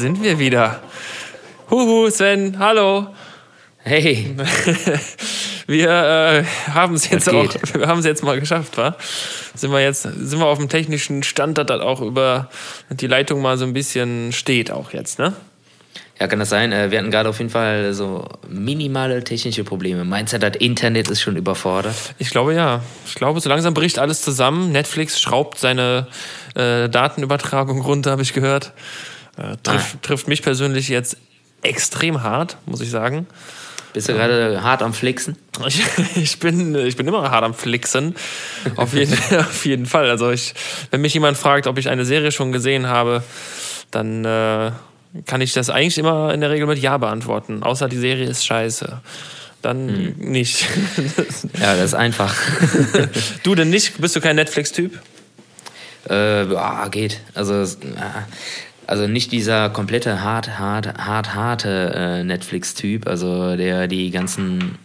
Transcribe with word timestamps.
sind 0.00 0.22
wir 0.22 0.38
wieder. 0.38 0.80
Huhu, 1.70 2.08
Sven, 2.08 2.58
hallo. 2.58 3.08
Hey. 3.82 4.34
wir 5.66 5.90
äh, 5.90 6.44
haben 6.72 6.94
es 6.94 7.10
jetzt 7.10 7.28
auch, 7.28 7.54
wir 7.74 7.86
haben 7.86 7.98
es 7.98 8.06
jetzt 8.06 8.22
mal 8.22 8.40
geschafft, 8.40 8.78
wa? 8.78 8.96
Sind 9.54 9.70
wir 9.70 9.82
jetzt, 9.82 10.02
sind 10.02 10.38
wir 10.38 10.46
auf 10.46 10.56
dem 10.56 10.70
technischen 10.70 11.22
Stand, 11.22 11.58
dass 11.58 11.66
das 11.66 11.82
auch 11.82 12.00
über 12.00 12.48
die 12.88 13.06
Leitung 13.08 13.42
mal 13.42 13.58
so 13.58 13.66
ein 13.66 13.74
bisschen 13.74 14.32
steht 14.32 14.70
auch 14.70 14.94
jetzt, 14.94 15.18
ne? 15.18 15.34
Ja, 16.18 16.28
kann 16.28 16.38
das 16.38 16.48
sein. 16.48 16.72
Äh, 16.72 16.90
wir 16.90 16.98
hatten 16.98 17.10
gerade 17.10 17.28
auf 17.28 17.38
jeden 17.38 17.50
Fall 17.50 17.92
so 17.92 18.26
minimale 18.48 19.22
technische 19.22 19.64
Probleme. 19.64 20.06
Meinst 20.06 20.32
du, 20.32 20.38
das 20.38 20.56
Internet 20.56 21.08
ist 21.08 21.20
schon 21.20 21.36
überfordert? 21.36 22.14
Ich 22.16 22.30
glaube 22.30 22.54
ja. 22.54 22.82
Ich 23.06 23.16
glaube, 23.16 23.38
so 23.40 23.50
langsam 23.50 23.74
bricht 23.74 23.98
alles 23.98 24.22
zusammen. 24.22 24.72
Netflix 24.72 25.20
schraubt 25.20 25.58
seine 25.58 26.06
äh, 26.54 26.88
Datenübertragung 26.88 27.82
runter, 27.82 28.12
habe 28.12 28.22
ich 28.22 28.32
gehört. 28.32 28.72
Äh, 29.36 29.56
trifft, 29.62 29.94
ah. 29.94 29.98
trifft 30.02 30.28
mich 30.28 30.42
persönlich 30.42 30.88
jetzt 30.88 31.16
extrem 31.62 32.22
hart, 32.22 32.56
muss 32.66 32.80
ich 32.80 32.90
sagen. 32.90 33.26
Bist 33.92 34.08
du 34.08 34.12
gerade 34.12 34.62
hart 34.62 34.82
am 34.82 34.94
Flixen? 34.94 35.36
Ich, 35.66 35.82
ich, 36.16 36.38
bin, 36.38 36.74
ich 36.74 36.96
bin 36.96 37.06
immer 37.06 37.30
hart 37.30 37.44
am 37.44 37.52
Flixen. 37.52 38.14
Auf 38.76 38.94
jeden, 38.94 39.12
auf 39.38 39.66
jeden 39.66 39.84
Fall. 39.84 40.08
Also 40.08 40.30
ich, 40.30 40.54
wenn 40.90 41.02
mich 41.02 41.12
jemand 41.12 41.36
fragt, 41.36 41.66
ob 41.66 41.76
ich 41.76 41.90
eine 41.90 42.06
Serie 42.06 42.32
schon 42.32 42.50
gesehen 42.50 42.86
habe, 42.86 43.22
dann 43.90 44.24
äh, 44.24 44.70
kann 45.26 45.42
ich 45.42 45.52
das 45.52 45.68
eigentlich 45.68 45.98
immer 45.98 46.32
in 46.32 46.40
der 46.40 46.48
Regel 46.48 46.66
mit 46.66 46.78
Ja 46.78 46.96
beantworten. 46.96 47.62
Außer 47.62 47.88
die 47.88 47.98
Serie 47.98 48.26
ist 48.26 48.46
scheiße. 48.46 49.02
Dann 49.60 49.88
hm. 49.88 50.14
nicht. 50.18 50.66
ja, 51.60 51.76
das 51.76 51.86
ist 51.86 51.94
einfach. 51.94 52.34
du 53.42 53.54
denn 53.54 53.68
nicht? 53.68 54.00
Bist 54.00 54.16
du 54.16 54.22
kein 54.22 54.36
Netflix-Typ? 54.36 54.98
Äh, 56.08 56.44
boah, 56.46 56.88
geht. 56.90 57.20
Also, 57.34 57.66
also 58.90 59.06
nicht 59.06 59.30
dieser 59.30 59.70
komplette 59.70 60.22
hart, 60.22 60.58
hart, 60.58 60.98
hart, 60.98 61.34
harte 61.34 61.92
äh, 61.94 62.24
Netflix-Typ, 62.24 63.06
also 63.06 63.56
der 63.56 63.86
die 63.86 64.10
ganzen 64.10 64.78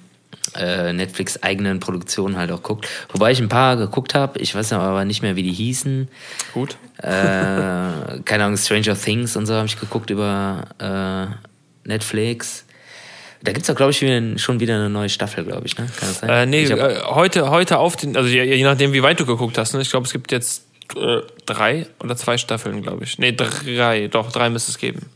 äh, 0.56 0.94
Netflix 0.94 1.42
eigenen 1.42 1.80
Produktionen 1.80 2.38
halt 2.38 2.52
auch 2.52 2.62
guckt. 2.62 2.88
Wobei 3.12 3.32
ich 3.32 3.40
ein 3.40 3.50
paar 3.50 3.78
geguckt 3.78 4.14
habe, 4.14 4.40
ich 4.40 4.54
weiß 4.54 4.74
aber 4.74 5.06
nicht 5.06 5.24
mehr, 5.24 5.36
wie 5.36 5.42
die 5.42 5.52
hießen. 5.52 6.08
Gut. 6.54 6.78
Äh, 7.00 7.10
keine 7.10 8.44
Ahnung, 8.44 8.58
Stranger 8.58 8.96
Things 8.96 9.36
und 9.36 9.48
so 9.48 9.56
habe 9.56 9.66
ich 9.66 9.80
geguckt 9.80 10.12
über 10.12 10.66
äh, 10.80 11.88
Netflix. 11.88 12.66
Da 13.42 13.54
gibt 13.54 13.64
es 13.64 13.70
auch, 13.72 13.76
glaube 13.76 13.92
ich, 13.92 14.42
schon 14.42 14.60
wieder 14.60 14.76
eine 14.76 14.90
neue 14.90 15.10
Staffel, 15.10 15.46
glaube 15.46 15.66
ich, 15.66 15.78
ne? 15.78 15.88
Kann 16.00 16.10
das 16.10 16.20
sein? 16.20 16.30
Äh, 16.30 16.46
nee, 16.46 16.66
hab, 16.68 16.80
äh, 16.80 17.02
heute, 17.06 17.50
heute 17.50 17.80
auf 17.80 17.96
den, 17.96 18.16
also 18.16 18.30
je, 18.30 18.44
je, 18.44 18.64
nachdem, 18.64 18.94
wie 18.94 19.04
weit 19.04 19.20
du 19.20 19.26
geguckt 19.26 19.58
hast, 19.58 19.74
ne? 19.74 19.82
Ich 19.82 19.90
glaube, 19.90 20.06
es 20.06 20.14
gibt 20.14 20.32
jetzt 20.32 20.65
äh, 20.96 21.22
drei 21.46 21.88
oder 22.04 22.16
zwei 22.16 22.38
Staffeln, 22.38 22.82
glaube 22.82 23.04
ich. 23.04 23.18
Nee, 23.20 23.34
drei, 23.34 24.08
doch, 24.08 24.32
drei 24.32 24.50
müsste 24.50 24.72
es 24.72 24.78
geben. 24.78 25.10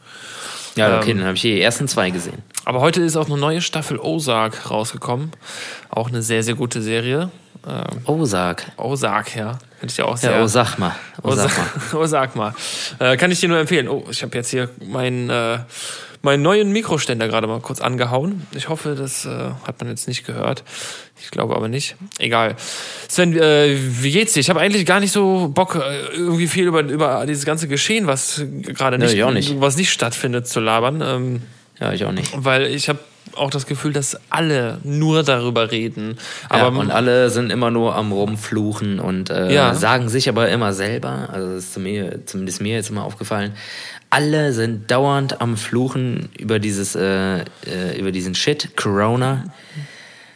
Ja, 0.75 0.98
okay, 0.98 1.12
ähm, 1.12 1.17
dann 1.17 1.28
habe 1.28 1.36
ich 1.36 1.42
die 1.42 1.59
ersten 1.59 1.88
zwei 1.88 2.09
gesehen. 2.09 2.42
Aber 2.66 2.81
heute 2.81 3.02
ist 3.02 3.16
auch 3.17 3.28
eine 3.28 3.38
neue 3.38 3.62
Staffel 3.62 4.00
Ozark 4.00 4.70
rausgekommen. 4.70 5.31
Auch 5.90 6.09
eine 6.09 6.22
sehr, 6.22 6.44
sehr 6.44 6.56
gute 6.56 6.81
Serie. 6.81 7.31
Ähm, 7.67 8.02
Ozark. 8.06 8.72
Ozark, 8.78 9.36
ja. 9.36 9.59
Finde 9.80 9.92
ich 9.92 9.97
ja 9.97 10.06
auch 10.06 10.17
sehr. 10.17 10.31
Ja, 10.31 10.47
sag 10.47 10.78
mal. 10.78 10.95
Sag 11.23 11.52
mal. 11.58 12.08
Sag 12.08 12.36
mal. 12.36 12.53
Äh, 13.00 13.17
kann 13.17 13.31
ich 13.31 13.40
dir 13.40 13.50
nur 13.50 13.59
empfehlen. 13.59 13.88
Oh, 13.88 14.06
ich 14.09 14.22
habe 14.23 14.36
jetzt 14.38 14.50
hier 14.50 14.70
meinen. 14.86 15.30
Äh, 15.30 15.59
meinen 16.22 16.44
neuen 16.44 16.72
Mikroständer 16.72 17.28
gerade 17.28 17.48
mal 17.48 17.62
kurz 17.62 17.81
angehauen. 17.81 18.45
Ich 18.53 18.70
hoffe, 18.70 18.95
das 18.95 19.25
äh, 19.25 19.52
hat 19.66 19.80
man 19.80 19.89
jetzt 19.89 20.08
nicht 20.08 20.25
gehört. 20.25 20.64
Ich 21.22 21.31
glaube 21.31 21.56
aber 21.56 21.67
nicht. 21.67 21.95
Egal. 22.17 22.56
Sven, 23.08 23.38
äh, 23.38 23.75
wie 23.78 24.12
geht's 24.12 24.34
dir? 24.34 24.40
Ich 24.40 24.50
habe 24.50 24.59
eigentlich 24.59 24.86
gar 24.86 25.00
nicht 25.00 25.12
so 25.12 25.50
Bock, 25.53 25.75
äh, 25.75 26.16
irgendwie 26.16 26.47
viel 26.47 26.66
über, 26.66 26.81
über 26.81 27.25
dieses 27.25 27.46
ganze 27.46 27.68
Geschehen, 27.68 28.07
was 28.07 28.44
gerade 28.62 28.97
nicht, 28.97 29.16
nee, 29.16 29.31
nicht, 29.31 29.59
was 29.62 29.78
nicht 29.78 29.91
stattfindet, 29.91 30.47
zu 30.47 30.59
labern. 30.59 31.02
Ähm, 31.02 31.41
ja, 31.80 31.94
ich 31.94 32.03
auch 32.06 32.12
nicht. 32.12 32.31
Weil 32.36 32.68
ich 32.68 32.90
habe 32.90 33.00
auch 33.36 33.50
das 33.50 33.66
Gefühl, 33.66 33.94
dass 33.94 34.19
alle 34.30 34.80
nur 34.84 35.24
darüber 35.24 35.72
reden. 35.72 36.18
Aber 36.50 36.74
ja, 36.74 36.81
und 36.81 36.91
alle 36.91 37.30
sind 37.30 37.51
immer 37.51 37.72
nur 37.72 37.96
am 37.96 38.12
rumfluchen 38.12 39.00
und 39.00 39.30
äh, 39.30 39.53
ja. 39.53 39.74
sagen 39.75 40.09
sich 40.09 40.30
aber 40.30 40.50
immer 40.50 40.74
selber, 40.74 41.30
also 41.31 41.53
das 41.53 41.66
ist 41.66 41.74
zu 41.74 41.80
mir, 41.80 42.25
zumindest 42.25 42.62
mir 42.62 42.75
jetzt 42.75 42.90
immer 42.90 43.03
aufgefallen, 43.03 43.53
alle 44.09 44.53
sind 44.53 44.90
dauernd 44.90 45.42
am 45.42 45.58
Fluchen 45.58 46.30
über 46.38 46.59
dieses, 46.59 46.96
äh, 46.96 47.40
äh, 47.40 48.00
über 48.00 48.12
diesen 48.12 48.36
Shit, 48.36 48.75
Corona. 48.75 49.46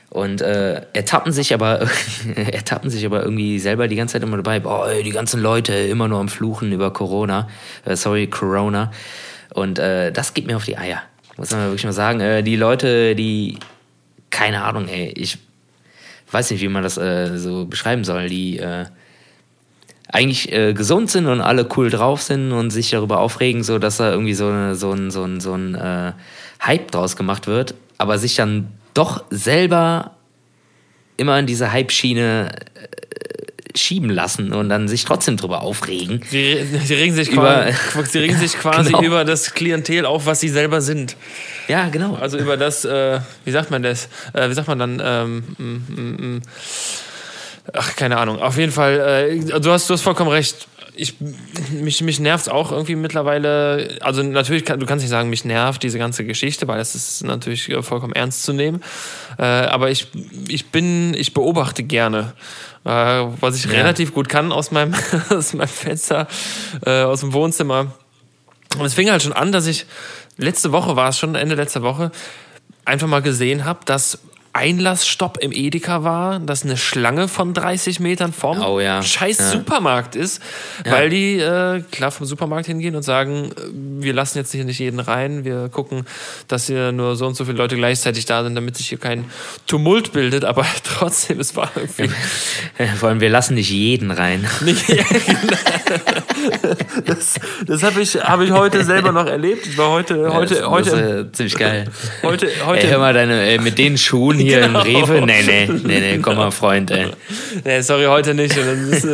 Und 0.09 0.41
äh, 0.41 0.83
ertappen 0.93 1.31
sich 1.31 1.55
aber 1.55 1.87
ertappen 2.35 2.91
sich 2.91 3.03
aber 3.03 3.23
irgendwie 3.23 3.57
selber 3.57 3.87
die 3.87 3.95
ganze 3.95 4.13
Zeit 4.13 4.23
immer 4.23 4.37
dabei, 4.37 4.59
boah, 4.59 4.87
die 5.03 5.09
ganzen 5.09 5.41
Leute 5.41 5.73
immer 5.73 6.07
nur 6.07 6.19
am 6.19 6.29
Fluchen 6.29 6.71
über 6.71 6.93
Corona, 6.93 7.49
äh, 7.85 7.95
sorry, 7.95 8.27
Corona. 8.27 8.91
Und 9.55 9.79
äh, 9.79 10.11
das 10.11 10.35
geht 10.35 10.45
mir 10.45 10.55
auf 10.55 10.65
die 10.65 10.77
Eier. 10.77 11.01
Muss 11.37 11.49
man 11.49 11.61
wirklich 11.65 11.83
mal 11.83 11.93
sagen. 11.93 12.19
Äh, 12.19 12.43
die 12.43 12.55
Leute, 12.55 13.15
die, 13.15 13.57
keine 14.29 14.63
Ahnung, 14.63 14.87
ey, 14.87 15.13
ich 15.15 15.39
weiß 16.29 16.51
nicht, 16.51 16.61
wie 16.61 16.67
man 16.67 16.83
das 16.83 16.97
äh, 16.97 17.37
so 17.37 17.65
beschreiben 17.65 18.03
soll, 18.03 18.29
die 18.29 18.59
äh, 18.59 18.85
eigentlich 20.13 20.51
äh, 20.51 20.73
gesund 20.73 21.09
sind 21.09 21.25
und 21.25 21.41
alle 21.41 21.67
cool 21.75 21.89
drauf 21.89 22.21
sind 22.21 22.51
und 22.51 22.69
sich 22.69 22.91
darüber 22.91 23.19
aufregen, 23.19 23.63
so 23.63 23.79
dass 23.79 23.97
da 23.97 24.11
irgendwie 24.11 24.35
so, 24.35 24.47
eine, 24.47 24.75
so 24.75 24.91
ein, 24.91 25.09
so 25.09 25.23
ein, 25.23 25.41
so 25.41 25.53
ein 25.53 25.73
äh, 25.73 26.13
Hype 26.61 26.91
draus 26.91 27.15
gemacht 27.15 27.47
wird, 27.47 27.73
aber 27.97 28.19
sich 28.19 28.35
dann 28.35 28.67
doch 28.93 29.23
selber 29.31 30.11
immer 31.17 31.39
in 31.39 31.47
diese 31.47 31.71
Hype-Schiene 31.71 32.51
äh, 32.75 33.77
schieben 33.77 34.11
lassen 34.11 34.53
und 34.53 34.69
dann 34.69 34.87
sich 34.87 35.03
trotzdem 35.03 35.35
drüber 35.35 35.63
aufregen. 35.63 36.21
Sie, 36.29 36.63
sie 36.83 36.93
regen 36.93 37.15
sich 37.15 37.31
über, 37.31 37.71
quasi, 37.71 38.11
sie 38.11 38.19
regen 38.19 38.37
sich 38.37 38.53
quasi 38.59 38.91
genau. 38.91 39.01
über 39.01 39.25
das 39.25 39.55
Klientel 39.55 40.05
auf, 40.05 40.27
was 40.27 40.39
sie 40.41 40.49
selber 40.49 40.81
sind. 40.81 41.15
Ja, 41.67 41.89
genau. 41.89 42.13
Also 42.13 42.37
über 42.37 42.55
das, 42.55 42.85
äh, 42.85 43.19
wie 43.45 43.51
sagt 43.51 43.71
man 43.71 43.81
das? 43.81 44.09
Äh, 44.33 44.47
wie 44.47 44.53
sagt 44.53 44.67
man 44.67 44.77
dann? 44.77 45.01
Ähm, 45.03 45.43
mm, 45.57 45.63
mm, 45.63 46.35
mm. 46.35 46.41
Ach, 47.71 47.95
keine 47.95 48.17
Ahnung. 48.17 48.41
Auf 48.41 48.57
jeden 48.57 48.71
Fall, 48.71 48.99
äh, 48.99 49.59
du, 49.59 49.71
hast, 49.71 49.89
du 49.89 49.93
hast 49.93 50.01
vollkommen 50.01 50.29
recht. 50.29 50.67
Ich, 50.95 51.15
mich 51.71 52.01
mich 52.01 52.19
nervt 52.19 52.45
es 52.45 52.51
auch 52.51 52.71
irgendwie 52.71 52.95
mittlerweile. 52.95 53.97
Also 54.01 54.21
natürlich, 54.21 54.65
kann, 54.65 54.79
du 54.79 54.85
kannst 54.85 55.03
nicht 55.03 55.09
sagen, 55.09 55.29
mich 55.29 55.45
nervt 55.45 55.81
diese 55.81 55.97
ganze 55.97 56.25
Geschichte, 56.25 56.67
weil 56.67 56.77
das 56.77 56.93
ist 56.93 57.23
natürlich 57.23 57.73
vollkommen 57.81 58.13
ernst 58.13 58.43
zu 58.43 58.53
nehmen. 58.53 58.83
Äh, 59.39 59.43
aber 59.43 59.89
ich, 59.89 60.07
ich 60.47 60.67
bin, 60.67 61.13
ich 61.15 61.33
beobachte 61.33 61.83
gerne. 61.83 62.33
Äh, 62.85 62.89
was 62.89 63.55
ich 63.55 63.65
ja. 63.65 63.71
relativ 63.71 64.13
gut 64.13 64.27
kann 64.27 64.51
aus 64.51 64.71
meinem, 64.71 64.93
aus 65.29 65.53
meinem 65.53 65.67
Fenster, 65.69 66.27
äh, 66.85 67.03
aus 67.03 67.21
dem 67.21 67.33
Wohnzimmer. 67.33 67.93
Und 68.77 68.85
es 68.85 68.93
fing 68.93 69.09
halt 69.09 69.23
schon 69.23 69.33
an, 69.33 69.51
dass 69.51 69.67
ich, 69.67 69.85
letzte 70.37 70.71
Woche 70.71 70.95
war 70.95 71.09
es 71.09 71.17
schon, 71.17 71.35
Ende 71.35 71.55
letzter 71.55 71.81
Woche, 71.81 72.11
einfach 72.85 73.07
mal 73.07 73.21
gesehen 73.21 73.65
habe, 73.65 73.79
dass 73.85 74.19
Einlassstopp 74.53 75.39
im 75.39 75.51
Edeka 75.51 76.03
war, 76.03 76.39
das 76.39 76.63
eine 76.63 76.77
Schlange 76.77 77.27
von 77.27 77.55
30 77.55 77.99
Metern 77.99 78.31
vorm 78.31 78.61
oh, 78.61 78.79
ja. 78.79 79.01
scheiß 79.01 79.39
ja. 79.39 79.49
Supermarkt 79.49 80.15
ist, 80.15 80.43
weil 80.85 81.09
die 81.09 81.39
äh, 81.39 81.81
klar 81.91 82.11
vom 82.11 82.27
Supermarkt 82.27 82.67
hingehen 82.67 82.95
und 82.95 83.01
sagen, 83.01 83.51
äh, 83.51 83.61
wir 83.73 84.13
lassen 84.13 84.37
jetzt 84.37 84.51
hier 84.51 84.63
nicht 84.63 84.77
jeden 84.77 84.99
rein, 84.99 85.43
wir 85.43 85.69
gucken, 85.69 86.05
dass 86.47 86.67
hier 86.67 86.91
nur 86.91 87.15
so 87.15 87.25
und 87.25 87.35
so 87.35 87.45
viele 87.45 87.57
Leute 87.57 87.75
gleichzeitig 87.75 88.25
da 88.25 88.43
sind, 88.43 88.53
damit 88.53 88.77
sich 88.77 88.89
hier 88.89 88.99
kein 88.99 89.25
Tumult 89.65 90.13
bildet, 90.13 90.45
aber 90.45 90.67
trotzdem, 90.83 91.39
es 91.39 91.55
war 91.55 91.71
irgendwie... 91.75 92.11
Vor 92.99 93.09
allem, 93.09 93.21
wir 93.21 93.29
lassen 93.29 93.55
nicht 93.55 93.71
jeden 93.71 94.11
rein. 94.11 94.47
Nicht, 94.61 94.85
genau. 94.87 95.03
das 97.05 97.35
das 97.65 97.83
habe 97.83 98.01
ich, 98.01 98.15
hab 98.15 98.41
ich 98.41 98.51
heute 98.51 98.83
selber 98.83 99.11
noch 99.11 99.25
erlebt. 99.25 99.65
Ich 99.65 99.77
war 99.77 99.89
heute... 99.89 100.31
heute, 100.33 100.55
das, 100.55 100.67
heute 100.67 100.89
das 100.91 101.25
ist, 101.25 101.35
ziemlich 101.35 101.55
geil. 101.55 101.85
Heute, 102.21 102.47
heute, 102.65 102.85
ey, 102.85 102.91
hör 102.91 102.99
mal, 102.99 103.13
deine, 103.13 103.41
ey, 103.41 103.57
mit 103.59 103.77
den 103.77 103.97
Schuhen 103.97 104.42
hier 104.43 104.61
genau. 104.61 104.83
im 104.83 104.95
Rewe? 104.95 105.25
Nee, 105.25 105.43
nee, 105.43 105.69
nee, 105.83 105.99
nee, 105.99 106.19
komm 106.19 106.37
mal, 106.37 106.51
Freund, 106.51 106.91
ey. 106.91 107.07
Nee, 107.63 107.81
sorry, 107.81 108.05
heute 108.05 108.33
nicht. 108.33 108.55
Ist, 108.55 109.07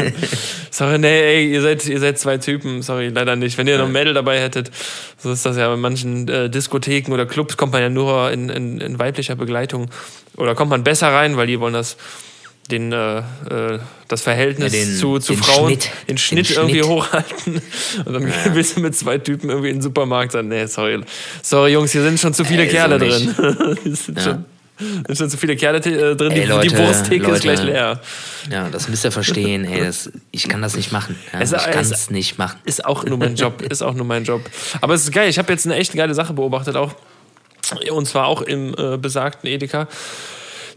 sorry, 0.72 1.00
nee, 1.00 1.22
ey, 1.22 1.52
ihr 1.52 1.62
seid, 1.62 1.86
ihr 1.86 2.00
seid 2.00 2.20
zwei 2.20 2.38
Typen, 2.38 2.82
sorry, 2.82 3.10
leider 3.10 3.36
nicht. 3.36 3.58
Wenn 3.58 3.68
ihr 3.68 3.78
noch 3.78 3.86
ein 3.86 3.92
Mädel 3.92 4.14
dabei 4.14 4.40
hättet, 4.40 4.72
so 5.18 5.32
ist 5.32 5.46
das 5.46 5.58
ja 5.58 5.74
in 5.74 5.80
manchen 5.80 6.28
äh, 6.28 6.50
Diskotheken 6.50 7.12
oder 7.12 7.26
Clubs 7.26 7.58
kommt 7.58 7.74
man 7.74 7.82
ja 7.82 7.90
nur 7.90 8.32
in, 8.32 8.50
in, 8.50 8.80
in 8.80 9.00
weiblicher 9.00 9.36
Begleitung. 9.36 9.90
Oder 10.38 10.56
kommt 10.56 10.70
man 10.70 10.84
besser 10.84 11.10
rein, 11.10 11.38
weil 11.38 11.48
die 11.48 11.60
wollen 11.60 11.74
das 11.74 11.98
den, 12.72 12.92
äh, 12.92 13.20
äh 13.20 13.80
das 14.08 14.22
Verhältnis 14.22 14.74
ja, 14.74 14.80
den, 14.80 14.96
zu, 14.96 15.20
zu 15.20 15.34
den 15.34 15.44
Frauen, 15.44 15.70
Schnitt. 15.70 15.90
den 16.08 16.18
Schnitt 16.18 16.50
den 16.50 16.56
irgendwie 16.58 16.80
Schnitt. 16.80 16.90
hochhalten. 16.90 17.62
Und 18.06 18.14
dann 18.14 18.28
ja. 18.28 18.50
bist 18.54 18.76
du 18.76 18.82
mit 18.82 18.96
zwei 18.96 19.20
Typen 19.20 19.50
irgendwie 19.50 19.70
in 19.70 19.76
den 19.76 19.82
Supermarkt 19.82 20.32
sagen, 20.32 20.48
nee, 20.48 20.66
sorry, 20.66 21.00
sorry 21.44 21.74
Jungs, 21.74 21.92
hier 21.92 22.02
sind 22.02 22.20
schon 22.20 22.34
zu 22.34 22.44
viele 22.44 22.64
äh, 22.64 22.68
Kerle 22.68 23.00
so 23.00 23.06
drin. 23.06 23.98
ja. 24.16 24.44
Schon, 24.80 25.06
sind 25.06 25.18
schon 25.18 25.30
zu 25.30 25.38
viele 25.38 25.56
Kerle 25.56 25.80
äh, 25.80 26.16
drin, 26.16 26.32
ey, 26.32 26.42
die, 26.42 26.48
Leute, 26.48 26.68
die 26.68 26.78
Wursttheke 26.78 27.24
Leute, 27.24 27.36
ist 27.36 27.42
gleich 27.42 27.64
leer. 27.64 28.00
Ja, 28.50 28.70
das 28.70 28.88
müsst 28.90 29.06
ihr 29.06 29.12
verstehen. 29.12 29.66
Ey, 29.66 29.82
das, 29.82 30.12
ich 30.32 30.48
kann 30.48 30.62
das 30.62 30.76
nicht 30.76 30.92
machen. 30.92 31.16
Ja, 31.34 31.40
es, 31.42 31.52
ich 31.52 31.64
kann 31.64 31.80
es 31.80 32.10
nicht 32.10 32.38
machen. 32.38 32.60
Ist 32.66 32.86
auch 32.86 33.04
nur 33.04 33.18
mein 33.18 33.36
Job. 33.36 33.62
Ist 33.62 33.82
auch 33.82 33.94
nur 33.94 34.06
mein 34.06 34.24
Job. 34.24 34.42
Aber 34.82 34.94
es 34.94 35.04
ist 35.04 35.12
geil. 35.12 35.30
Ich 35.30 35.38
habe 35.38 35.52
jetzt 35.52 35.66
eine 35.66 35.76
echt 35.76 35.94
geile 35.94 36.14
Sache 36.14 36.34
beobachtet 36.34 36.76
auch. 36.76 36.96
Und 37.92 38.06
zwar 38.08 38.28
auch 38.28 38.42
im 38.42 38.74
äh, 38.78 38.98
besagten 38.98 39.48
Edeka 39.48 39.88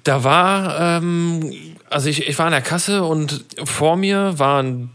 Da 0.05 0.25
war, 0.25 0.99
ähm, 0.99 1.53
also 1.89 2.09
ich, 2.09 2.29
ich 2.29 2.39
war 2.39 2.47
an 2.47 2.53
der 2.53 2.61
Kasse 2.61 3.05
und 3.05 3.45
vor 3.65 3.97
mir 3.97 4.35
war 4.39 4.63
ein, 4.63 4.91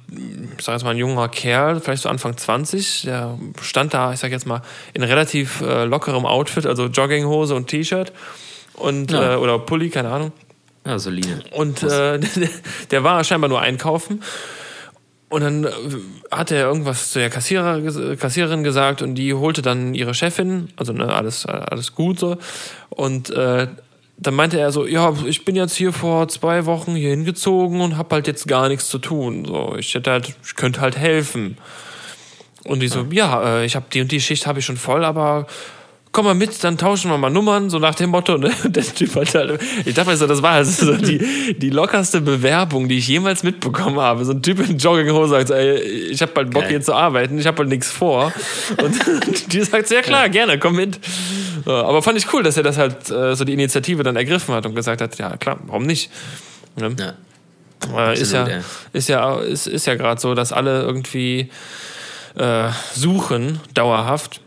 ich 0.58 0.64
sag 0.64 0.74
jetzt 0.74 0.84
mal, 0.84 0.92
ein 0.92 0.98
junger 0.98 1.30
Kerl, 1.30 1.80
vielleicht 1.80 2.04
so 2.04 2.10
Anfang 2.10 2.38
20, 2.38 3.04
der 3.04 3.38
stand 3.62 3.94
da, 3.94 4.14
ich 4.14 4.20
sag 4.20 4.32
jetzt 4.32 4.46
mal, 4.46 4.62
in 4.94 5.04
relativ 5.04 5.62
äh, 5.62 5.86
lockerem 5.86 6.26
Outfit, 6.26 6.66
also 6.66 6.86
Jogginghose 6.86 7.56
und 7.56 7.68
T-Shirt 7.68 8.12
und 8.78 9.12
ja. 9.12 9.34
äh, 9.34 9.36
oder 9.38 9.60
Pulli, 9.60 9.90
keine 9.90 10.10
Ahnung. 10.10 10.32
Ja, 10.86 10.98
solide. 11.00 11.44
Und 11.52 11.84
äh, 11.84 12.20
der 12.92 13.04
war 13.04 13.24
scheinbar 13.24 13.50
nur 13.50 13.60
einkaufen. 13.60 14.24
Und 15.30 15.42
dann 15.42 15.66
äh, 15.66 15.70
hat 16.32 16.52
er 16.52 16.68
irgendwas 16.68 17.12
zu 17.12 17.20
der 17.20 17.30
Kassierer, 17.30 18.16
Kassiererin 18.16 18.64
gesagt 18.64 19.02
und 19.02 19.16
die 19.16 19.34
holte 19.34 19.62
dann 19.62 19.94
ihre 19.94 20.14
Chefin, 20.14 20.70
also 20.78 20.94
ne, 20.94 21.14
alles, 21.14 21.46
alles 21.46 21.94
gut 21.94 22.20
so. 22.20 22.38
Und 22.90 23.30
äh, 23.32 23.68
dann 24.18 24.34
meinte 24.34 24.60
er 24.60 24.72
so, 24.72 24.88
ja, 24.88 25.14
ich 25.26 25.46
bin 25.46 25.56
jetzt 25.56 25.76
hier 25.76 25.92
vor 25.92 26.28
zwei 26.30 26.66
Wochen 26.66 26.96
hier 26.96 27.10
hingezogen 27.10 27.82
und 27.82 27.98
hab 27.98 28.12
halt 28.12 28.26
jetzt 28.26 28.48
gar 28.48 28.70
nichts 28.70 28.90
zu 28.90 28.98
tun. 28.98 29.46
So, 29.46 29.76
ich 29.78 29.94
hätte 29.94 30.12
halt, 30.12 30.36
ich 30.44 30.56
könnte 30.56 30.82
halt 30.82 30.98
helfen. 30.98 31.58
Und 32.64 32.80
die 32.80 32.88
so, 32.88 33.06
ja, 33.12 33.60
äh, 33.60 33.66
ich 33.66 33.76
habe 33.76 33.86
die 33.94 34.02
und 34.02 34.12
die 34.12 34.20
Schicht 34.20 34.48
habe 34.48 34.60
ich 34.60 34.66
schon 34.66 34.78
voll, 34.78 35.06
aber 35.06 35.48
komm 36.18 36.26
mal 36.26 36.34
mit, 36.34 36.64
dann 36.64 36.80
tauschen 36.80 37.12
wir 37.12 37.18
mal 37.20 37.30
Nummern, 37.30 37.70
so 37.70 37.78
nach 37.78 37.94
dem 37.94 38.10
Motto. 38.10 38.40
Ne? 38.40 38.52
Der 38.64 38.82
Typ 38.82 39.16
hat 39.16 39.36
halt, 39.36 39.62
ich 39.86 39.94
dachte 39.94 40.10
mir 40.10 40.18
so, 40.18 40.26
das 40.26 40.42
war 40.42 40.54
also 40.54 40.88
so 40.88 40.98
die, 40.98 41.54
die 41.56 41.70
lockerste 41.70 42.22
Bewerbung, 42.22 42.90
die 42.90 42.98
ich 42.98 43.08
jemals 43.08 43.44
mitbekommen 43.44 44.00
habe. 44.00 44.26
So 44.26 44.32
ein 44.32 44.42
Typ 44.42 44.68
in 44.68 44.80
Jogginghose 44.80 45.30
sagt, 45.30 45.52
ey, 45.52 45.78
ich 45.78 46.20
habe 46.24 46.32
bald 46.32 46.50
Bock 46.50 46.64
Geil. 46.64 46.72
hier 46.72 46.82
zu 46.82 46.96
arbeiten, 46.96 47.38
ich 47.38 47.46
habe 47.46 47.60
halt 47.60 47.70
nichts 47.70 47.92
vor. 47.92 48.34
Und 48.82 48.96
die 49.54 49.62
sagt, 49.62 49.92
ja 49.92 50.02
klar, 50.02 50.28
gerne, 50.30 50.58
komm 50.58 50.78
mit. 50.78 51.00
Aber 51.66 52.02
fand 52.02 52.18
ich 52.18 52.34
cool, 52.34 52.42
dass 52.42 52.58
er 52.58 52.64
das 52.64 52.80
halt 52.80 53.12
äh, 53.12 53.36
so 53.36 53.46
die 53.46 53.54
Initiative 53.54 54.02
dann 54.02 54.16
ergriffen 54.16 54.56
hat 54.56 54.66
und 54.66 54.74
gesagt 54.74 55.02
hat, 55.02 55.16
ja 55.20 55.38
klar, 55.38 55.60
warum 55.68 55.86
nicht? 55.86 56.10
Ne? 56.78 56.96
Ja. 56.98 57.14
Absolut, 57.84 58.18
ist 58.18 58.34
ja, 58.34 58.48
ja, 58.48 58.60
ist 58.92 59.08
ja, 59.08 59.36
ist, 59.36 59.68
ist 59.68 59.86
ja 59.86 59.94
gerade 59.94 60.20
so, 60.20 60.34
dass 60.34 60.52
alle 60.52 60.82
irgendwie 60.82 61.52
äh, 62.36 62.70
suchen, 62.96 63.60
dauerhaft 63.76 64.42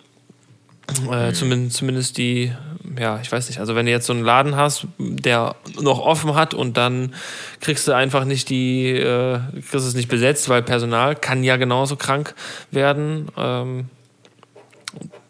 äh, 1.11 1.29
mhm. 1.29 1.35
zumindest, 1.35 1.77
zumindest 1.77 2.19
die, 2.19 2.53
ja, 2.99 3.21
ich 3.23 3.31
weiß 3.31 3.49
nicht, 3.49 3.61
also 3.61 3.75
wenn 3.75 3.87
du 3.87 3.93
jetzt 3.93 4.07
so 4.07 4.13
einen 4.13 4.25
Laden 4.25 4.57
hast, 4.57 4.87
der 4.99 5.57
noch 5.81 6.01
offen 6.01 6.35
hat 6.35 6.55
und 6.55 6.77
dann 6.77 7.15
kriegst 7.61 7.87
du 7.89 7.93
einfach 7.93 8.25
nicht 8.25 8.49
die, 8.49 8.91
äh, 8.91 9.41
kriegst 9.53 9.87
es 9.87 9.95
nicht 9.95 10.09
besetzt, 10.09 10.49
weil 10.49 10.63
Personal 10.63 11.17
kann 11.17 11.45
ja 11.45 11.57
genauso 11.57 11.97
krank 11.97 12.35
werden. 12.71 13.29
Ähm, 13.37 13.89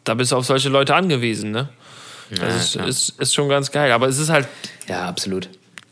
da 0.05 0.15
bist 0.15 0.33
du 0.33 0.37
auf 0.37 0.47
solche 0.47 0.69
Leute 0.69 0.95
angewiesen, 0.95 1.51
ne? 1.51 1.69
Ja, 2.31 2.45
das 2.47 2.75
ist, 2.75 2.77
ist, 2.77 3.21
ist 3.21 3.35
schon 3.35 3.49
ganz 3.49 3.71
geil. 3.71 3.93
Aber 3.93 4.09
es 4.09 4.19
ist 4.19 4.31
halt. 4.31 4.49
Ja, 4.89 5.09
absolut. 5.09 5.49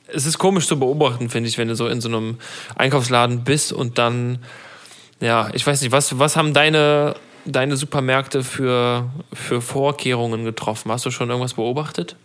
Es 0.06 0.24
ist 0.24 0.38
komisch 0.38 0.66
zu 0.66 0.78
beobachten, 0.78 1.28
finde 1.28 1.48
ich, 1.48 1.58
wenn 1.58 1.68
du 1.68 1.74
so 1.74 1.86
in 1.88 2.00
so 2.00 2.08
einem 2.08 2.38
Einkaufsladen 2.76 3.44
bist 3.44 3.72
und 3.72 3.98
dann, 3.98 4.38
ja, 5.20 5.50
ich 5.52 5.66
weiß 5.66 5.82
nicht, 5.82 5.92
was, 5.92 6.18
was 6.18 6.36
haben 6.36 6.54
deine 6.54 7.14
deine 7.52 7.76
Supermärkte 7.76 8.42
für, 8.42 9.10
für 9.32 9.60
Vorkehrungen 9.60 10.44
getroffen? 10.44 10.90
Hast 10.90 11.06
du 11.06 11.10
schon 11.10 11.28
irgendwas 11.28 11.54
beobachtet? 11.54 12.16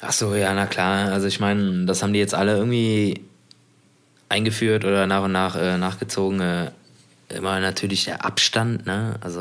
Ach 0.00 0.12
so, 0.12 0.34
ja, 0.34 0.52
na 0.54 0.66
klar. 0.66 1.12
Also 1.12 1.26
ich 1.26 1.40
meine, 1.40 1.86
das 1.86 2.02
haben 2.02 2.12
die 2.12 2.18
jetzt 2.18 2.34
alle 2.34 2.56
irgendwie 2.56 3.22
eingeführt 4.28 4.84
oder 4.84 5.06
nach 5.06 5.24
und 5.24 5.32
nach 5.32 5.56
äh, 5.56 5.78
nachgezogen. 5.78 6.40
Äh, 6.40 6.70
immer 7.34 7.60
natürlich 7.60 8.04
der 8.04 8.24
Abstand, 8.24 8.86
ne? 8.86 9.14
Also 9.20 9.40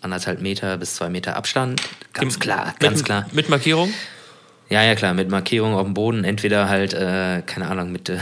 anderthalb 0.00 0.40
Meter 0.40 0.76
bis 0.78 0.94
zwei 0.94 1.08
Meter 1.08 1.36
Abstand. 1.36 1.82
Ganz 2.12 2.38
klar, 2.38 2.74
ganz 2.78 2.98
mit, 2.98 3.06
klar. 3.06 3.26
Mit 3.32 3.48
Markierung? 3.48 3.92
Ja, 4.68 4.82
ja, 4.82 4.94
klar, 4.94 5.14
mit 5.14 5.30
Markierung 5.30 5.74
auf 5.74 5.84
dem 5.84 5.94
Boden. 5.94 6.24
Entweder 6.24 6.68
halt, 6.68 6.92
äh, 6.92 7.42
keine 7.42 7.68
Ahnung, 7.68 7.92
mit 7.92 8.08
äh, 8.08 8.18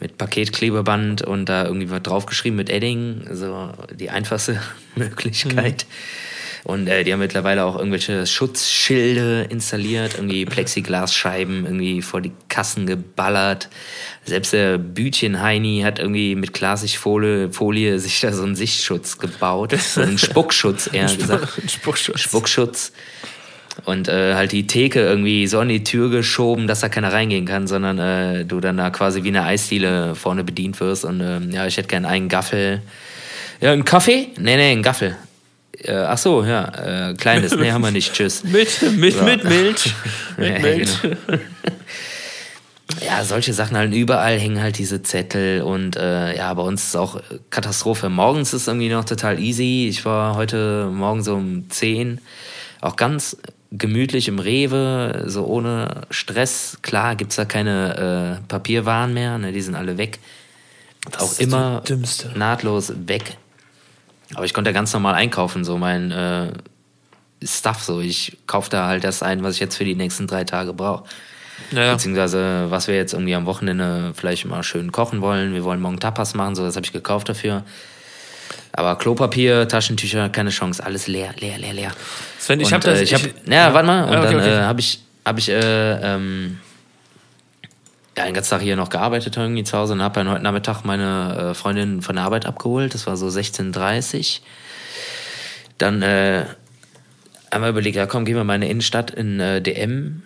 mit 0.00 0.18
Paketklebeband 0.18 1.22
und 1.22 1.48
da 1.48 1.64
irgendwie 1.64 1.90
was 1.90 2.02
draufgeschrieben 2.02 2.56
mit 2.56 2.70
Edding, 2.70 3.26
so 3.30 3.70
die 3.92 4.10
einfachste 4.10 4.60
Möglichkeit. 4.96 5.86
Mhm. 5.88 6.24
Und 6.64 6.88
äh, 6.88 7.04
die 7.04 7.12
haben 7.12 7.20
mittlerweile 7.20 7.62
auch 7.64 7.76
irgendwelche 7.76 8.26
Schutzschilde 8.26 9.46
installiert, 9.50 10.14
irgendwie 10.14 10.46
Plexiglasscheiben 10.46 11.66
irgendwie 11.66 12.00
vor 12.00 12.22
die 12.22 12.32
Kassen 12.48 12.86
geballert. 12.86 13.68
Selbst 14.24 14.54
der 14.54 14.78
Bütchen-Heini 14.78 15.82
hat 15.84 15.98
irgendwie 15.98 16.34
mit 16.34 16.54
Klarsichtfolie 16.54 17.52
Folie 17.52 17.98
sich 17.98 18.18
da 18.20 18.32
so 18.32 18.44
einen 18.44 18.56
Sichtschutz 18.56 19.18
gebaut. 19.18 19.74
So 19.94 20.00
einen 20.00 20.18
Spuckschutz, 20.18 20.88
eher 20.92 21.04
gesagt. 21.04 21.60
Spuckschutz. 21.70 22.20
Spuckschutz 22.20 22.92
und 23.84 24.08
äh, 24.08 24.34
halt 24.34 24.52
die 24.52 24.66
Theke 24.66 25.00
irgendwie 25.00 25.46
so 25.46 25.58
an 25.58 25.68
die 25.68 25.84
Tür 25.84 26.08
geschoben, 26.08 26.66
dass 26.66 26.80
da 26.80 26.88
keiner 26.88 27.12
reingehen 27.12 27.44
kann, 27.44 27.66
sondern 27.66 27.98
äh, 27.98 28.44
du 28.44 28.60
dann 28.60 28.76
da 28.76 28.90
quasi 28.90 29.24
wie 29.24 29.28
eine 29.28 29.44
Eisdiele 29.44 30.14
vorne 30.14 30.44
bedient 30.44 30.80
wirst. 30.80 31.04
Und 31.04 31.20
äh, 31.20 31.40
ja, 31.50 31.66
ich 31.66 31.76
hätte 31.76 31.88
gern 31.88 32.04
einen 32.04 32.28
Gaffel. 32.28 32.82
Ja, 33.60 33.72
einen 33.72 33.84
Kaffee? 33.84 34.28
Nee, 34.38 34.56
nee, 34.56 34.72
einen 34.72 34.82
Gaffel. 34.82 35.16
Äh, 35.82 35.92
ach 35.92 36.18
so, 36.18 36.44
ja, 36.44 37.10
äh, 37.10 37.14
kleines. 37.14 37.54
Nee, 37.56 37.72
haben 37.72 37.82
wir 37.82 37.90
nicht. 37.90 38.12
Tschüss. 38.12 38.44
mit, 38.44 38.80
mit, 38.96 39.14
so. 39.14 39.24
mit 39.24 39.44
Milch. 39.44 39.94
mit 40.36 40.62
Milch. 40.62 41.02
Genau. 41.02 41.40
ja, 43.04 43.24
solche 43.24 43.52
Sachen 43.52 43.76
halt 43.76 43.92
überall 43.92 44.38
hängen 44.38 44.62
halt 44.62 44.78
diese 44.78 45.02
Zettel 45.02 45.62
und 45.62 45.96
äh, 45.96 46.36
ja, 46.36 46.54
bei 46.54 46.62
uns 46.62 46.84
ist 46.84 46.96
auch 46.96 47.20
Katastrophe. 47.50 48.08
Morgens 48.08 48.54
ist 48.54 48.68
irgendwie 48.68 48.88
noch 48.88 49.04
total 49.04 49.38
easy. 49.40 49.88
Ich 49.88 50.04
war 50.04 50.36
heute 50.36 50.88
Morgen 50.92 51.22
so 51.22 51.34
um 51.34 51.68
10, 51.68 52.20
auch 52.80 52.96
ganz 52.96 53.36
gemütlich 53.78 54.28
im 54.28 54.38
Rewe, 54.38 55.24
so 55.26 55.44
ohne 55.44 56.02
Stress. 56.10 56.78
Klar 56.82 57.16
gibt 57.16 57.32
es 57.32 57.36
da 57.36 57.44
keine 57.44 58.40
äh, 58.40 58.46
Papierwaren 58.48 59.12
mehr, 59.12 59.38
ne, 59.38 59.52
die 59.52 59.60
sind 59.60 59.74
alle 59.74 59.98
weg. 59.98 60.20
Das 61.10 61.22
auch 61.22 61.38
immer 61.38 61.82
nahtlos 62.34 62.92
weg. 63.06 63.36
Aber 64.34 64.44
ich 64.44 64.54
konnte 64.54 64.72
ganz 64.72 64.92
normal 64.92 65.14
einkaufen, 65.14 65.64
so 65.64 65.76
mein 65.76 66.10
äh, 66.10 66.52
Stuff. 67.42 67.82
So. 67.82 68.00
Ich 68.00 68.38
kaufe 68.46 68.70
da 68.70 68.86
halt 68.86 69.04
das 69.04 69.22
ein, 69.22 69.42
was 69.42 69.54
ich 69.54 69.60
jetzt 69.60 69.76
für 69.76 69.84
die 69.84 69.94
nächsten 69.94 70.26
drei 70.26 70.44
Tage 70.44 70.72
brauche. 70.72 71.04
Naja. 71.70 71.92
Beziehungsweise, 71.92 72.66
was 72.70 72.88
wir 72.88 72.96
jetzt 72.96 73.12
irgendwie 73.12 73.34
am 73.34 73.46
Wochenende 73.46 74.12
vielleicht 74.14 74.44
mal 74.46 74.62
schön 74.62 74.92
kochen 74.92 75.20
wollen. 75.20 75.52
Wir 75.52 75.62
wollen 75.62 75.80
morgen 75.80 76.00
Tapas 76.00 76.34
machen, 76.34 76.54
so 76.54 76.64
das 76.64 76.74
habe 76.76 76.86
ich 76.86 76.92
gekauft 76.92 77.28
dafür. 77.28 77.64
Aber 78.72 78.96
Klopapier, 78.96 79.68
Taschentücher, 79.68 80.28
keine 80.30 80.50
Chance, 80.50 80.84
alles 80.84 81.06
leer, 81.06 81.32
leer, 81.38 81.58
leer, 81.58 81.72
leer. 81.74 81.92
Sven, 82.44 82.60
ich 82.60 82.74
habe 82.74 82.84
das. 82.84 83.00
Äh, 83.00 83.04
ich 83.04 83.14
hab, 83.14 83.22
ja, 83.22 83.54
ja, 83.54 83.74
warte 83.74 83.86
mal. 83.86 84.04
Und 84.04 84.18
okay, 84.18 84.24
dann 84.24 84.36
okay. 84.36 84.50
äh, 84.50 84.60
habe 84.60 84.80
ich, 84.80 85.00
hab 85.24 85.38
ich 85.38 85.48
äh, 85.48 86.14
ähm, 86.14 86.58
ja, 88.18 88.24
den 88.26 88.34
ganzen 88.34 88.50
Tag 88.50 88.60
hier 88.60 88.76
noch 88.76 88.90
gearbeitet 88.90 89.34
irgendwie 89.38 89.64
zu 89.64 89.78
Hause 89.78 89.94
und 89.94 90.02
habe 90.02 90.16
dann 90.16 90.28
heute 90.28 90.42
Nachmittag 90.42 90.84
meine 90.84 91.52
äh, 91.52 91.54
Freundin 91.54 92.02
von 92.02 92.16
der 92.16 92.24
Arbeit 92.26 92.44
abgeholt. 92.44 92.92
Das 92.92 93.06
war 93.06 93.16
so 93.16 93.28
16.30 93.28 94.40
Dann 95.78 96.02
äh, 96.02 96.44
haben 97.50 97.62
wir 97.62 97.70
überlegt, 97.70 97.96
ja 97.96 98.04
komm, 98.04 98.26
gehen 98.26 98.36
wir 98.36 98.44
mal 98.44 98.56
in 98.56 98.60
die 98.60 98.70
Innenstadt 98.70 99.10
in 99.10 99.40
äh, 99.40 99.62
DM. 99.62 100.22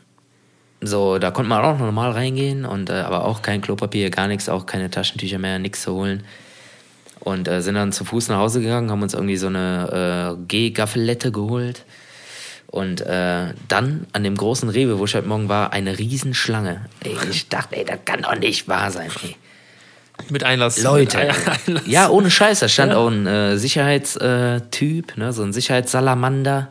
So, 0.81 1.19
da 1.19 1.31
konnte 1.31 1.49
man 1.49 1.65
auch 1.65 1.79
normal 1.79 2.11
reingehen, 2.11 2.65
und 2.65 2.91
äh, 2.91 2.95
aber 2.95 3.27
auch 3.27 3.43
kein 3.43 3.61
Klopapier, 3.61 4.11
gar 4.11 4.27
nichts, 4.27 4.49
auch 4.49 4.67
keine 4.67 4.91
Taschentücher 4.91 5.39
mehr, 5.39 5.61
nichts 5.61 5.83
zu 5.83 5.95
holen. 5.95 6.25
Und 7.21 7.47
äh, 7.47 7.63
sind 7.63 7.77
dann 7.77 7.93
zu 7.93 8.05
Fuß 8.05 8.29
nach 8.29 8.39
Hause 8.39 8.61
gegangen, 8.61 8.91
haben 8.91 9.03
uns 9.03 9.15
irgendwie 9.15 9.37
so 9.37 9.47
eine 9.47 10.37
äh, 10.37 10.45
G-Gaffelette 10.47 11.31
geholt. 11.31 11.85
Und 12.71 13.01
äh, 13.01 13.55
dann 13.69 14.07
an 14.13 14.23
dem 14.25 14.37
großen 14.37 14.69
Rewe, 14.69 14.99
wo 14.99 15.07
ich 15.07 15.15
heute 15.15 15.27
Morgen 15.27 15.49
war, 15.49 15.73
eine 15.73 15.99
Riesenschlange. 15.99 16.85
Ey, 17.03 17.17
ich 17.31 17.49
dachte, 17.49 17.77
ey, 17.77 17.85
das 17.85 17.99
kann 18.05 18.23
doch 18.23 18.37
nicht 18.37 18.69
wahr 18.69 18.91
sein. 18.91 19.11
Ey. 19.23 19.37
Mit 20.29 20.45
Einlass. 20.45 20.83
Leute. 20.83 21.19
Mit 21.19 21.27
Einlass. 21.67 21.87
Ja, 21.87 22.11
ohne 22.11 22.31
Scheiß. 22.31 22.61
Da 22.61 22.69
stand 22.69 22.93
ja. 22.93 22.99
auch 22.99 23.09
ein 23.09 23.27
äh, 23.27 23.57
Sicherheitstyp, 23.57 25.17
ne, 25.17 25.33
so 25.33 25.43
ein 25.43 25.53
Sicherheitssalamander. 25.53 26.69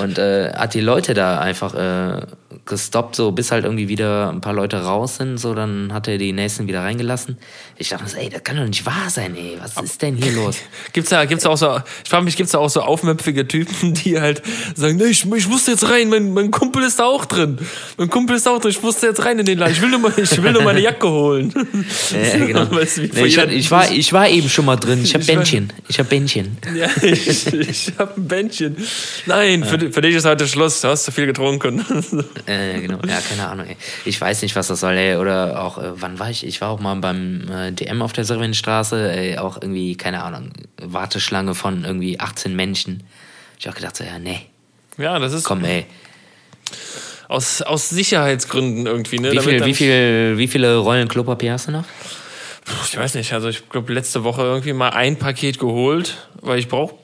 Und 0.00 0.18
äh, 0.18 0.52
hat 0.52 0.74
die 0.74 0.80
Leute 0.80 1.14
da 1.14 1.40
einfach 1.40 1.74
äh, 1.74 2.20
gestoppt, 2.68 3.16
so 3.16 3.32
bis 3.32 3.50
halt 3.50 3.64
irgendwie 3.64 3.88
wieder 3.88 4.30
ein 4.30 4.40
paar 4.40 4.52
Leute 4.52 4.82
raus 4.82 5.16
sind, 5.16 5.38
so 5.38 5.54
dann 5.54 5.92
hat 5.92 6.06
er 6.06 6.18
die 6.18 6.32
nächsten 6.32 6.68
wieder 6.68 6.82
reingelassen. 6.82 7.38
Ich 7.76 7.88
dachte, 7.88 8.16
ey, 8.18 8.28
das 8.28 8.44
kann 8.44 8.56
doch 8.56 8.66
nicht 8.66 8.86
wahr 8.86 9.08
sein, 9.08 9.34
ey, 9.36 9.58
was 9.60 9.76
ist 9.82 10.00
denn 10.02 10.16
hier 10.16 10.32
los? 10.32 10.58
gibt's 10.92 11.10
da, 11.10 11.24
gibt's 11.24 11.44
da 11.44 11.50
auch 11.50 11.56
so, 11.56 11.80
ich 12.04 12.10
frage 12.10 12.24
mich, 12.24 12.36
gibt's 12.36 12.52
da 12.52 12.58
auch 12.58 12.70
so 12.70 12.82
aufmüpfige 12.82 13.48
Typen, 13.48 13.94
die 13.94 14.20
halt 14.20 14.42
sagen, 14.74 14.96
nee, 14.96 15.06
ich, 15.06 15.24
ich 15.24 15.48
musste 15.48 15.72
jetzt 15.72 15.90
rein, 15.90 16.08
mein, 16.08 16.32
mein 16.32 16.50
Kumpel 16.50 16.84
ist 16.84 16.98
da 16.98 17.04
auch 17.04 17.24
drin. 17.24 17.58
Mein 17.96 18.10
Kumpel 18.10 18.36
ist 18.36 18.46
da 18.46 18.50
auch 18.50 18.60
drin, 18.60 18.70
ich 18.70 18.82
musste 18.82 19.06
jetzt 19.06 19.24
rein 19.24 19.38
in 19.38 19.46
den 19.46 19.58
Laden, 19.58 19.72
ich 19.72 19.80
will 19.80 19.90
nur, 19.90 20.00
mal, 20.00 20.12
ich 20.16 20.42
will 20.42 20.52
nur 20.52 20.62
meine 20.62 20.80
Jacke 20.80 21.08
holen. 21.08 21.52
Ja, 22.10 22.38
genau. 22.46 22.64
nee, 22.64 23.26
ich, 23.26 23.38
hat, 23.38 23.50
ich, 23.50 23.70
war, 23.70 23.90
ich 23.90 24.12
war 24.12 24.28
eben 24.28 24.48
schon 24.48 24.64
mal 24.64 24.76
drin, 24.76 25.00
ich 25.02 25.14
hab 25.14 25.24
Bändchen, 25.26 25.72
ich 25.88 25.98
hab 25.98 26.08
Bändchen. 26.08 26.58
Ja, 26.74 26.88
ich, 27.02 27.46
ich 27.46 27.92
hab 27.98 28.16
ein 28.16 28.26
Bändchen. 28.28 28.76
Nein, 29.26 29.60
ja. 29.60 29.66
für, 29.66 29.92
für 29.92 30.00
dich 30.00 30.14
ist 30.14 30.24
heute 30.24 30.46
Schluss, 30.46 30.80
du 30.80 30.88
hast 30.88 31.04
zu 31.04 31.12
viel 31.12 31.26
getrunken. 31.26 31.84
Äh, 32.58 32.80
genau. 32.80 32.98
Ja, 33.06 33.20
keine 33.20 33.48
Ahnung. 33.48 33.66
Ey. 33.66 33.76
Ich 34.04 34.20
weiß 34.20 34.42
nicht, 34.42 34.56
was 34.56 34.68
das 34.68 34.80
soll, 34.80 34.96
ey. 34.96 35.16
Oder 35.16 35.62
auch, 35.62 35.78
äh, 35.78 36.00
wann 36.00 36.18
war 36.18 36.30
ich? 36.30 36.46
Ich 36.46 36.60
war 36.60 36.70
auch 36.70 36.80
mal 36.80 36.94
beim 36.96 37.48
äh, 37.50 37.72
DM 37.72 38.02
auf 38.02 38.12
der 38.12 38.24
Servienstraße, 38.24 39.12
ey, 39.12 39.38
auch 39.38 39.60
irgendwie, 39.60 39.96
keine 39.96 40.22
Ahnung, 40.22 40.50
Warteschlange 40.80 41.54
von 41.54 41.84
irgendwie 41.84 42.20
18 42.20 42.54
Menschen. 42.54 43.04
Ich 43.58 43.66
hab 43.66 43.74
gedacht, 43.74 43.96
so, 43.96 44.04
ja, 44.04 44.18
nee. 44.18 44.40
Ja, 44.96 45.18
das 45.18 45.32
ist. 45.32 45.44
Komm, 45.44 45.64
ey. 45.64 45.86
aus, 47.28 47.62
aus 47.62 47.88
Sicherheitsgründen 47.88 48.86
irgendwie. 48.86 49.18
Ne? 49.18 49.32
Wie, 49.32 49.38
viel, 49.38 49.64
wie, 49.64 49.74
viel, 49.74 50.34
wie 50.36 50.48
viele 50.48 50.76
Rollen 50.76 51.08
Klopapier 51.08 51.52
hast 51.52 51.68
du 51.68 51.72
noch? 51.72 51.84
Ich 52.84 52.98
weiß 52.98 53.14
nicht, 53.14 53.32
also 53.32 53.48
ich 53.48 53.68
glaube 53.68 53.92
letzte 53.92 54.24
Woche 54.24 54.42
irgendwie 54.42 54.72
mal 54.72 54.90
ein 54.90 55.16
Paket 55.18 55.58
geholt, 55.58 56.28
weil 56.42 56.58
ich 56.58 56.68
brauche 56.68 56.96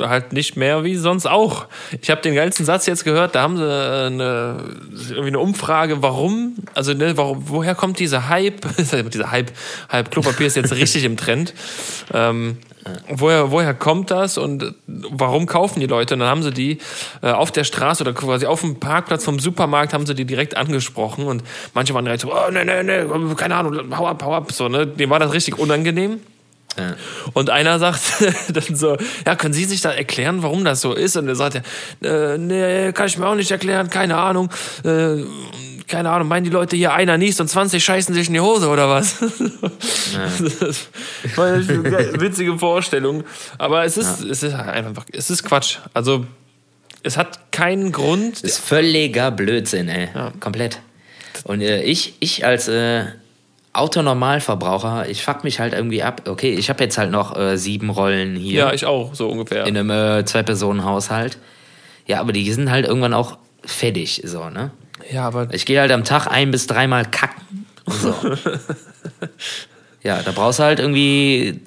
halt 0.00 0.32
nicht 0.32 0.56
mehr 0.56 0.84
wie 0.84 0.96
sonst 0.96 1.26
auch. 1.26 1.66
Ich 2.00 2.10
habe 2.10 2.20
den 2.20 2.34
geilsten 2.34 2.64
Satz 2.64 2.86
jetzt 2.86 3.04
gehört, 3.04 3.34
da 3.34 3.42
haben 3.42 3.56
sie 3.56 3.64
äh, 3.64 4.06
eine, 4.06 4.64
irgendwie 5.08 5.28
eine 5.28 5.38
Umfrage, 5.38 6.02
warum, 6.02 6.56
also 6.74 6.94
ne, 6.94 7.16
warum, 7.16 7.48
woher 7.48 7.74
kommt 7.74 7.98
dieser 7.98 8.28
Hype, 8.28 8.66
dieser 8.78 9.30
Hype, 9.30 9.52
Hype 9.90 10.10
Klopapier 10.10 10.46
ist 10.46 10.56
jetzt 10.56 10.72
richtig 10.72 11.04
im 11.04 11.16
Trend. 11.16 11.54
Ähm, 12.12 12.58
woher, 13.08 13.50
woher 13.50 13.74
kommt 13.74 14.10
das 14.10 14.38
und 14.38 14.74
warum 14.86 15.46
kaufen 15.46 15.80
die 15.80 15.86
Leute? 15.86 16.14
Und 16.14 16.20
dann 16.20 16.28
haben 16.28 16.42
sie 16.42 16.52
die 16.52 16.78
äh, 17.22 17.30
auf 17.30 17.50
der 17.50 17.64
Straße 17.64 18.02
oder 18.02 18.12
quasi 18.12 18.46
auf 18.46 18.60
dem 18.60 18.80
Parkplatz 18.80 19.24
vom 19.24 19.38
Supermarkt 19.38 19.92
haben 19.92 20.06
sie 20.06 20.14
die 20.14 20.24
direkt 20.24 20.56
angesprochen 20.56 21.24
und 21.24 21.42
manche 21.74 21.94
waren 21.94 22.04
direkt 22.04 22.22
so, 22.22 22.32
oh, 22.32 22.50
ne, 22.50 22.64
ne, 22.64 22.84
ne, 22.84 23.34
keine 23.36 23.56
Ahnung, 23.56 23.96
hau 23.96 24.06
ab, 24.06 24.22
hau 24.24 24.34
ab, 24.34 24.52
so, 24.52 24.68
ne, 24.68 24.86
dem 24.86 25.10
war 25.10 25.18
das 25.18 25.32
richtig 25.32 25.58
unangenehm. 25.58 26.20
Ja. 26.78 26.94
Und 27.32 27.50
einer 27.50 27.78
sagt 27.78 28.00
dann 28.52 28.76
so, 28.76 28.96
ja, 29.26 29.36
können 29.36 29.54
Sie 29.54 29.64
sich 29.64 29.80
da 29.80 29.90
erklären, 29.90 30.42
warum 30.42 30.64
das 30.64 30.80
so 30.80 30.94
ist? 30.94 31.16
Und 31.16 31.28
er 31.28 31.36
sagt, 31.36 31.62
äh, 32.02 32.38
nee, 32.38 32.92
kann 32.92 33.06
ich 33.06 33.18
mir 33.18 33.26
auch 33.26 33.34
nicht 33.34 33.50
erklären, 33.50 33.90
keine 33.90 34.16
Ahnung. 34.16 34.50
Äh, 34.84 35.24
keine 35.88 36.10
Ahnung, 36.10 36.28
meinen 36.28 36.44
die 36.44 36.50
Leute 36.50 36.76
hier, 36.76 36.92
einer 36.92 37.16
niest 37.16 37.40
und 37.40 37.48
20 37.48 37.82
scheißen 37.82 38.14
sich 38.14 38.28
in 38.28 38.34
die 38.34 38.40
Hose 38.40 38.68
oder 38.68 38.88
was? 38.88 39.16
Ja. 39.20 40.28
Das 40.48 41.36
war 41.36 41.46
eine 41.46 42.20
witzige 42.20 42.58
Vorstellung. 42.58 43.24
Aber 43.56 43.84
es 43.84 43.96
ist, 43.96 44.22
ja. 44.22 44.30
es 44.30 44.42
ist 44.42 44.54
einfach, 44.54 45.06
es 45.12 45.30
ist 45.30 45.44
Quatsch. 45.44 45.78
Also, 45.94 46.26
es 47.02 47.16
hat 47.16 47.52
keinen 47.52 47.92
Grund. 47.92 48.36
Es 48.36 48.42
ist 48.42 48.58
völliger 48.58 49.30
Blödsinn, 49.30 49.88
ey. 49.88 50.08
Ja. 50.14 50.32
Komplett. 50.40 50.80
Und 51.44 51.60
äh, 51.60 51.82
ich, 51.82 52.14
ich 52.20 52.44
als 52.44 52.68
äh, 52.68 53.06
Autonormalverbraucher, 53.78 55.08
ich 55.08 55.22
fuck 55.22 55.44
mich 55.44 55.60
halt 55.60 55.72
irgendwie 55.72 56.02
ab. 56.02 56.22
Okay, 56.28 56.54
ich 56.54 56.68
habe 56.68 56.84
jetzt 56.84 56.98
halt 56.98 57.10
noch 57.10 57.36
äh, 57.36 57.56
sieben 57.56 57.90
Rollen 57.90 58.36
hier. 58.36 58.58
Ja, 58.58 58.72
ich 58.72 58.86
auch, 58.86 59.14
so 59.14 59.28
ungefähr. 59.28 59.66
In 59.66 59.76
einem 59.76 59.90
äh, 59.90 60.24
Zwei-Personen-Haushalt. 60.24 61.38
Ja, 62.06 62.20
aber 62.20 62.32
die 62.32 62.50
sind 62.52 62.70
halt 62.70 62.86
irgendwann 62.86 63.14
auch 63.14 63.38
fertig, 63.64 64.22
so, 64.24 64.50
ne? 64.50 64.70
Ja, 65.10 65.26
aber. 65.26 65.48
Ich 65.52 65.66
gehe 65.66 65.80
halt 65.80 65.92
am 65.92 66.04
Tag 66.04 66.26
ein 66.26 66.50
bis 66.50 66.66
dreimal 66.66 67.04
kacken. 67.04 67.66
So. 67.86 68.14
ja, 70.02 70.22
da 70.22 70.32
brauchst 70.32 70.60
du 70.60 70.62
halt 70.62 70.78
irgendwie 70.78 71.60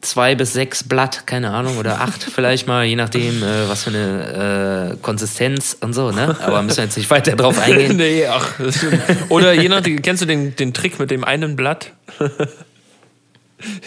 zwei 0.00 0.34
bis 0.34 0.52
sechs 0.52 0.84
Blatt, 0.84 1.26
keine 1.26 1.50
Ahnung, 1.50 1.78
oder 1.78 2.00
acht 2.00 2.22
vielleicht 2.34 2.66
mal, 2.66 2.84
je 2.84 2.96
nachdem, 2.96 3.42
äh, 3.42 3.68
was 3.68 3.84
für 3.84 3.90
eine 3.90 4.92
äh, 4.92 4.96
Konsistenz 5.02 5.76
und 5.80 5.94
so, 5.94 6.10
ne? 6.10 6.36
Aber 6.42 6.62
müssen 6.62 6.78
wir 6.78 6.84
jetzt 6.84 6.96
nicht 6.96 7.10
weiter 7.10 7.36
drauf 7.36 7.58
eingehen. 7.58 7.96
nee, 7.98 8.26
ach. 8.26 8.52
Oder 9.28 9.54
je 9.54 9.68
nachdem, 9.68 10.02
kennst 10.02 10.22
du 10.22 10.26
den, 10.26 10.54
den 10.56 10.74
Trick 10.74 10.98
mit 10.98 11.10
dem 11.10 11.24
einen 11.24 11.56
Blatt? 11.56 11.92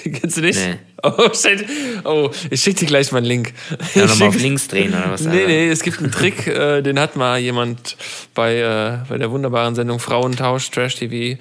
Kennst 0.03 0.37
du 0.37 0.41
nicht? 0.41 0.59
Nee. 0.59 0.77
Oh, 1.03 1.29
shit. 1.33 1.65
Oh, 2.05 2.31
ich 2.49 2.61
schick 2.61 2.77
dir 2.77 2.85
gleich 2.85 3.11
mal 3.11 3.17
einen 3.17 3.27
Link. 3.27 3.53
Ja, 3.93 4.05
nochmal 4.05 4.29
auf 4.29 4.39
links 4.39 4.69
drehen 4.69 4.93
oder 4.93 5.11
was? 5.11 5.21
Nee, 5.21 5.45
nee, 5.45 5.69
es 5.69 5.83
gibt 5.83 5.99
einen 5.99 6.11
Trick, 6.11 6.47
äh, 6.47 6.81
den 6.81 6.97
hat 6.97 7.17
mal 7.17 7.39
jemand 7.39 7.97
bei, 8.33 8.59
äh, 8.59 8.97
bei 9.09 9.17
der 9.17 9.29
wunderbaren 9.29 9.75
Sendung 9.75 9.99
Frauentausch, 9.99 10.71
Trash 10.71 10.95
TV, 10.95 11.13
äh, 11.13 11.37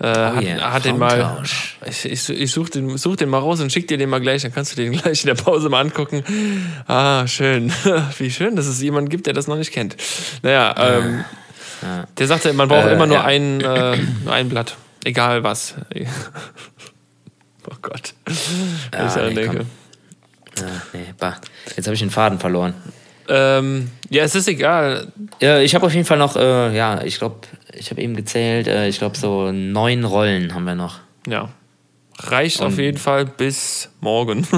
oh 0.00 0.06
hat, 0.06 0.44
yeah. 0.44 0.72
hat 0.72 0.84
den 0.84 0.98
mal. 0.98 1.42
Ich, 1.88 2.04
ich, 2.04 2.28
ich 2.28 2.50
such, 2.52 2.68
den, 2.68 2.96
such 2.98 3.16
den 3.16 3.28
mal 3.28 3.38
raus 3.38 3.60
und 3.60 3.72
schick 3.72 3.88
dir 3.88 3.98
den 3.98 4.08
mal 4.08 4.20
gleich, 4.20 4.42
dann 4.42 4.54
kannst 4.54 4.72
du 4.72 4.76
den 4.76 4.92
gleich 4.96 5.22
in 5.22 5.26
der 5.26 5.34
Pause 5.34 5.68
mal 5.68 5.80
angucken. 5.80 6.22
Ah, 6.86 7.26
schön. 7.26 7.72
Wie 8.18 8.30
schön, 8.30 8.54
dass 8.54 8.66
es 8.66 8.80
jemanden 8.80 9.10
gibt, 9.10 9.26
der 9.26 9.34
das 9.34 9.48
noch 9.48 9.56
nicht 9.56 9.72
kennt. 9.72 9.96
Naja, 10.42 10.74
ähm, 10.78 11.24
ja. 11.82 12.04
der 12.16 12.26
sagte, 12.28 12.52
man 12.52 12.68
braucht 12.68 12.86
äh, 12.86 12.94
immer 12.94 13.06
nur 13.06 13.16
ja. 13.16 13.24
ein, 13.24 13.60
äh, 13.60 13.96
ein 14.30 14.48
Blatt. 14.48 14.76
Egal 15.02 15.42
was. 15.42 15.74
Oh 17.70 17.76
Gott. 17.82 18.14
Ja, 18.92 19.06
ich 19.06 19.34
nee, 19.34 19.34
denke. 19.34 19.66
Ja, 20.58 20.66
nee, 20.92 21.14
bah. 21.18 21.36
Jetzt 21.76 21.86
habe 21.86 21.94
ich 21.94 22.00
den 22.00 22.10
Faden 22.10 22.38
verloren. 22.38 22.74
Ähm, 23.28 23.90
ja, 24.08 24.24
es 24.24 24.34
ist 24.34 24.48
egal. 24.48 25.12
Ja, 25.40 25.60
ich 25.60 25.74
habe 25.74 25.86
auf 25.86 25.94
jeden 25.94 26.04
Fall 26.04 26.18
noch, 26.18 26.36
äh, 26.36 26.76
ja, 26.76 27.02
ich 27.02 27.18
glaube, 27.18 27.46
ich 27.72 27.90
habe 27.90 28.02
eben 28.02 28.16
gezählt, 28.16 28.66
äh, 28.66 28.88
ich 28.88 28.98
glaube, 28.98 29.16
so 29.16 29.52
neun 29.52 30.04
Rollen 30.04 30.52
haben 30.54 30.64
wir 30.64 30.74
noch. 30.74 30.98
Ja. 31.26 31.50
Reicht 32.18 32.60
Und 32.60 32.66
auf 32.66 32.78
jeden 32.78 32.98
Fall 32.98 33.24
bis 33.24 33.88
morgen. 34.00 34.46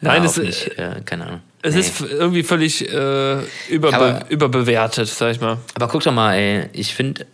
Nein, 0.00 0.24
es 0.24 0.38
ist. 0.38 0.68
Äh, 0.78 1.02
keine 1.04 1.26
Ahnung. 1.26 1.40
Es 1.62 1.74
nee. 1.74 1.80
ist 1.80 2.00
irgendwie 2.00 2.42
völlig 2.42 2.88
äh, 2.88 3.42
überbe 3.68 3.94
aber, 3.94 4.24
überbewertet, 4.30 5.08
sag 5.08 5.32
ich 5.32 5.40
mal. 5.40 5.58
Aber 5.74 5.88
guck 5.88 6.02
doch 6.02 6.12
mal, 6.12 6.34
ey, 6.34 6.70
ich 6.72 6.94
finde, 6.94 7.26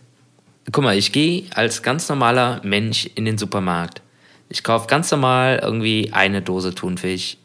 guck 0.71 0.83
mal, 0.83 0.97
ich 0.97 1.11
gehe 1.11 1.43
als 1.53 1.81
ganz 1.81 2.09
normaler 2.09 2.61
Mensch 2.63 3.09
in 3.15 3.25
den 3.25 3.37
Supermarkt. 3.37 4.01
Ich 4.49 4.63
kaufe 4.63 4.87
ganz 4.87 5.11
normal 5.11 5.59
irgendwie 5.61 6.09
eine 6.13 6.41
Dose 6.41 6.73
Thunfisch, 6.73 7.37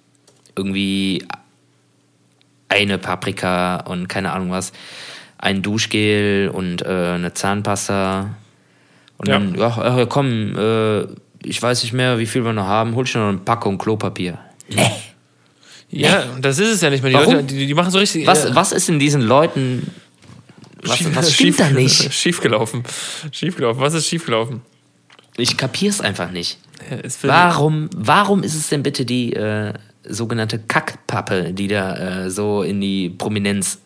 irgendwie 0.57 1.27
eine 2.69 2.99
Paprika 2.99 3.77
und 3.81 4.09
keine 4.09 4.33
Ahnung 4.33 4.51
was, 4.51 4.73
ein 5.39 5.63
Duschgel 5.63 6.51
und 6.53 6.83
äh, 6.83 7.13
eine 7.15 7.33
Zahnpasta. 7.35 8.35
Und 9.19 9.29
ja. 9.29 9.39
dann, 9.39 9.55
ja, 9.55 9.99
ja 9.99 10.07
komm, 10.07 10.57
äh, 10.57 11.03
ich 11.45 11.61
weiß 11.61 11.83
nicht 11.83 11.93
mehr, 11.93 12.19
wie 12.19 12.27
viel 12.27 12.45
wir 12.45 12.53
noch 12.53 12.67
haben, 12.67 12.95
hol 12.95 13.07
schon 13.07 13.23
noch 13.23 13.29
eine 13.29 13.39
Packung 13.39 13.79
Klopapier. 13.79 14.39
Nee. 14.69 14.91
Ja, 15.91 16.25
das 16.41 16.59
ist 16.59 16.69
es 16.71 16.81
ja 16.81 16.89
nicht 16.89 17.03
mehr. 17.03 17.11
Die 17.11 17.19
Warum? 17.19 17.35
Leute, 17.35 17.47
die, 17.49 17.67
die 17.67 17.75
machen 17.75 17.91
so 17.91 17.99
richtig. 17.99 18.27
Was, 18.27 18.47
äh, 18.47 18.55
was 18.55 18.73
ist 18.73 18.89
in 18.89 18.99
diesen 18.99 19.21
Leuten 19.21 19.91
was, 20.83 21.15
was 21.15 21.33
stimmt 21.35 21.61
da 21.61 21.71
nicht? 21.71 22.13
Schiefgelaufen. 22.15 22.83
Schiefgelaufen. 23.31 23.81
Was 23.81 23.95
ist 23.95 24.09
schiefgelaufen? 24.09 24.63
Ich 25.37 25.57
kapier's 25.57 26.01
einfach 26.01 26.31
nicht. 26.31 26.59
Warum, 27.23 27.89
warum 27.97 28.43
ist 28.43 28.55
es 28.55 28.69
denn 28.69 28.83
bitte 28.83 29.05
die 29.05 29.33
äh, 29.33 29.73
sogenannte 30.05 30.59
Kackpappe, 30.59 31.53
die 31.53 31.69
da 31.69 32.25
äh, 32.25 32.31
so 32.31 32.63
in 32.63 32.81
die 32.81 33.09
Prominenz 33.09 33.79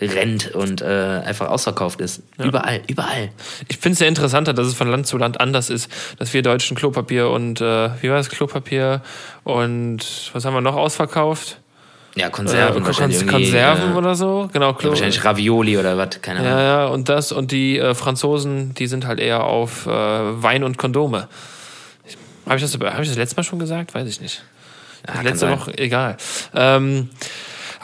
rennt 0.00 0.54
und 0.54 0.80
äh, 0.80 1.22
einfach 1.24 1.48
ausverkauft 1.48 2.00
ist? 2.00 2.22
Ja. 2.38 2.46
Überall, 2.46 2.82
überall. 2.86 3.30
Ich 3.68 3.78
finde 3.78 3.94
es 3.94 3.98
sehr 3.98 4.08
interessanter, 4.08 4.54
dass 4.54 4.68
es 4.68 4.74
von 4.74 4.88
Land 4.88 5.06
zu 5.06 5.18
Land 5.18 5.40
anders 5.40 5.68
ist, 5.68 5.90
dass 6.18 6.32
wir 6.32 6.42
Deutschen 6.42 6.76
Klopapier 6.76 7.28
und, 7.28 7.60
äh, 7.60 7.90
wie 8.00 8.08
war 8.08 8.16
das, 8.16 8.30
Klopapier 8.30 9.02
und 9.42 10.30
was 10.32 10.44
haben 10.44 10.54
wir 10.54 10.60
noch 10.60 10.76
ausverkauft? 10.76 11.60
Ja, 12.16 12.30
Konserven. 12.30 12.82
Äh, 12.82 12.86
wahrscheinlich 12.86 13.26
Konserven 13.26 13.92
äh, 13.92 13.96
oder 13.96 14.14
so. 14.14 14.48
Genau, 14.52 14.76
ja, 14.78 14.88
wahrscheinlich 14.88 15.24
Ravioli 15.24 15.76
oder 15.78 15.98
was, 15.98 16.20
keine 16.22 16.40
Ahnung. 16.40 16.52
Ja, 16.52 16.62
ja, 16.62 16.86
und 16.86 17.08
das 17.08 17.32
und 17.32 17.50
die 17.50 17.78
äh, 17.78 17.94
Franzosen, 17.94 18.74
die 18.74 18.86
sind 18.86 19.06
halt 19.06 19.18
eher 19.18 19.44
auf 19.44 19.86
äh, 19.86 19.90
Wein 19.90 20.62
und 20.62 20.78
Kondome. 20.78 21.28
Habe 22.46 22.56
ich, 22.56 22.62
das, 22.62 22.74
hab 22.74 23.00
ich 23.00 23.08
das 23.08 23.16
letzte 23.16 23.36
Mal 23.36 23.44
schon 23.44 23.58
gesagt? 23.58 23.94
Weiß 23.94 24.06
ich 24.06 24.20
nicht. 24.20 24.44
Ja, 25.08 25.22
letzte 25.22 25.50
Woche, 25.50 25.76
egal. 25.78 26.16
Ähm, 26.54 27.10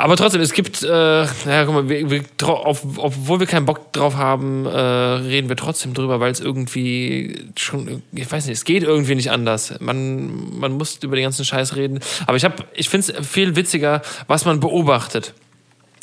aber 0.03 0.17
trotzdem, 0.17 0.41
es 0.41 0.53
gibt, 0.53 0.83
äh, 0.83 0.89
naja, 0.89 1.65
guck 1.65 1.75
mal, 1.75 1.89
wir, 1.89 2.11
wir, 2.11 2.23
auf, 2.47 2.85
obwohl 2.97 3.41
wir 3.41 3.47
keinen 3.47 3.67
Bock 3.67 3.93
drauf 3.93 4.17
haben, 4.17 4.67
äh, 4.67 4.71
reden 4.71 5.49
wir 5.49 5.57
trotzdem 5.57 5.95
drüber, 5.95 6.21
weil 6.21 6.31
es 6.31 6.41
irgendwie 6.41 7.47
schon, 7.57 8.03
ich 8.13 8.31
weiß 8.31 8.47
nicht, 8.47 8.57
es 8.57 8.65
geht 8.65 8.83
irgendwie 8.83 9.15
nicht 9.15 9.31
anders. 9.31 9.75
Man, 9.81 10.59
man 10.59 10.73
muss 10.73 10.99
über 11.03 11.17
den 11.17 11.25
ganzen 11.25 11.45
Scheiß 11.45 11.77
reden. 11.77 12.01
Aber 12.27 12.37
ich 12.37 12.45
habe, 12.45 12.65
ich 12.75 12.89
finde 12.89 13.13
es 13.13 13.27
viel 13.27 13.57
witziger, 13.57 14.03
was 14.27 14.45
man 14.45 14.61
beobachtet. 14.61 15.35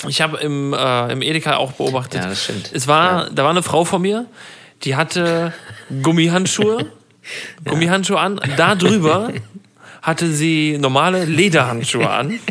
Ich 0.08 0.22
habe 0.22 0.38
im, 0.38 0.74
äh, 0.74 1.12
im 1.12 1.22
Edeka 1.22 1.58
auch 1.58 1.72
beobachtet. 1.72 2.22
Ja, 2.22 2.30
das 2.30 2.44
stimmt. 2.44 2.70
Es 2.74 2.88
war, 2.88 3.26
ja. 3.26 3.30
da 3.32 3.44
war 3.44 3.52
eine 3.52 3.64
Frau 3.64 3.84
vor 3.84 4.00
mir, 4.00 4.26
die 4.84 4.96
hatte 4.96 5.54
Gummihandschuhe. 6.04 6.92
Gummihandschuhe 7.66 8.20
an. 8.20 8.40
Da 8.58 8.76
drüber 8.76 9.34
hatte 10.02 10.28
sie 10.28 10.78
normale 10.80 11.26
Lederhandschuhe 11.26 12.10
an. 12.10 12.40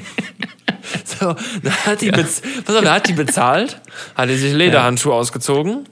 So, 1.18 1.34
da 1.62 1.70
hat 1.86 2.00
die, 2.00 2.06
ja. 2.06 2.12
pass 2.12 2.42
auf, 2.66 2.82
da 2.82 2.94
hat 2.94 3.08
die 3.08 3.12
bezahlt, 3.14 3.80
hat 4.14 4.28
die 4.28 4.36
sich 4.36 4.52
Lederhandschuhe 4.52 5.12
ja. 5.12 5.18
ausgezogen. 5.18 5.86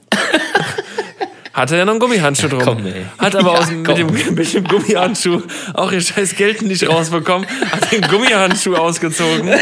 Hatte 1.55 1.77
ja 1.77 1.85
noch 1.85 1.93
einen 1.93 2.01
Gummihandschuh 2.01 2.49
drum. 2.49 2.63
Komm, 2.63 2.83
hat 3.17 3.33
aber 3.33 3.53
ja, 3.53 3.59
aus, 3.59 3.71
mit, 3.71 3.97
dem, 3.97 4.35
mit 4.35 4.53
dem 4.53 4.65
Gummihandschuh 4.65 5.41
auch 5.73 5.89
ihr 5.89 6.01
scheiß 6.01 6.35
Geld 6.35 6.61
nicht 6.63 6.85
rausbekommen, 6.85 7.47
hat 7.71 7.93
den 7.93 8.01
Gummihandschuh 8.01 8.75
ausgezogen 8.75 9.53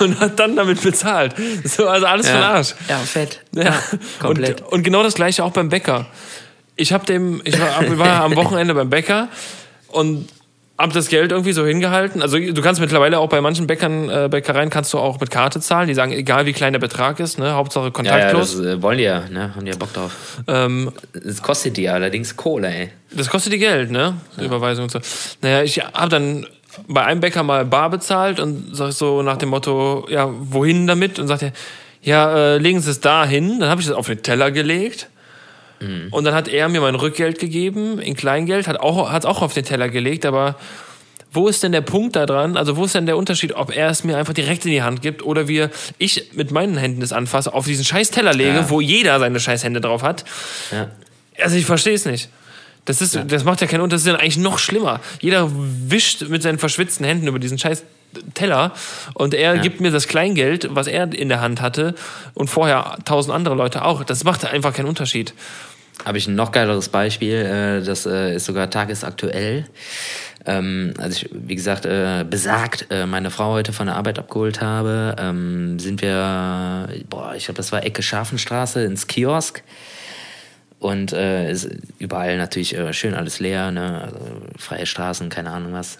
und 0.00 0.20
hat 0.20 0.38
dann 0.38 0.56
damit 0.56 0.82
bezahlt. 0.82 1.34
So, 1.64 1.88
also 1.88 2.04
alles 2.04 2.26
ja. 2.26 2.32
für 2.32 2.38
den 2.38 2.44
Arsch. 2.44 2.74
Ja, 2.86 2.98
fett. 2.98 3.40
Ja, 3.54 3.82
komplett. 4.20 4.60
Und, 4.60 4.72
und 4.72 4.82
genau 4.82 5.02
das 5.02 5.14
gleiche 5.14 5.42
auch 5.42 5.52
beim 5.52 5.70
Bäcker. 5.70 6.04
Ich 6.76 6.92
hab 6.92 7.06
dem, 7.06 7.40
ich 7.44 7.58
war, 7.58 7.98
war 7.98 8.24
am 8.24 8.36
Wochenende 8.36 8.74
beim 8.74 8.90
Bäcker 8.90 9.28
und 9.88 10.28
hab 10.78 10.92
das 10.92 11.08
Geld 11.08 11.32
irgendwie 11.32 11.52
so 11.52 11.64
hingehalten. 11.64 12.22
Also 12.22 12.38
du 12.38 12.62
kannst 12.62 12.80
mittlerweile 12.80 13.18
auch 13.18 13.28
bei 13.28 13.40
manchen 13.40 13.66
Bäckern, 13.66 14.08
äh, 14.08 14.28
Bäckereien 14.30 14.70
kannst 14.70 14.92
du 14.92 14.98
auch 14.98 15.20
mit 15.20 15.30
Karte 15.30 15.60
zahlen. 15.60 15.88
Die 15.88 15.94
sagen, 15.94 16.12
egal 16.12 16.46
wie 16.46 16.52
klein 16.52 16.72
der 16.72 16.80
Betrag 16.80 17.20
ist, 17.20 17.38
ne, 17.38 17.52
Hauptsache 17.52 17.90
kontaktlos. 17.90 18.54
Ja, 18.54 18.58
ja 18.58 18.64
das 18.64 18.78
äh, 18.78 18.82
wollen 18.82 18.98
die 18.98 19.04
ja, 19.04 19.22
ne, 19.28 19.54
haben 19.54 19.64
die 19.64 19.70
ja 19.70 19.76
Bock 19.76 19.92
drauf. 19.92 20.40
Ähm, 20.48 20.92
das 21.12 21.42
kostet 21.42 21.76
die 21.76 21.88
allerdings 21.88 22.36
Kohle, 22.36 22.68
ey. 22.68 22.90
Das 23.12 23.28
kostet 23.28 23.52
die 23.52 23.58
Geld, 23.58 23.90
ne, 23.90 24.14
ja. 24.36 24.44
Überweisung 24.44 24.84
und 24.84 24.90
so. 24.90 25.00
Naja, 25.42 25.62
ich 25.62 25.78
hab 25.78 26.10
dann 26.10 26.46
bei 26.88 27.04
einem 27.04 27.20
Bäcker 27.20 27.42
mal 27.42 27.64
bar 27.64 27.90
bezahlt 27.90 28.40
und 28.40 28.74
sag 28.74 28.92
so 28.92 29.22
nach 29.22 29.36
dem 29.36 29.50
Motto, 29.50 30.06
ja, 30.08 30.28
wohin 30.32 30.86
damit? 30.86 31.18
Und 31.18 31.28
sagt 31.28 31.42
er, 31.42 31.52
ja, 32.02 32.34
äh, 32.34 32.58
legen 32.58 32.80
Sie 32.80 32.90
es 32.90 33.00
da 33.00 33.24
hin. 33.24 33.60
Dann 33.60 33.68
habe 33.68 33.80
ich 33.80 33.86
es 33.86 33.92
auf 33.92 34.06
den 34.06 34.22
Teller 34.22 34.50
gelegt. 34.50 35.08
Mhm. 35.82 36.08
Und 36.10 36.24
dann 36.24 36.34
hat 36.34 36.48
er 36.48 36.68
mir 36.68 36.80
mein 36.80 36.94
Rückgeld 36.94 37.38
gegeben 37.38 37.98
in 37.98 38.14
Kleingeld, 38.14 38.66
hat 38.66 38.80
auch, 38.80 39.10
hat 39.10 39.26
auch 39.26 39.42
auf 39.42 39.54
den 39.54 39.64
Teller 39.64 39.88
gelegt, 39.88 40.24
aber 40.24 40.56
wo 41.32 41.48
ist 41.48 41.62
denn 41.62 41.72
der 41.72 41.80
Punkt 41.80 42.14
da 42.14 42.26
dran? 42.26 42.56
Also, 42.58 42.76
wo 42.76 42.84
ist 42.84 42.94
denn 42.94 43.06
der 43.06 43.16
Unterschied, 43.16 43.54
ob 43.54 43.74
er 43.74 43.88
es 43.88 44.04
mir 44.04 44.18
einfach 44.18 44.34
direkt 44.34 44.66
in 44.66 44.70
die 44.70 44.82
Hand 44.82 45.00
gibt 45.00 45.24
oder 45.24 45.48
wir, 45.48 45.70
ich 45.98 46.30
mit 46.34 46.50
meinen 46.50 46.76
Händen 46.76 47.00
es 47.00 47.12
anfasse, 47.12 47.54
auf 47.54 47.64
diesen 47.64 47.84
scheiß 47.84 48.10
Teller 48.10 48.34
lege, 48.34 48.50
ja. 48.50 48.70
wo 48.70 48.80
jeder 48.80 49.18
seine 49.18 49.40
scheiß 49.40 49.64
Hände 49.64 49.80
drauf 49.80 50.02
hat? 50.02 50.24
Ja. 50.70 50.90
Also, 51.40 51.56
ich 51.56 51.64
verstehe 51.64 51.94
es 51.94 52.04
nicht. 52.04 52.28
Das, 52.84 53.00
ist, 53.00 53.14
ja. 53.14 53.24
das 53.24 53.44
macht 53.44 53.60
ja 53.62 53.66
keinen 53.66 53.80
Unterschied. 53.80 54.06
Das 54.08 54.12
ist 54.12 54.18
ja 54.18 54.22
eigentlich 54.22 54.38
noch 54.38 54.58
schlimmer. 54.58 55.00
Jeder 55.20 55.50
wischt 55.50 56.22
mit 56.28 56.42
seinen 56.42 56.58
verschwitzten 56.58 57.06
Händen 57.06 57.26
über 57.28 57.38
diesen 57.38 57.58
scheiß 57.58 57.84
Teller 58.34 58.72
und 59.14 59.32
er 59.32 59.56
gibt 59.58 59.80
mir 59.80 59.90
das 59.90 60.06
Kleingeld, 60.06 60.68
was 60.70 60.86
er 60.86 61.12
in 61.14 61.30
der 61.30 61.40
Hand 61.40 61.62
hatte 61.62 61.94
und 62.34 62.48
vorher 62.48 62.98
tausend 63.04 63.34
andere 63.34 63.54
Leute 63.54 63.84
auch. 63.84 64.04
Das 64.04 64.24
macht 64.24 64.44
einfach 64.44 64.74
keinen 64.74 64.86
Unterschied. 64.86 65.32
Habe 66.04 66.18
ich 66.18 66.26
ein 66.26 66.34
noch 66.34 66.50
geileres 66.52 66.88
Beispiel, 66.88 67.34
äh, 67.34 67.84
das 67.84 68.06
äh, 68.06 68.34
ist 68.34 68.46
sogar 68.46 68.70
tagesaktuell. 68.70 69.66
Ähm, 70.44 70.94
als 70.98 71.16
ich, 71.16 71.30
wie 71.32 71.54
gesagt, 71.54 71.86
äh, 71.86 72.24
besagt 72.28 72.88
meine 73.06 73.30
Frau 73.30 73.52
heute 73.52 73.72
von 73.72 73.86
der 73.86 73.94
Arbeit 73.94 74.18
abgeholt 74.18 74.60
habe, 74.60 75.14
ähm, 75.18 75.78
sind 75.78 76.02
wir, 76.02 76.88
boah, 77.08 77.34
ich 77.36 77.44
glaube, 77.44 77.58
das 77.58 77.70
war 77.70 77.84
Ecke 77.84 78.02
Scharfenstraße 78.02 78.82
ins 78.82 79.06
Kiosk. 79.06 79.62
Und 80.80 81.12
ist 81.12 81.70
überall 82.00 82.36
natürlich 82.38 82.76
schön 82.90 83.14
alles 83.14 83.38
leer, 83.38 83.70
ne? 83.70 84.02
Also 84.02 84.18
freie 84.58 84.84
Straßen, 84.84 85.28
keine 85.28 85.52
Ahnung 85.52 85.72
was. 85.72 85.98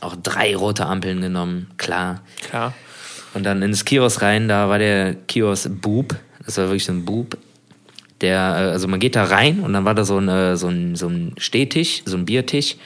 Auch 0.00 0.16
drei 0.20 0.56
rote 0.56 0.86
Ampeln 0.86 1.20
genommen, 1.20 1.70
klar. 1.76 2.22
Klar. 2.48 2.74
Und 3.34 3.44
dann 3.44 3.62
ins 3.62 3.84
Kiosk 3.84 4.22
rein, 4.22 4.48
da 4.48 4.68
war 4.68 4.80
der 4.80 5.14
Kiosk 5.14 5.70
Bub. 5.80 6.16
Das 6.44 6.58
war 6.58 6.64
wirklich 6.64 6.84
so 6.84 6.90
ein 6.90 7.04
Bub. 7.04 7.38
Der, 8.20 8.38
äh, 8.38 8.70
also 8.70 8.88
man 8.88 9.00
geht 9.00 9.16
da 9.16 9.24
rein 9.24 9.60
und 9.60 9.72
dann 9.72 9.84
war 9.84 9.94
da 9.94 10.04
so 10.04 10.18
ein, 10.18 10.28
äh, 10.28 10.56
so 10.56 10.68
ein, 10.68 10.96
so 10.96 11.08
ein 11.08 11.34
Stehtisch, 11.38 12.02
so 12.04 12.16
ein 12.16 12.24
Biertisch. 12.24 12.76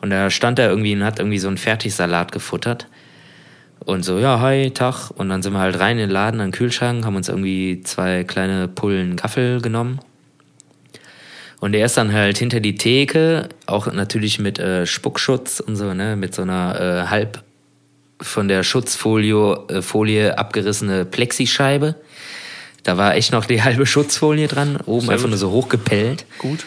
Und 0.00 0.10
da 0.10 0.30
stand 0.30 0.58
er 0.58 0.68
irgendwie 0.68 0.94
und 0.94 1.04
hat 1.04 1.18
irgendwie 1.18 1.38
so 1.38 1.48
einen 1.48 1.56
Fertigsalat 1.56 2.32
gefuttert. 2.32 2.88
Und 3.84 4.04
so, 4.04 4.18
ja, 4.18 4.40
hi, 4.40 4.70
Tag. 4.70 5.10
Und 5.10 5.28
dann 5.28 5.42
sind 5.42 5.52
wir 5.52 5.60
halt 5.60 5.78
rein 5.78 5.98
in 5.98 6.08
den 6.08 6.10
Laden, 6.10 6.40
an 6.40 6.48
den 6.48 6.52
Kühlschrank, 6.52 7.04
haben 7.04 7.16
uns 7.16 7.28
irgendwie 7.28 7.80
zwei 7.82 8.24
kleine 8.24 8.68
Pullen 8.68 9.16
Gaffel 9.16 9.60
genommen 9.60 10.00
und 11.64 11.74
er 11.74 11.86
ist 11.86 11.96
dann 11.96 12.12
halt 12.12 12.36
hinter 12.36 12.60
die 12.60 12.74
Theke, 12.74 13.48
auch 13.64 13.90
natürlich 13.90 14.38
mit 14.38 14.58
äh, 14.58 14.84
Spuckschutz 14.84 15.60
und 15.60 15.76
so, 15.76 15.94
ne, 15.94 16.14
mit 16.14 16.34
so 16.34 16.42
einer 16.42 16.78
äh, 16.78 17.08
halb 17.08 17.42
von 18.20 18.48
der 18.48 18.62
Schutzfolie 18.62 19.56
äh, 19.70 19.80
Folie 19.80 20.36
abgerissene 20.36 21.06
Plexischeibe. 21.06 21.94
Da 22.84 22.96
war 22.96 23.16
echt 23.16 23.32
noch 23.32 23.46
die 23.46 23.62
halbe 23.64 23.86
Schutzfolie 23.86 24.46
dran, 24.46 24.78
oben 24.86 25.06
Sehr 25.06 25.12
einfach 25.12 25.24
gut. 25.24 25.30
nur 25.30 25.38
so 25.38 25.50
hochgepellt. 25.50 26.24
Gut. 26.38 26.64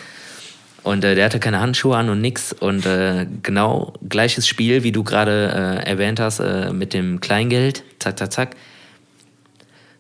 Und 0.84 1.04
äh, 1.04 1.16
der 1.16 1.26
hatte 1.26 1.40
keine 1.40 1.60
Handschuhe 1.60 1.98
an 1.98 2.10
und 2.10 2.22
nix. 2.22 2.54
Und 2.54 2.86
äh, 2.86 3.28
genau 3.44 3.94
gleiches 4.08 4.48
Spiel, 4.48 4.84
wie 4.84 4.92
du 4.92 5.04
gerade 5.04 5.82
äh, 5.84 5.90
erwähnt 5.90 6.20
hast, 6.20 6.40
äh, 6.40 6.72
mit 6.72 6.94
dem 6.94 7.20
Kleingeld. 7.20 7.84
Zack, 8.00 8.18
zack, 8.20 8.34
zack. 8.34 8.56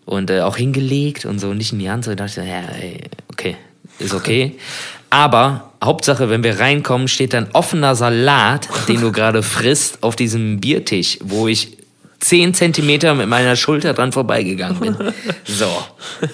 Und 0.05 0.29
äh, 0.29 0.41
auch 0.41 0.55
hingelegt 0.55 1.25
und 1.25 1.39
so 1.39 1.53
nicht 1.53 1.73
in 1.73 1.79
die 1.79 1.89
Hand. 1.89 2.05
So 2.05 2.11
da 2.11 2.25
dachte 2.25 2.41
ich, 2.41 2.47
ja, 2.47 2.61
ey, 2.81 3.01
okay, 3.29 3.57
ist 3.99 4.13
okay. 4.13 4.57
Aber 5.09 5.71
Hauptsache, 5.83 6.29
wenn 6.29 6.43
wir 6.43 6.59
reinkommen, 6.59 7.07
steht 7.07 7.33
dann 7.33 7.49
offener 7.53 7.95
Salat, 7.95 8.69
den 8.87 9.01
du 9.01 9.11
gerade 9.13 9.43
frisst, 9.43 10.03
auf 10.03 10.15
diesem 10.15 10.59
Biertisch, 10.59 11.19
wo 11.21 11.47
ich 11.47 11.76
zehn 12.19 12.53
Zentimeter 12.53 13.15
mit 13.15 13.27
meiner 13.27 13.55
Schulter 13.55 13.93
dran 13.93 14.11
vorbeigegangen 14.11 14.79
bin. 14.79 14.95
So, 15.45 15.71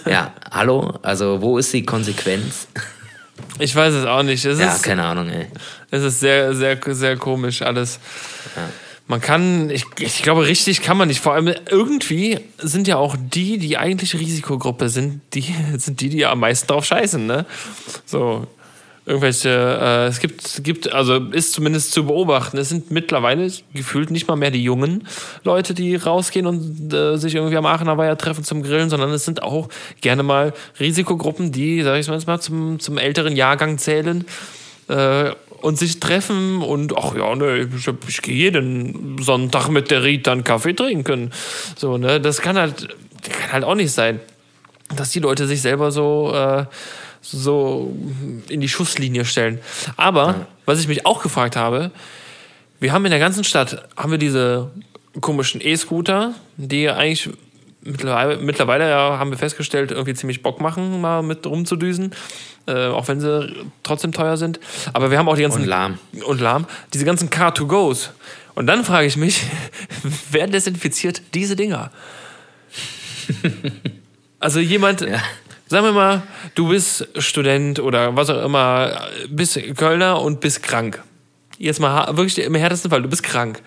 ja, 0.10 0.34
hallo, 0.52 1.00
also 1.02 1.42
wo 1.42 1.58
ist 1.58 1.72
die 1.72 1.84
Konsequenz? 1.84 2.68
Ich 3.60 3.76
weiß 3.76 3.94
es 3.94 4.06
auch 4.06 4.24
nicht. 4.24 4.44
Es 4.44 4.60
ja, 4.60 4.74
ist, 4.74 4.84
keine 4.84 5.04
Ahnung, 5.04 5.30
ey. 5.30 5.48
Es 5.92 6.04
ist 6.04 6.20
sehr, 6.20 6.54
sehr, 6.56 6.80
sehr 6.88 7.18
komisch 7.18 7.62
alles. 7.62 8.00
Ja. 8.56 8.70
Man 9.08 9.22
kann, 9.22 9.70
ich, 9.70 9.86
ich 10.00 10.24
glaube, 10.24 10.48
richtig 10.48 10.82
kann 10.82 10.98
man 10.98 11.10
nicht. 11.10 11.20
Vor 11.20 11.34
allem 11.34 11.54
irgendwie 11.70 12.40
sind 12.58 12.88
ja 12.88 12.98
auch 12.98 13.16
die, 13.20 13.58
die 13.58 13.78
eigentlich 13.78 14.16
Risikogruppe 14.16 14.90
sind, 14.90 15.22
die 15.34 15.54
sind 15.78 16.02
die, 16.02 16.10
die 16.10 16.26
am 16.26 16.40
meisten 16.40 16.68
drauf 16.68 16.86
scheißen, 16.86 17.26
ne? 17.26 17.46
So, 18.06 18.48
irgendwelche, 19.06 19.50
äh, 19.50 20.08
es 20.08 20.20
gibt, 20.20 20.64
gibt, 20.64 20.94
also 20.94 21.16
ist 21.16 21.54
zumindest 21.54 21.92
zu 21.92 22.06
beobachten, 22.06 22.58
es 22.58 22.70
sind 22.70 22.92
mittlerweile 22.92 23.52
gefühlt 23.74 24.12
nicht 24.12 24.28
mal 24.28 24.36
mehr 24.36 24.52
die 24.52 24.64
jungen 24.64 25.08
Leute, 25.44 25.74
die 25.74 25.96
rausgehen 25.96 26.48
und 26.48 26.94
äh, 26.94 27.18
sich 27.18 27.36
irgendwie 27.36 27.58
am 27.58 27.66
Aachener 27.66 27.98
Weiher 27.98 28.18
treffen 28.18 28.44
zum 28.44 28.64
Grillen, 28.64 28.90
sondern 28.90 29.12
es 29.12 29.26
sind 29.26 29.44
auch 29.44 29.68
gerne 30.02 30.24
mal 30.24 30.54
Risikogruppen, 30.80 31.52
die, 31.52 31.82
sag 31.82 32.00
ich 32.00 32.28
mal, 32.28 32.40
zum, 32.40 32.80
zum 32.80 32.98
älteren 32.98 33.36
Jahrgang 33.36 33.78
zählen. 33.78 34.26
Äh, 34.88 35.32
und 35.62 35.78
sich 35.80 36.02
treffen 36.02 36.62
und 36.62 36.98
ach 36.98 37.16
ja, 37.16 37.34
ne, 37.36 37.70
ich, 37.74 37.88
ich 38.10 38.22
gehe 38.22 38.36
jeden 38.36 39.18
Sonntag 39.22 39.70
mit 39.70 39.92
der 39.92 40.04
Rita 40.04 40.34
einen 40.34 40.44
Kaffee 40.44 40.74
trinken. 40.74 41.32
So, 41.78 41.98
ne, 41.98 42.20
das 42.20 42.42
kann 42.42 42.58
halt, 42.58 42.90
kann 43.22 43.54
halt 43.54 43.64
auch 43.64 43.76
nicht 43.76 43.94
sein, 43.94 44.20
dass 44.98 45.12
die 45.12 45.20
Leute 45.20 45.48
sich 45.48 45.62
selber 45.62 45.92
so, 45.92 46.34
äh, 46.36 46.66
so 47.24 47.96
in 48.50 48.62
die 48.62 48.70
Schusslinie 48.70 49.26
stellen. 49.26 49.60
Aber, 49.98 50.28
ja. 50.28 50.48
was 50.66 50.80
ich 50.80 50.88
mich 50.88 51.06
auch 51.06 51.24
gefragt 51.24 51.56
habe, 51.56 51.92
wir 52.80 52.92
haben 52.92 53.06
in 53.06 53.12
der 53.12 53.20
ganzen 53.20 53.44
Stadt, 53.44 53.88
haben 53.98 54.12
wir 54.12 54.18
diese 54.18 54.70
komischen 55.22 55.62
E-Scooter, 55.62 56.34
die 56.58 56.90
eigentlich 56.90 57.30
mittlerweile, 57.82 58.38
mittlerweile 58.38 58.90
ja, 58.90 59.18
haben 59.18 59.32
wir 59.32 59.38
festgestellt, 59.38 59.92
irgendwie 59.92 60.14
ziemlich 60.14 60.44
Bock 60.44 60.62
machen, 60.62 61.02
mal 61.02 61.24
mit 61.24 61.46
rumzudüsen 61.46 62.14
äh, 62.68 62.88
auch 62.88 63.08
wenn 63.08 63.20
sie 63.20 63.66
trotzdem 63.84 64.12
teuer 64.12 64.38
sind. 64.38 64.60
Aber 64.94 65.12
wir 65.12 65.18
haben 65.18 65.28
auch 65.28 65.36
die 65.36 65.42
ganzen. 65.42 65.64
Und 65.64 65.68
lahm. 65.68 66.00
Und 66.26 66.42
lahm. 66.42 66.66
Diese 66.94 67.06
ganzen 67.06 67.30
Car-to-Goes. 67.30 68.12
Und 68.56 68.68
dann 68.68 68.84
frage 68.84 69.08
ich 69.08 69.18
mich, 69.18 69.44
wer 70.32 70.48
desinfiziert 70.48 71.22
diese 71.34 71.56
Dinger? 71.56 71.92
also 74.40 74.60
jemand. 74.60 75.02
Ja. 75.02 75.22
Sagen 75.74 75.86
wir 75.86 75.94
mal, 75.94 76.22
du 76.54 76.68
bist 76.68 77.08
Student 77.18 77.80
oder 77.80 78.16
was 78.16 78.30
auch 78.30 78.46
immer, 78.46 79.08
bist 79.28 79.60
Kölner 79.76 80.22
und 80.22 80.40
bist 80.40 80.62
krank. 80.62 81.02
Jetzt 81.58 81.80
mal 81.80 82.16
wirklich 82.16 82.38
im 82.38 82.54
härtesten 82.54 82.92
Fall, 82.92 83.02
du 83.02 83.10
bist 83.10 83.24
krank 83.24 83.60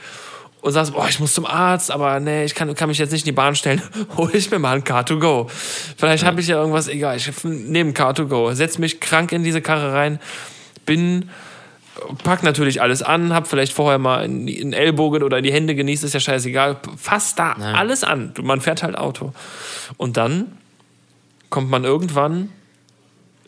und 0.60 0.70
sagst, 0.70 0.92
boah, 0.92 1.08
ich 1.08 1.18
muss 1.18 1.34
zum 1.34 1.46
Arzt, 1.46 1.90
aber 1.90 2.20
nee, 2.20 2.44
ich 2.44 2.54
kann, 2.54 2.72
kann 2.76 2.90
mich 2.90 2.98
jetzt 2.98 3.10
nicht 3.10 3.22
in 3.22 3.30
die 3.30 3.32
Bahn 3.32 3.56
stellen, 3.56 3.82
hole 4.16 4.34
ich 4.34 4.48
mir 4.52 4.60
mal 4.60 4.76
ein 4.76 4.84
Car2Go. 4.84 5.50
Vielleicht 5.96 6.22
ja. 6.22 6.28
habe 6.28 6.40
ich 6.40 6.46
ja 6.46 6.60
irgendwas, 6.60 6.86
egal, 6.86 7.16
ich 7.16 7.28
nehme 7.42 7.90
ein 7.90 7.94
Car2Go, 7.94 8.54
setz 8.54 8.78
mich 8.78 9.00
krank 9.00 9.32
in 9.32 9.42
diese 9.42 9.60
Karre 9.60 9.92
rein, 9.92 10.20
bin, 10.84 11.28
pack 12.22 12.44
natürlich 12.44 12.80
alles 12.80 13.02
an, 13.02 13.34
hab 13.34 13.48
vielleicht 13.48 13.72
vorher 13.72 13.98
mal 13.98 14.24
in 14.24 14.46
den 14.46 14.72
Ellbogen 14.72 15.24
oder 15.24 15.38
in 15.38 15.42
die 15.42 15.52
Hände 15.52 15.74
genießt, 15.74 16.04
ist 16.04 16.14
ja 16.14 16.20
scheißegal, 16.20 16.76
fass 16.96 17.34
da 17.34 17.56
ja. 17.58 17.72
alles 17.72 18.04
an. 18.04 18.32
Man 18.40 18.60
fährt 18.60 18.84
halt 18.84 18.96
Auto. 18.96 19.32
Und 19.96 20.16
dann 20.16 20.52
kommt 21.50 21.70
man 21.70 21.84
irgendwann 21.84 22.50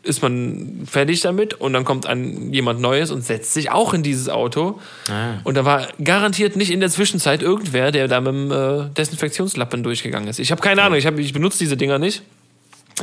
ist 0.03 0.23
man 0.23 0.87
fertig 0.87 1.21
damit 1.21 1.55
und 1.55 1.73
dann 1.75 1.85
kommt 1.85 2.07
ein, 2.07 2.53
jemand 2.53 2.81
Neues 2.81 3.11
und 3.11 3.25
setzt 3.25 3.53
sich 3.53 3.71
auch 3.71 3.93
in 3.93 4.03
dieses 4.03 4.29
Auto. 4.29 4.81
Ah. 5.11 5.35
Und 5.45 5.57
da 5.57 5.65
war 5.65 5.89
garantiert 6.03 6.57
nicht 6.57 6.71
in 6.71 6.81
der 6.81 6.89
Zwischenzeit 6.89 7.43
irgendwer, 7.43 7.91
der 7.91 8.09
da 8.09 8.21
mit 8.21 8.33
dem 8.33 8.51
äh, 8.51 8.89
Desinfektionslappen 8.95 9.83
durchgegangen 9.83 10.29
ist. 10.29 10.39
Ich 10.39 10.51
habe 10.51 10.63
keine 10.63 10.83
Ahnung, 10.83 10.99
ich, 10.99 11.07
hab, 11.07 11.19
ich 11.19 11.33
benutze 11.33 11.59
diese 11.59 11.77
Dinger 11.77 11.99
nicht. 11.99 12.23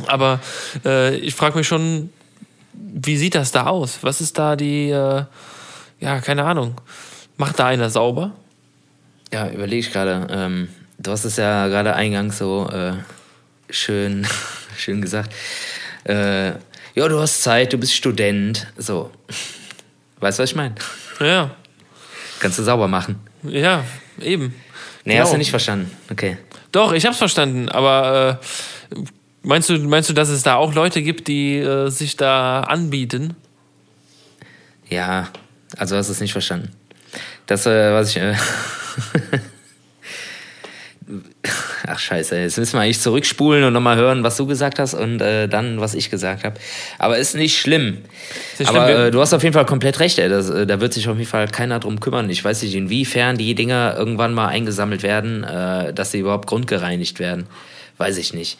Aber 0.08 0.40
äh, 0.84 1.16
ich 1.16 1.34
frage 1.34 1.56
mich 1.56 1.66
schon, 1.66 2.10
wie 2.72 3.16
sieht 3.16 3.34
das 3.34 3.52
da 3.52 3.66
aus? 3.66 3.98
Was 4.02 4.20
ist 4.20 4.36
da 4.36 4.56
die, 4.56 4.90
äh, 4.90 5.24
ja, 6.00 6.20
keine 6.20 6.44
Ahnung. 6.44 6.74
Macht 7.36 7.58
da 7.58 7.66
einer 7.66 7.88
sauber? 7.88 8.32
Ja, 9.32 9.48
überlege 9.48 9.80
ich 9.80 9.92
gerade. 9.92 10.26
Ähm, 10.30 10.68
du 10.98 11.10
hast 11.10 11.24
es 11.24 11.36
ja 11.36 11.68
gerade 11.68 11.94
eingangs 11.94 12.38
so 12.38 12.68
äh, 12.70 12.92
schön, 13.70 14.26
schön 14.78 15.00
gesagt. 15.00 15.34
Äh, 16.04 16.52
ja, 16.94 17.08
du 17.08 17.20
hast 17.20 17.42
Zeit, 17.42 17.72
du 17.72 17.78
bist 17.78 17.94
Student. 17.94 18.66
So. 18.76 19.10
Weißt 20.20 20.38
du, 20.38 20.42
was 20.42 20.50
ich 20.50 20.56
meine? 20.56 20.74
Ja. 21.20 21.50
Kannst 22.40 22.58
du 22.58 22.62
sauber 22.62 22.88
machen. 22.88 23.20
Ja, 23.42 23.84
eben. 24.20 24.54
Nee, 25.04 25.12
genau. 25.12 25.24
hast 25.24 25.34
du 25.34 25.38
nicht 25.38 25.50
verstanden. 25.50 25.90
Okay. 26.10 26.38
Doch, 26.72 26.92
ich 26.92 27.06
hab's 27.06 27.18
verstanden, 27.18 27.68
aber 27.68 28.40
äh, 28.92 28.96
meinst, 29.42 29.68
du, 29.68 29.78
meinst 29.78 30.10
du, 30.10 30.14
dass 30.14 30.28
es 30.28 30.42
da 30.42 30.56
auch 30.56 30.74
Leute 30.74 31.02
gibt, 31.02 31.28
die 31.28 31.58
äh, 31.58 31.88
sich 31.90 32.16
da 32.16 32.60
anbieten? 32.60 33.36
Ja, 34.88 35.28
also 35.76 35.96
hast 35.96 36.08
du 36.08 36.12
es 36.12 36.20
nicht 36.20 36.32
verstanden. 36.32 36.70
Das, 37.46 37.66
äh, 37.66 37.92
was 37.92 38.14
ich. 38.14 38.22
Ach 41.86 41.98
scheiße, 41.98 42.36
jetzt 42.36 42.58
müssen 42.58 42.74
wir 42.74 42.80
eigentlich 42.80 43.00
zurückspulen 43.00 43.62
und 43.62 43.72
nochmal 43.72 43.96
hören, 43.96 44.24
was 44.24 44.36
du 44.36 44.46
gesagt 44.46 44.80
hast 44.80 44.94
und 44.94 45.20
äh, 45.20 45.48
dann, 45.48 45.80
was 45.80 45.94
ich 45.94 46.10
gesagt 46.10 46.42
habe. 46.42 46.58
Aber 46.98 47.16
ist 47.16 47.36
nicht 47.36 47.58
schlimm. 47.58 47.98
Ist 48.58 48.68
Aber 48.68 48.86
schlimm. 48.86 49.00
Äh, 49.06 49.10
du 49.12 49.20
hast 49.20 49.32
auf 49.32 49.42
jeden 49.44 49.52
Fall 49.52 49.66
komplett 49.66 50.00
recht, 50.00 50.18
ey. 50.18 50.28
Das, 50.28 50.50
äh, 50.50 50.66
da 50.66 50.80
wird 50.80 50.92
sich 50.92 51.08
auf 51.08 51.16
jeden 51.16 51.30
Fall 51.30 51.46
keiner 51.46 51.78
drum 51.78 52.00
kümmern. 52.00 52.28
Ich 52.28 52.44
weiß 52.44 52.62
nicht, 52.62 52.74
inwiefern 52.74 53.38
die 53.38 53.54
Dinger 53.54 53.94
irgendwann 53.96 54.34
mal 54.34 54.48
eingesammelt 54.48 55.04
werden, 55.04 55.44
äh, 55.44 55.92
dass 55.94 56.10
sie 56.10 56.18
überhaupt 56.18 56.48
grundgereinigt 56.48 57.20
werden. 57.20 57.46
weiß 57.98 58.16
ich 58.16 58.34
nicht. 58.34 58.58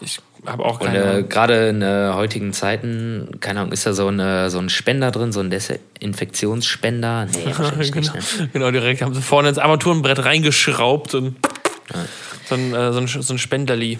Ich 0.00 0.18
habe 0.46 0.64
auch 0.64 0.80
keine 0.80 1.04
Und 1.04 1.18
äh, 1.18 1.22
gerade 1.24 1.68
in 1.68 1.82
äh, 1.82 2.10
heutigen 2.12 2.52
Zeiten, 2.52 3.38
keine 3.40 3.60
Ahnung, 3.60 3.72
ist 3.72 3.86
da 3.86 3.92
so 3.92 4.08
ein, 4.08 4.20
äh, 4.20 4.50
so 4.50 4.58
ein 4.58 4.68
Spender 4.68 5.10
drin, 5.10 5.32
so 5.32 5.40
ein 5.40 5.50
Desinfektionsspender? 5.50 7.26
Nee, 7.26 7.52
genau. 7.90 8.14
nicht. 8.14 8.40
Ne? 8.40 8.48
Genau, 8.52 8.70
direkt 8.70 9.02
haben 9.02 9.14
sie 9.14 9.22
vorne 9.22 9.48
ins 9.48 9.58
Armaturenbrett 9.58 10.24
reingeschraubt 10.24 11.14
und 11.14 11.36
ja. 11.94 12.04
so, 12.48 12.54
ein, 12.54 12.74
äh, 12.74 12.92
so, 12.92 12.98
ein, 13.00 13.06
so 13.06 13.34
ein 13.34 13.38
Spenderli. 13.38 13.98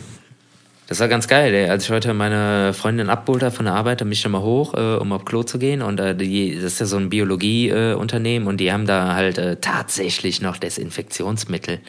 Das 0.89 1.01
war 1.01 1.09
ganz 1.09 1.27
geil, 1.27 1.53
ey. 1.53 1.69
Als 1.69 1.85
ich 1.85 1.91
heute 1.91 2.15
meine 2.15 2.73
Freundin 2.73 3.11
abgeholt 3.11 3.53
von 3.53 3.65
der 3.65 3.75
Arbeit, 3.75 4.01
dann 4.01 4.07
bin 4.07 4.13
ich 4.13 4.21
schon 4.21 4.31
mal 4.31 4.43
hoch, 4.43 4.73
äh, 4.75 4.97
um 4.97 5.13
auf 5.13 5.25
Klo 5.25 5.43
zu 5.43 5.59
gehen. 5.59 5.83
Und 5.83 5.99
äh, 5.99 6.15
die, 6.15 6.55
das 6.55 6.75
ist 6.75 6.79
ja 6.79 6.87
so 6.87 6.97
ein 6.97 7.11
Biologieunternehmen 7.11 8.47
äh, 8.47 8.49
und 8.49 8.59
die 8.59 8.73
haben 8.73 8.87
da 8.87 9.15
halt 9.15 9.37
äh, 9.39 9.57
tatsächlich 9.57 10.41
noch 10.41 10.59
Desinfektionsmittel. 10.59 11.81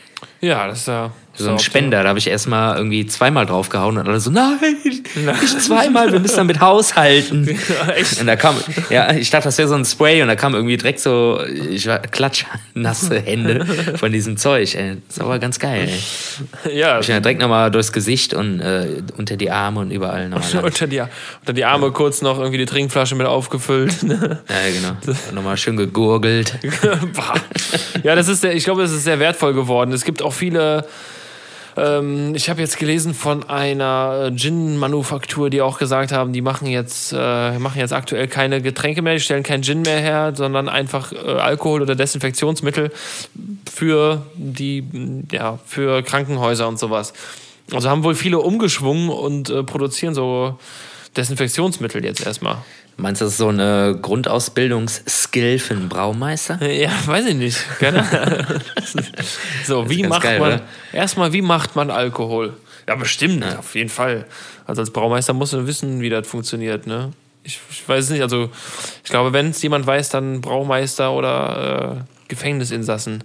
Ja, 0.42 0.68
das 0.68 0.80
ist 0.80 0.88
ja 0.88 1.12
so 1.38 1.52
ein 1.52 1.60
Spender, 1.60 2.04
da 2.04 2.10
habe 2.10 2.20
ich 2.20 2.28
erstmal 2.28 2.78
irgendwie 2.78 3.06
zweimal 3.06 3.46
draufgehauen 3.46 3.98
und 3.98 4.08
alle 4.08 4.20
so, 4.20 4.32
nein, 4.32 4.58
nicht 4.84 5.62
zweimal, 5.62 6.12
wir 6.12 6.20
müssen 6.20 6.38
damit 6.38 6.60
haushalten. 6.60 7.48
Ja, 7.68 7.94
echt? 7.94 8.22
Und 8.22 8.28
da 8.28 8.36
kam, 8.36 8.56
ja, 8.90 9.12
ich 9.14 9.30
dachte, 9.30 9.46
das 9.46 9.58
wäre 9.58 9.68
so 9.68 9.76
ein 9.76 9.84
Spray 9.84 10.22
und 10.22 10.28
da 10.30 10.36
kam 10.36 10.54
irgendwie 10.54 10.78
direkt 10.78 11.00
so, 11.00 11.40
ich 11.70 11.86
war 11.88 12.00
klatschnasse 12.00 13.20
Hände 13.26 13.66
von 13.98 14.12
diesem 14.12 14.38
Zeug. 14.38 14.74
Ey. 14.76 14.98
Das 15.08 15.20
war 15.20 15.26
aber 15.26 15.40
ganz 15.40 15.60
geil. 15.60 15.90
Ey. 16.64 16.78
Ja. 16.80 17.00
Ich 17.00 17.08
bin 17.08 17.16
ja 17.16 17.20
direkt 17.20 17.42
nochmal 17.42 17.72
durchs 17.72 17.92
Gesicht 17.92 18.34
und 18.34 18.62
äh, 18.62 19.02
unter 19.18 19.38
die 19.38 19.52
Arme 19.52 19.82
und 19.82 19.92
überall 19.92 20.30
nochmal. 20.30 20.64
unter, 20.66 20.88
die, 20.88 21.02
unter 21.02 21.54
die 21.54 21.66
Arme 21.66 21.88
ja. 21.88 21.92
kurz 21.92 22.22
noch 22.22 22.40
irgendwie 22.40 22.60
die 22.60 22.66
Trinkflasche 22.66 23.16
mit 23.16 23.28
aufgefüllt. 23.28 24.04
Ne? 24.04 24.40
ja, 24.48 24.56
genau. 24.74 25.16
nochmal 25.34 25.58
schön 25.58 25.78
gegurgelt. 25.78 26.58
ja, 28.04 28.16
das 28.16 28.28
ist 28.28 28.42
sehr, 28.42 28.56
ich 28.56 28.64
glaube, 28.64 28.84
es 28.84 28.92
ist 28.92 29.04
sehr 29.04 29.20
wertvoll 29.20 29.54
geworden. 29.54 29.92
Es 29.92 30.06
gibt 30.06 30.22
auch 30.28 30.34
viele 30.34 30.86
ähm, 31.78 32.34
ich 32.34 32.50
habe 32.50 32.60
jetzt 32.60 32.80
gelesen 32.80 33.14
von 33.14 33.48
einer 33.48 34.32
Gin-Manufaktur, 34.36 35.50
die 35.50 35.62
auch 35.62 35.78
gesagt 35.78 36.12
haben, 36.12 36.34
die 36.34 36.42
machen 36.42 36.68
jetzt, 36.68 37.14
äh, 37.16 37.60
machen 37.60 37.80
jetzt 37.80 37.94
aktuell 37.94 38.28
keine 38.28 38.62
Getränke 38.62 39.02
mehr, 39.02 39.14
die 39.14 39.20
stellen 39.20 39.44
kein 39.44 39.62
Gin 39.62 39.84
mehr 39.84 40.00
her, 40.00 40.34
sondern 40.36 40.70
einfach 40.70 41.14
äh, 41.14 41.18
Alkohol 41.18 41.84
oder 41.84 41.96
Desinfektionsmittel 41.96 42.92
für 43.72 44.24
die, 44.34 44.84
ja, 45.32 45.60
für 45.66 46.02
Krankenhäuser 46.02 46.68
und 46.68 46.80
sowas. 46.80 47.14
Also 47.72 47.90
haben 47.90 48.04
wohl 48.04 48.16
viele 48.16 48.40
umgeschwungen 48.40 49.10
und 49.10 49.50
äh, 49.50 49.64
produzieren 49.64 50.16
so 50.16 50.58
Desinfektionsmittel 51.16 52.04
jetzt 52.04 52.26
erstmal. 52.26 52.58
Meinst 53.00 53.22
du, 53.22 53.26
das 53.26 53.34
ist 53.34 53.38
so 53.38 53.50
eine 53.50 53.98
Grundausbildungsskill 54.02 55.60
für 55.60 55.76
einen 55.76 55.88
Braumeister? 55.88 56.60
Ja, 56.68 56.92
weiß 57.06 57.28
ich 57.28 57.36
nicht. 57.36 57.64
so, 59.66 59.88
wie 59.88 60.04
macht 60.04 60.24
geil, 60.24 60.40
man. 60.40 60.54
Oder? 60.54 60.62
Erstmal, 60.92 61.32
wie 61.32 61.44
macht 61.44 61.76
man 61.76 61.92
Alkohol? 61.92 62.58
Ja, 62.88 62.96
bestimmt, 62.96 63.44
ja. 63.44 63.60
auf 63.60 63.76
jeden 63.76 63.90
Fall. 63.90 64.26
Also 64.66 64.82
als 64.82 64.92
Braumeister 64.92 65.34
muss 65.34 65.52
man 65.52 65.68
wissen, 65.68 66.02
wie 66.02 66.10
das 66.10 66.28
funktioniert, 66.28 66.88
ne? 66.88 67.12
Ich, 67.44 67.60
ich 67.70 67.88
weiß 67.88 68.06
es 68.06 68.10
nicht. 68.10 68.24
Also, 68.24 68.50
ich 69.04 69.10
glaube, 69.10 69.32
wenn 69.32 69.52
es 69.52 69.62
jemand 69.62 69.86
weiß, 69.86 70.10
dann 70.10 70.42
Braumeister 70.42 71.14
oder 71.14 71.98
äh, 71.98 72.28
Gefängnisinsassen, 72.28 73.24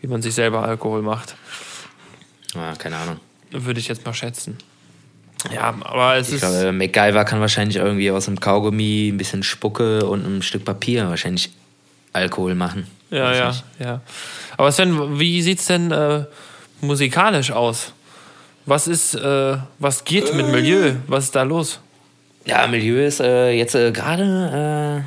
wie 0.00 0.06
man 0.06 0.20
sich 0.20 0.34
selber 0.34 0.62
Alkohol 0.62 1.02
macht. 1.02 1.34
Ja, 2.54 2.74
keine 2.76 2.96
Ahnung. 2.96 3.20
Würde 3.50 3.80
ich 3.80 3.88
jetzt 3.88 4.04
mal 4.04 4.14
schätzen. 4.14 4.58
Ja, 5.52 5.74
aber 5.82 6.16
es 6.16 6.28
ich 6.28 6.34
ist. 6.34 6.40
Glaube, 6.40 6.72
MacGyver 6.72 7.24
kann 7.24 7.40
wahrscheinlich 7.40 7.76
irgendwie 7.76 8.10
aus 8.10 8.28
einem 8.28 8.40
Kaugummi 8.40 9.08
ein 9.08 9.16
bisschen 9.16 9.42
Spucke 9.42 10.06
und 10.06 10.24
einem 10.24 10.42
Stück 10.42 10.64
Papier 10.64 11.08
wahrscheinlich 11.08 11.50
Alkohol 12.12 12.54
machen. 12.54 12.86
Ja, 13.10 13.34
ja, 13.34 13.54
ja. 13.78 14.00
Aber 14.56 14.72
Sven, 14.72 15.18
wie 15.18 15.42
sieht 15.42 15.60
es 15.60 15.66
denn 15.66 15.90
äh, 15.90 16.24
musikalisch 16.80 17.50
aus? 17.50 17.92
Was 18.66 18.86
ist, 18.88 19.14
äh, 19.14 19.56
was 19.78 20.04
geht 20.04 20.34
mit 20.34 20.48
Milieu? 20.48 20.94
Was 21.06 21.24
ist 21.24 21.34
da 21.34 21.42
los? 21.42 21.80
Ja, 22.46 22.66
Milieu 22.66 23.04
ist 23.04 23.20
äh, 23.20 23.50
jetzt 23.50 23.74
äh, 23.74 23.92
gerade, 23.92 25.04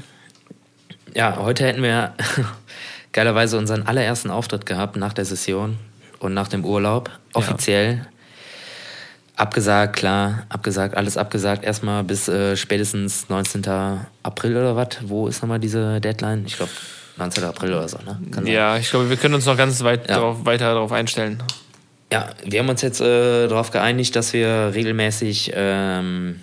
äh, 1.15 1.17
ja, 1.17 1.37
heute 1.37 1.65
hätten 1.65 1.81
wir 1.81 2.13
geilerweise 3.11 3.57
unseren 3.57 3.83
allerersten 3.87 4.29
Auftritt 4.29 4.65
gehabt 4.65 4.95
nach 4.95 5.13
der 5.13 5.25
Session 5.25 5.77
und 6.19 6.33
nach 6.33 6.47
dem 6.47 6.65
Urlaub, 6.65 7.09
offiziell. 7.33 7.95
Ja. 7.95 8.16
Abgesagt, 9.37 9.95
klar, 9.95 10.47
abgesagt, 10.49 10.97
alles 10.97 11.15
abgesagt. 11.15 11.63
Erstmal 11.63 12.03
bis 12.03 12.27
äh, 12.27 12.57
spätestens 12.57 13.29
19. 13.29 13.65
April 14.23 14.57
oder 14.57 14.75
was? 14.75 14.97
Wo 15.03 15.27
ist 15.27 15.43
nochmal 15.43 15.59
diese 15.59 16.01
Deadline? 16.01 16.43
Ich 16.47 16.57
glaube 16.57 16.71
19. 17.17 17.43
April 17.43 17.73
oder 17.73 17.87
so, 17.87 17.99
ne? 17.99 18.19
Kann 18.31 18.47
ja, 18.47 18.71
sein. 18.71 18.81
ich 18.81 18.89
glaube, 18.89 19.09
wir 19.11 19.17
können 19.17 19.35
uns 19.35 19.45
noch 19.45 19.55
ganz 19.55 19.83
weit 19.83 20.09
ja. 20.09 20.17
drauf, 20.17 20.37
weiter 20.43 20.73
darauf 20.73 20.91
einstellen. 20.91 21.43
Ja, 22.11 22.29
wir 22.43 22.59
haben 22.59 22.69
uns 22.69 22.81
jetzt 22.81 22.99
äh, 22.99 23.47
darauf 23.47 23.69
geeinigt, 23.69 24.15
dass 24.15 24.33
wir 24.33 24.71
regelmäßig 24.73 25.51
ähm, 25.53 26.39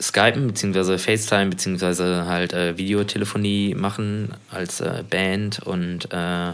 Skypen 0.00 0.46
bzw. 0.46 0.96
FaceTime 0.96 1.50
bzw. 1.50 2.24
halt 2.24 2.54
äh, 2.54 2.78
Videotelefonie 2.78 3.74
machen 3.74 4.32
als 4.50 4.80
äh, 4.80 5.02
Band 5.08 5.58
und 5.58 6.10
äh, 6.12 6.52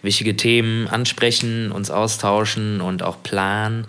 wichtige 0.00 0.36
Themen 0.36 0.88
ansprechen, 0.88 1.70
uns 1.70 1.90
austauschen 1.90 2.80
und 2.80 3.02
auch 3.02 3.22
planen 3.22 3.86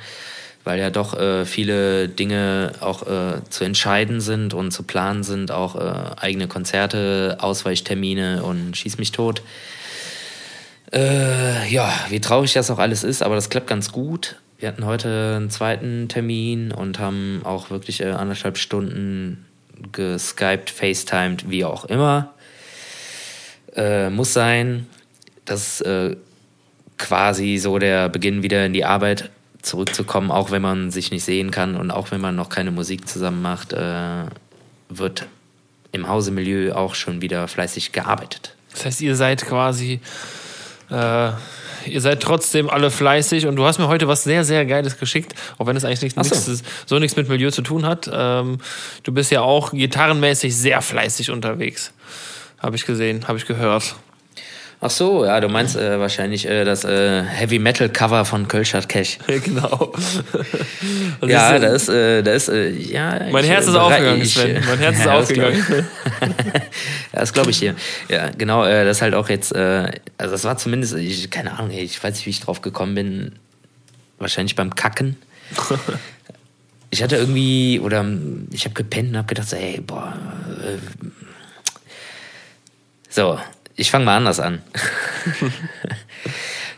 weil 0.64 0.80
ja 0.80 0.90
doch 0.90 1.18
äh, 1.18 1.46
viele 1.46 2.08
Dinge 2.08 2.74
auch 2.80 3.04
äh, 3.04 3.42
zu 3.50 3.64
entscheiden 3.64 4.22
sind 4.22 4.54
und 4.54 4.72
zu 4.72 4.84
planen 4.84 5.24
sind, 5.24 5.52
auch 5.52 5.76
äh, 5.76 6.16
eigene 6.18 6.48
Konzerte, 6.48 7.38
Ausweichtermine 7.40 8.44
und 8.44 8.78
Schieß 8.78 8.98
mich 8.98 9.12
tot. 9.12 9.42
Äh, 10.94 11.68
ja, 11.70 11.92
wie 12.10 12.20
traurig 12.20 12.54
das 12.54 12.70
auch 12.70 12.80
alles 12.80 13.04
ist, 13.04 13.24
aber 13.24 13.36
das 13.36 13.50
klappt 13.50 13.68
ganz 13.68 13.92
gut. 13.92 14.36
Wir 14.60 14.68
hatten 14.68 14.86
heute 14.86 15.36
einen 15.38 15.50
zweiten 15.50 16.08
Termin 16.08 16.72
und 16.72 17.00
haben 17.00 17.42
auch 17.44 17.70
wirklich 17.72 18.02
äh, 18.02 18.12
anderthalb 18.12 18.58
Stunden 18.58 19.46
geskypt, 19.92 20.70
facetimed, 20.70 21.50
wie 21.50 21.66
auch 21.66 21.86
immer. 21.86 22.34
Äh, 23.76 24.10
muss 24.10 24.34
sein. 24.34 24.86
Das 25.46 25.82
ist 25.82 26.18
quasi 27.02 27.58
so 27.58 27.80
der 27.80 28.10
Beginn 28.10 28.44
wieder 28.44 28.66
in 28.66 28.74
die 28.74 28.86
Arbeit 28.86 29.32
zurückzukommen, 29.62 30.32
auch 30.32 30.52
wenn 30.52 30.62
man 30.62 30.92
sich 30.92 31.12
nicht 31.12 31.24
sehen 31.24 31.52
kann 31.52 31.76
und 31.76 31.92
auch 31.92 32.12
wenn 32.12 32.22
man 32.22 32.36
noch 32.36 32.50
keine 32.50 32.72
Musik 32.72 33.08
zusammen 33.08 33.42
macht, 33.42 33.74
äh, 33.74 34.26
wird 34.90 35.28
im 35.92 36.08
Hausemilieu 36.08 36.74
auch 36.74 36.96
schon 36.96 37.22
wieder 37.22 37.48
fleißig 37.48 37.92
gearbeitet. 37.92 38.56
Das 38.72 38.86
heißt, 38.86 39.02
ihr 39.02 39.16
seid 39.16 39.46
quasi, 39.46 40.00
äh, 40.90 41.32
ihr 41.86 42.02
seid 42.02 42.22
trotzdem 42.22 42.70
alle 42.70 42.90
fleißig 42.90 43.48
und 43.48 43.56
du 43.56 43.66
hast 43.66 43.80
mir 43.80 43.88
heute 43.88 44.08
was 44.08 44.24
sehr, 44.24 44.44
sehr 44.46 44.66
Geiles 44.66 44.98
geschickt, 44.98 45.36
auch 45.58 45.68
wenn 45.68 45.76
es 45.76 45.84
eigentlich 45.84 46.14
so. 46.14 46.22
nichts, 46.22 46.64
so 46.86 47.00
nichts 47.00 47.18
mit 47.18 47.28
Milieu 47.28 47.52
zu 47.52 47.62
tun 47.62 47.86
hat. 47.86 48.10
Ähm, 48.12 48.60
du 49.04 49.12
bist 49.12 49.32
ja 49.32 49.42
auch 49.42 49.72
gitarrenmäßig 49.72 50.56
sehr 50.56 50.82
fleißig 50.82 51.32
unterwegs. 51.32 51.94
Habe 52.60 52.76
ich 52.76 52.86
gesehen, 52.86 53.28
habe 53.28 53.38
ich 53.38 53.46
gehört. 53.46 53.96
Ach 54.84 54.90
so, 54.90 55.24
ja, 55.26 55.40
du 55.40 55.48
meinst 55.48 55.76
äh, 55.76 56.00
wahrscheinlich 56.00 56.50
äh, 56.50 56.66
das 56.66 56.84
äh, 56.84 57.22
Heavy 57.22 57.60
Metal 57.60 57.88
Cover 57.88 58.26
von 58.26 58.48
Kölschat 58.48 58.90
Cash. 58.90 59.20
genau. 59.28 59.94
ja, 61.22 61.60
da 61.60 61.68
ist, 61.68 61.88
äh, 61.88 62.24
da 62.24 62.32
ist, 62.34 62.50
äh, 62.50 62.72
ja. 62.72 63.28
Mein 63.32 63.46
Herz 63.46 63.68
ist 63.68 63.76
aufgegangen, 63.76 64.26
Sven. 64.26 64.64
Mein 64.66 64.80
Herz 64.80 64.98
ist 64.98 65.06
ja, 65.06 65.20
aufgegangen. 65.20 65.64
das 67.12 67.32
glaube 67.32 67.52
ich 67.52 67.60
hier. 67.60 67.76
Ja, 68.10 68.32
genau, 68.36 68.66
äh, 68.66 68.84
das 68.84 69.04
halt 69.04 69.14
auch 69.14 69.30
jetzt, 69.30 69.54
äh, 69.54 69.92
also 70.18 70.32
das 70.32 70.46
war 70.46 70.58
zumindest, 70.58 70.96
ich, 70.96 71.30
keine 71.30 71.60
Ahnung, 71.60 71.70
ich 71.70 72.04
weiß 72.04 72.16
nicht, 72.16 72.26
wie 72.26 72.32
ich 72.32 72.40
drauf 72.40 72.64
gekommen 72.64 72.96
bin. 72.96 73.34
Wahrscheinlich 74.18 74.56
beim 74.56 74.74
Kacken. 74.74 75.16
ich 76.90 77.04
hatte 77.04 77.18
irgendwie, 77.18 77.80
oder 77.80 78.04
ich 78.52 78.66
habe 78.66 78.74
gepennt 78.74 79.12
und 79.12 79.18
habe 79.18 79.28
gedacht, 79.28 79.48
so, 79.48 79.58
ey, 79.58 79.80
boah, 79.80 80.18
äh, 80.64 81.08
so, 83.10 83.38
ich 83.76 83.92
fange 83.92 84.06
mal 84.06 84.18
anders 84.18 84.40
an. 84.40 84.62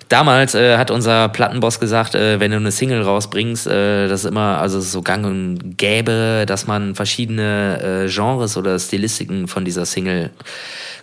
Damals 0.10 0.54
äh, 0.54 0.78
hat 0.78 0.92
unser 0.92 1.30
Plattenboss 1.30 1.80
gesagt, 1.80 2.14
äh, 2.14 2.40
wenn 2.40 2.52
du 2.52 2.58
eine 2.58 2.72
Single 2.72 3.02
rausbringst, 3.02 3.66
äh, 3.68 4.08
das 4.08 4.24
ist 4.24 4.30
immer, 4.30 4.60
also 4.60 4.80
so 4.80 5.02
gang 5.02 5.26
und 5.26 5.78
gäbe, 5.78 6.44
dass 6.46 6.68
man 6.68 6.94
verschiedene 6.94 8.06
äh, 8.06 8.10
Genres 8.12 8.56
oder 8.58 8.78
Stilistiken 8.78 9.48
von 9.48 9.66
dieser 9.66 9.86
Single 9.86 10.30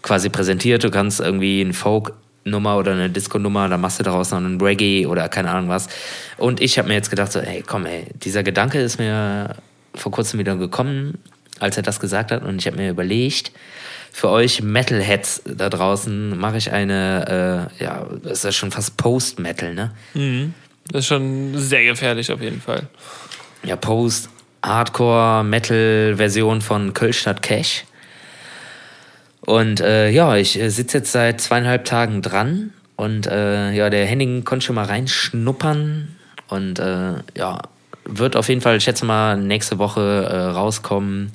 quasi 0.02 0.28
präsentiert. 0.28 0.84
Du 0.84 0.90
kannst 0.90 1.20
irgendwie 1.20 1.60
ein 1.60 1.72
Folk 1.72 2.12
Nummer 2.44 2.78
oder 2.78 2.92
eine 2.92 3.10
Disco-Nummer, 3.10 3.68
dann 3.68 3.80
machst 3.80 3.98
du 3.98 4.02
daraus 4.02 4.30
noch 4.30 4.38
einen 4.38 4.60
Reggae 4.60 5.06
oder 5.06 5.28
keine 5.28 5.50
Ahnung 5.50 5.68
was. 5.68 5.88
Und 6.38 6.60
ich 6.60 6.78
habe 6.78 6.88
mir 6.88 6.94
jetzt 6.94 7.10
gedacht, 7.10 7.32
so, 7.32 7.40
ey, 7.40 7.62
komm, 7.66 7.86
ey, 7.86 8.06
dieser 8.14 8.42
Gedanke 8.42 8.80
ist 8.80 8.98
mir 8.98 9.56
vor 9.94 10.12
kurzem 10.12 10.38
wieder 10.38 10.56
gekommen, 10.56 11.18
als 11.58 11.76
er 11.76 11.82
das 11.82 12.00
gesagt 12.00 12.30
hat. 12.30 12.42
Und 12.44 12.58
ich 12.58 12.66
habe 12.66 12.76
mir 12.76 12.90
überlegt, 12.90 13.52
für 14.12 14.28
euch 14.28 14.62
Metalheads 14.62 15.42
da 15.44 15.68
draußen 15.68 16.38
mache 16.38 16.56
ich 16.56 16.72
eine, 16.72 17.68
äh, 17.80 17.84
ja, 17.84 18.06
das 18.22 18.38
ist 18.38 18.44
ja 18.44 18.52
schon 18.52 18.70
fast 18.70 18.96
Post-Metal, 18.96 19.74
ne? 19.74 19.92
Mhm. 20.14 20.54
Das 20.90 21.00
ist 21.00 21.06
schon 21.06 21.56
sehr 21.56 21.84
gefährlich 21.84 22.32
auf 22.32 22.40
jeden 22.40 22.60
Fall. 22.60 22.88
Ja, 23.62 23.76
Post, 23.76 24.28
Hardcore, 24.64 25.44
Metal-Version 25.44 26.60
von 26.60 26.94
Kölstadt 26.94 27.42
Cash. 27.42 27.84
Und 29.46 29.80
äh, 29.80 30.10
ja, 30.10 30.36
ich 30.36 30.60
äh, 30.60 30.68
sitze 30.68 30.98
jetzt 30.98 31.12
seit 31.12 31.40
zweieinhalb 31.40 31.84
Tagen 31.84 32.22
dran 32.22 32.72
und 32.96 33.26
äh, 33.26 33.72
ja, 33.72 33.88
der 33.88 34.04
Henning 34.04 34.44
konnte 34.44 34.66
schon 34.66 34.74
mal 34.74 34.84
reinschnuppern 34.84 36.08
Und 36.48 36.78
äh, 36.78 37.14
ja, 37.36 37.62
wird 38.04 38.36
auf 38.36 38.48
jeden 38.48 38.60
Fall, 38.60 38.76
ich 38.76 38.84
schätze 38.84 39.04
mal, 39.06 39.36
nächste 39.36 39.78
Woche 39.78 40.28
äh, 40.30 40.36
rauskommen 40.36 41.32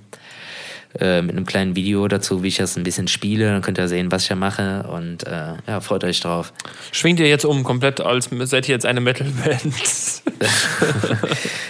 äh, 0.99 1.21
mit 1.21 1.35
einem 1.35 1.45
kleinen 1.45 1.75
Video 1.75 2.07
dazu, 2.07 2.43
wie 2.43 2.47
ich 2.47 2.57
das 2.57 2.77
ein 2.77 2.83
bisschen 2.83 3.07
spiele. 3.07 3.45
Dann 3.45 3.61
könnt 3.61 3.77
ihr 3.77 3.87
sehen, 3.87 4.11
was 4.11 4.23
ich 4.23 4.29
da 4.29 4.35
mache. 4.35 4.83
Und 4.83 5.25
äh, 5.27 5.53
ja, 5.67 5.79
freut 5.81 6.03
euch 6.03 6.19
drauf. 6.19 6.53
Schwingt 6.91 7.19
ihr 7.19 7.27
jetzt 7.27 7.45
um, 7.45 7.63
komplett 7.63 8.01
als 8.01 8.29
seid 8.31 8.67
ihr 8.69 8.75
jetzt 8.75 8.85
eine 8.85 9.01
Metal-Band? 9.01 9.73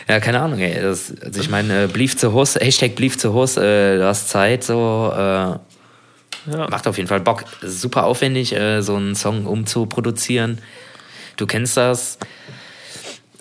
ja, 0.07 0.19
keine 0.19 0.41
Ahnung, 0.41 0.59
ey. 0.59 0.81
Das, 0.81 1.13
also 1.21 1.41
ich 1.41 1.49
meine, 1.49 1.83
äh, 1.83 1.87
Blief 1.87 2.17
zu 2.17 2.33
Hus, 2.33 2.55
Hashtag 2.55 2.95
Blief 2.95 3.17
zu 3.17 3.33
Hus, 3.33 3.57
äh, 3.57 3.97
du 3.97 4.05
hast 4.05 4.29
Zeit, 4.29 4.63
so. 4.63 5.11
Äh, 5.15 5.59
ja. 6.51 6.67
Macht 6.69 6.87
auf 6.87 6.97
jeden 6.97 7.07
Fall 7.07 7.21
Bock. 7.21 7.45
Super 7.61 8.03
aufwendig, 8.05 8.53
äh, 8.53 8.81
so 8.81 8.95
einen 8.95 9.15
Song 9.15 9.45
umzuproduzieren. 9.45 10.59
Du 11.37 11.47
kennst 11.47 11.75
das 11.77 12.17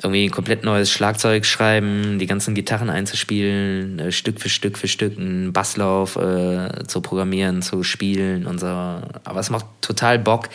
irgendwie 0.04 0.24
ein 0.24 0.30
komplett 0.30 0.64
neues 0.64 0.90
Schlagzeug 0.90 1.46
schreiben, 1.46 2.18
die 2.18 2.26
ganzen 2.26 2.54
Gitarren 2.54 2.90
einzuspielen, 2.90 3.98
äh, 3.98 4.12
Stück 4.12 4.40
für 4.40 4.48
Stück 4.48 4.78
für 4.78 4.86
Stück 4.86 5.18
einen 5.18 5.52
Basslauf 5.52 6.16
äh, 6.16 6.86
zu 6.86 7.00
programmieren, 7.00 7.62
zu 7.62 7.82
spielen 7.82 8.46
und 8.46 8.60
so. 8.60 8.66
Aber 8.66 9.40
es 9.40 9.50
macht 9.50 9.66
total 9.80 10.18
Bock 10.18 10.48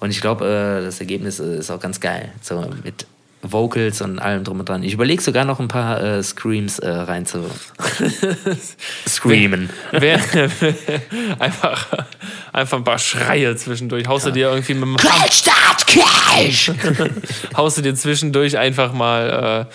und 0.00 0.10
ich 0.10 0.20
glaube, 0.20 0.44
äh, 0.44 0.84
das 0.84 1.00
Ergebnis 1.00 1.38
ist 1.38 1.70
auch 1.70 1.80
ganz 1.80 2.00
geil. 2.00 2.32
So 2.42 2.68
mit 2.82 3.06
Vocals 3.52 4.00
und 4.00 4.18
allem 4.18 4.44
drum 4.44 4.60
und 4.60 4.68
dran. 4.68 4.82
Ich 4.82 4.92
überlege 4.92 5.22
sogar 5.22 5.44
noch 5.44 5.60
ein 5.60 5.68
paar 5.68 6.02
äh, 6.02 6.22
Screams 6.22 6.78
äh, 6.78 6.88
rein 6.88 7.26
zu 7.26 7.44
screamen. 9.08 9.70
Wer, 9.92 10.20
wer, 10.32 10.74
einfach, 11.38 12.06
einfach 12.52 12.78
ein 12.78 12.84
paar 12.84 12.98
Schreie 12.98 13.54
zwischendurch. 13.56 14.06
Haust 14.06 14.26
ja. 14.26 14.30
du 14.30 14.34
dir 14.34 14.48
irgendwie 14.50 14.74
mit 14.74 14.82
dem 14.82 14.96
Cash! 15.86 16.70
Haust 17.56 17.78
du 17.78 17.82
dir 17.82 17.94
zwischendurch 17.94 18.58
einfach 18.58 18.92
mal, 18.92 19.66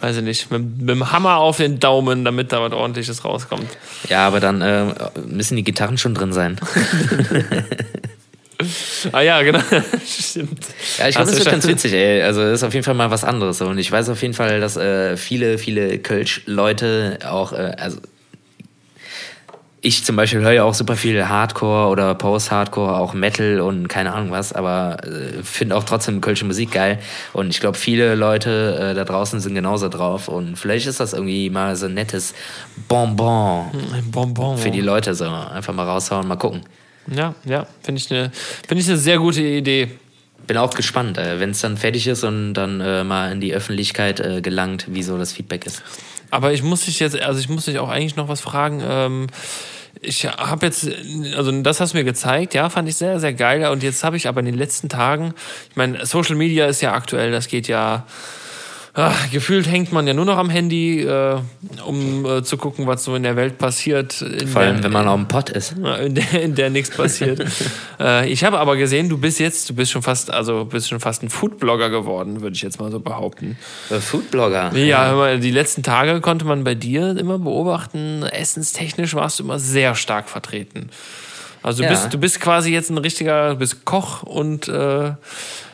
äh, 0.00 0.04
weiß 0.04 0.16
ich 0.16 0.22
nicht, 0.22 0.50
mit, 0.50 0.78
mit, 0.78 0.88
dem 0.88 1.12
Hammer 1.12 1.36
auf 1.36 1.58
den 1.58 1.78
Daumen, 1.78 2.24
damit 2.24 2.52
da 2.52 2.60
was 2.60 2.72
ordentliches 2.72 3.24
rauskommt. 3.24 3.68
Ja, 4.08 4.26
aber 4.26 4.40
dann 4.40 4.62
äh, 4.62 4.86
müssen 5.26 5.56
die 5.56 5.64
Gitarren 5.64 5.98
schon 5.98 6.14
drin 6.14 6.32
sein. 6.32 6.58
ah 9.12 9.20
ja, 9.20 9.42
genau. 9.42 9.60
Stimmt. 10.06 10.66
Ja, 10.98 11.08
ich 11.08 11.14
glaube, 11.14 11.30
das 11.30 11.38
wird 11.38 11.50
ganz 11.50 11.66
witzig, 11.66 11.92
ey. 11.92 12.22
Also 12.22 12.42
das 12.42 12.54
ist 12.54 12.64
auf 12.64 12.74
jeden 12.74 12.84
Fall 12.84 12.94
mal 12.94 13.10
was 13.10 13.24
anderes. 13.24 13.60
Und 13.60 13.78
ich 13.78 13.90
weiß 13.90 14.08
auf 14.08 14.20
jeden 14.22 14.34
Fall, 14.34 14.60
dass 14.60 14.76
äh, 14.76 15.16
viele, 15.16 15.58
viele 15.58 15.98
Kölsch-Leute 15.98 17.18
auch, 17.24 17.52
äh, 17.52 17.74
also 17.78 17.98
ich 19.80 20.04
zum 20.04 20.16
Beispiel 20.16 20.40
höre 20.40 20.52
ja 20.52 20.64
auch 20.64 20.74
super 20.74 20.96
viel 20.96 21.28
Hardcore 21.28 21.88
oder 21.88 22.14
Post-Hardcore, 22.16 22.96
auch 22.96 23.14
Metal 23.14 23.60
und 23.60 23.86
keine 23.86 24.12
Ahnung 24.12 24.32
was, 24.32 24.52
aber 24.52 24.96
äh, 25.04 25.42
finde 25.44 25.76
auch 25.76 25.84
trotzdem 25.84 26.20
kölsche 26.20 26.44
Musik 26.44 26.72
geil. 26.72 26.98
Und 27.32 27.50
ich 27.50 27.60
glaube, 27.60 27.78
viele 27.78 28.16
Leute 28.16 28.90
äh, 28.90 28.94
da 28.94 29.04
draußen 29.04 29.38
sind 29.38 29.54
genauso 29.54 29.88
drauf. 29.88 30.26
Und 30.26 30.56
vielleicht 30.56 30.88
ist 30.88 30.98
das 30.98 31.12
irgendwie 31.12 31.48
mal 31.48 31.76
so 31.76 31.86
ein 31.86 31.94
nettes 31.94 32.34
Bonbon, 32.88 33.70
ein 33.94 34.10
Bonbon. 34.10 34.58
für 34.58 34.72
die 34.72 34.80
Leute 34.80 35.14
so. 35.14 35.26
Einfach 35.26 35.74
mal 35.74 35.86
raushauen, 35.86 36.26
mal 36.26 36.36
gucken. 36.36 36.62
Ja, 37.14 37.34
ja, 37.44 37.66
finde 37.82 38.00
ich 38.00 38.10
eine 38.10 38.30
find 38.66 38.80
ich 38.80 38.88
eine 38.88 38.98
sehr 38.98 39.18
gute 39.18 39.42
Idee. 39.42 39.88
Bin 40.46 40.56
auch 40.56 40.74
gespannt, 40.74 41.18
äh, 41.18 41.40
wenn 41.40 41.50
es 41.50 41.60
dann 41.60 41.76
fertig 41.76 42.06
ist 42.06 42.24
und 42.24 42.54
dann 42.54 42.80
äh, 42.80 43.04
mal 43.04 43.32
in 43.32 43.40
die 43.40 43.52
Öffentlichkeit 43.52 44.20
äh, 44.20 44.40
gelangt, 44.40 44.86
wie 44.88 45.02
so 45.02 45.18
das 45.18 45.32
Feedback 45.32 45.66
ist. 45.66 45.82
Aber 46.30 46.52
ich 46.52 46.62
muss 46.62 46.84
dich 46.84 47.00
jetzt, 47.00 47.20
also 47.20 47.40
ich 47.40 47.48
muss 47.48 47.66
dich 47.66 47.78
auch 47.78 47.88
eigentlich 47.88 48.16
noch 48.16 48.28
was 48.28 48.40
fragen. 48.40 48.82
Ähm, 48.86 49.26
ich 50.00 50.26
habe 50.26 50.66
jetzt, 50.66 50.88
also 51.36 51.50
das 51.62 51.80
hast 51.80 51.92
du 51.92 51.98
mir 51.98 52.04
gezeigt, 52.04 52.54
ja, 52.54 52.70
fand 52.70 52.88
ich 52.88 52.96
sehr, 52.96 53.18
sehr 53.20 53.32
geil. 53.32 53.66
Und 53.66 53.82
jetzt 53.82 54.04
habe 54.04 54.16
ich 54.16 54.28
aber 54.28 54.40
in 54.40 54.46
den 54.46 54.56
letzten 54.56 54.88
Tagen, 54.88 55.34
ich 55.70 55.76
meine, 55.76 56.04
Social 56.06 56.36
Media 56.36 56.66
ist 56.66 56.80
ja 56.80 56.92
aktuell, 56.92 57.32
das 57.32 57.48
geht 57.48 57.68
ja 57.68 58.06
Ach, 59.00 59.30
gefühlt 59.30 59.70
hängt 59.70 59.92
man 59.92 60.08
ja 60.08 60.12
nur 60.12 60.24
noch 60.24 60.38
am 60.38 60.50
Handy, 60.50 61.02
äh, 61.02 61.36
um 61.86 62.26
äh, 62.26 62.42
zu 62.42 62.56
gucken, 62.56 62.88
was 62.88 63.04
so 63.04 63.14
in 63.14 63.22
der 63.22 63.36
Welt 63.36 63.56
passiert. 63.56 64.12
Vor 64.12 64.60
allem, 64.60 64.76
der, 64.76 64.84
wenn 64.84 64.92
man 64.92 65.06
auf 65.06 65.14
dem 65.14 65.28
Pott 65.28 65.50
ist. 65.50 65.76
In 66.04 66.16
der, 66.16 66.42
in 66.42 66.56
der 66.56 66.68
nichts 66.68 66.96
passiert. 66.96 67.46
äh, 68.00 68.28
ich 68.28 68.42
habe 68.42 68.58
aber 68.58 68.76
gesehen, 68.76 69.08
du 69.08 69.16
bist 69.16 69.38
jetzt, 69.38 69.70
du 69.70 69.74
bist 69.74 69.92
schon 69.92 70.02
fast, 70.02 70.32
also 70.32 70.64
bist 70.64 70.88
schon 70.88 70.98
fast 70.98 71.22
ein 71.22 71.30
Foodblogger 71.30 71.90
geworden, 71.90 72.40
würde 72.40 72.56
ich 72.56 72.62
jetzt 72.62 72.80
mal 72.80 72.90
so 72.90 72.98
behaupten. 72.98 73.56
Äh, 73.88 74.00
Foodblogger? 74.00 74.76
Ja, 74.76 75.28
ja. 75.28 75.36
die 75.36 75.52
letzten 75.52 75.84
Tage 75.84 76.20
konnte 76.20 76.44
man 76.44 76.64
bei 76.64 76.74
dir 76.74 77.16
immer 77.16 77.38
beobachten, 77.38 78.24
essenstechnisch 78.24 79.14
warst 79.14 79.38
du 79.38 79.44
immer 79.44 79.60
sehr 79.60 79.94
stark 79.94 80.28
vertreten. 80.28 80.90
Also 81.62 81.82
du, 81.82 81.84
ja. 81.84 81.90
bist, 81.90 82.12
du 82.12 82.18
bist 82.18 82.40
quasi 82.40 82.72
jetzt 82.72 82.90
ein 82.90 82.98
richtiger, 82.98 83.50
du 83.50 83.56
bist 83.56 83.84
Koch 83.84 84.24
und 84.24 84.66
äh, 84.66 85.12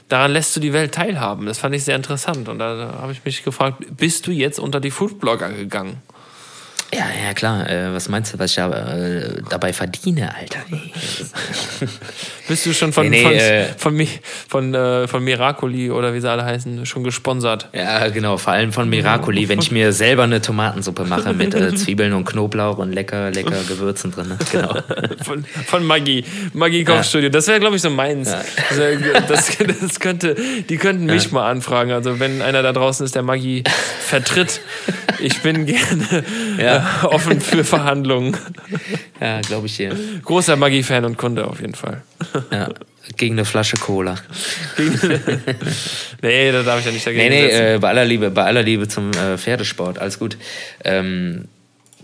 daran 0.08 0.32
lässt 0.32 0.54
du 0.56 0.60
die 0.60 0.72
Welt 0.72 0.94
teilhaben. 0.94 1.46
Das 1.46 1.58
fand 1.58 1.74
ich 1.74 1.84
sehr 1.84 1.96
interessant. 1.96 2.48
Und 2.48 2.58
da, 2.58 2.98
habe 3.00 3.12
ich 3.12 3.24
mich 3.24 3.42
gefragt, 3.42 3.84
bist 3.96 4.26
du 4.26 4.30
jetzt 4.30 4.58
unter 4.58 4.80
die 4.80 4.90
Foodblogger 4.90 5.50
gegangen? 5.50 6.02
Ja, 6.94 7.07
ja, 7.26 7.35
klar. 7.35 7.68
Äh, 7.68 7.92
was 7.92 8.09
meinst 8.09 8.33
du, 8.33 8.38
was 8.38 8.50
ich 8.50 8.57
da, 8.57 8.70
äh, 8.70 9.42
dabei 9.48 9.72
verdiene, 9.72 10.35
Alter? 10.35 10.61
Bist 12.48 12.66
du 12.66 12.74
schon 12.74 12.92
von, 12.92 13.09
nee, 13.09 13.24
nee, 13.24 13.64
von, 13.76 13.98
äh, 13.98 14.09
von, 14.09 14.09
von, 14.48 14.74
äh, 14.74 15.09
von 15.09 15.24
Miracoli 15.24 15.90
oder 15.90 16.12
wie 16.14 16.20
sie 16.20 16.30
alle 16.30 16.44
heißen, 16.44 16.85
schon 16.87 17.02
gesponsert? 17.02 17.68
Ja, 17.72 18.09
genau. 18.09 18.37
Vor 18.37 18.52
allem 18.52 18.72
von 18.72 18.88
Miracoli, 18.88 19.48
wenn 19.48 19.61
ich 19.61 19.70
mir 19.70 19.92
selber 19.92 20.24
eine 20.24 20.42
Tomatensuppe 20.42 21.04
mache 21.04 21.33
mit 21.33 21.54
äh, 21.54 21.74
Zwiebeln 21.74 22.12
und 22.12 22.26
Knoblauch 22.26 22.78
und 22.78 22.92
lecker, 22.92 23.30
lecker 23.30 23.57
Gewürzen 23.66 24.12
drin. 24.12 24.28
Ne? 24.28 24.38
Genau. 24.52 24.74
Von, 25.24 25.44
von 25.66 25.85
Maggi. 25.85 26.24
Maggi 26.52 26.85
Kochstudio. 26.85 27.28
Ja. 27.28 27.30
Das 27.30 27.46
wäre, 27.46 27.61
glaube 27.61 27.76
ich, 27.76 27.83
so 27.83 27.88
meins. 27.88 28.30
Ja. 28.30 28.42
Also, 28.68 28.83
das, 29.28 29.57
das 29.80 30.00
könnte, 30.00 30.37
die 30.68 30.76
könnten 30.76 31.07
mich 31.07 31.24
ja. 31.24 31.30
mal 31.33 31.50
anfragen. 31.50 31.92
Also, 31.92 32.20
wenn 32.20 32.42
einer 32.42 32.62
da 32.62 32.72
draußen 32.72 33.07
ist, 33.07 33.14
der 33.14 33.22
Maggi 33.22 33.64
vertritt, 34.00 34.61
ich 35.18 35.40
bin 35.40 35.64
gerne 35.66 36.24
äh, 36.59 36.80
offen 37.04 37.40
für 37.40 37.64
Verhandlungen. 37.64 38.36
Ja, 39.20 39.40
glaube 39.40 39.68
ich 39.68 39.76
dir. 39.76 39.96
Großer 40.22 40.56
Maggi-Fan 40.56 41.04
und 41.04 41.16
Kunde 41.16 41.46
auf 41.46 41.60
jeden 41.60 41.74
Fall. 41.74 42.02
Ja, 42.50 42.68
gegen 43.16 43.36
eine 43.36 43.46
Flasche 43.46 43.76
Cola. 43.78 44.16
nee, 46.20 46.52
da 46.52 46.62
darf 46.62 46.80
ich 46.80 46.86
ja 46.86 46.92
nicht 46.92 47.06
dagegen 47.06 47.30
Nee, 47.30 47.46
nee, 47.46 47.74
äh, 47.74 47.78
bei 47.78 47.88
aller 47.88 48.04
Liebe, 48.04 48.30
bei 48.30 48.44
aller 48.44 48.62
Liebe 48.62 48.86
zum 48.88 49.12
äh, 49.12 49.38
Pferdesport, 49.38 49.98
alles 49.98 50.18
gut. 50.18 50.36
Ähm, 50.84 51.46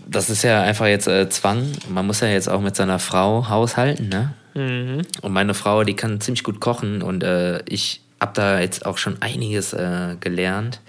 das 0.07 0.29
ist 0.29 0.43
ja 0.43 0.63
einfach 0.63 0.87
jetzt 0.87 1.07
äh, 1.07 1.29
Zwang. 1.29 1.71
Man 1.89 2.07
muss 2.07 2.21
ja 2.21 2.27
jetzt 2.29 2.49
auch 2.49 2.61
mit 2.61 2.75
seiner 2.75 2.97
Frau 2.97 3.49
haushalten, 3.49 4.09
ne? 4.09 4.33
Mhm. 4.53 5.01
Und 5.21 5.31
meine 5.33 5.53
Frau, 5.53 5.83
die 5.83 5.95
kann 5.95 6.21
ziemlich 6.21 6.43
gut 6.43 6.59
kochen 6.59 7.01
und 7.01 7.23
äh, 7.23 7.61
ich 7.67 8.01
habe 8.19 8.31
da 8.35 8.59
jetzt 8.59 8.85
auch 8.85 8.97
schon 8.97 9.21
einiges 9.21 9.73
äh, 9.73 10.15
gelernt. 10.19 10.79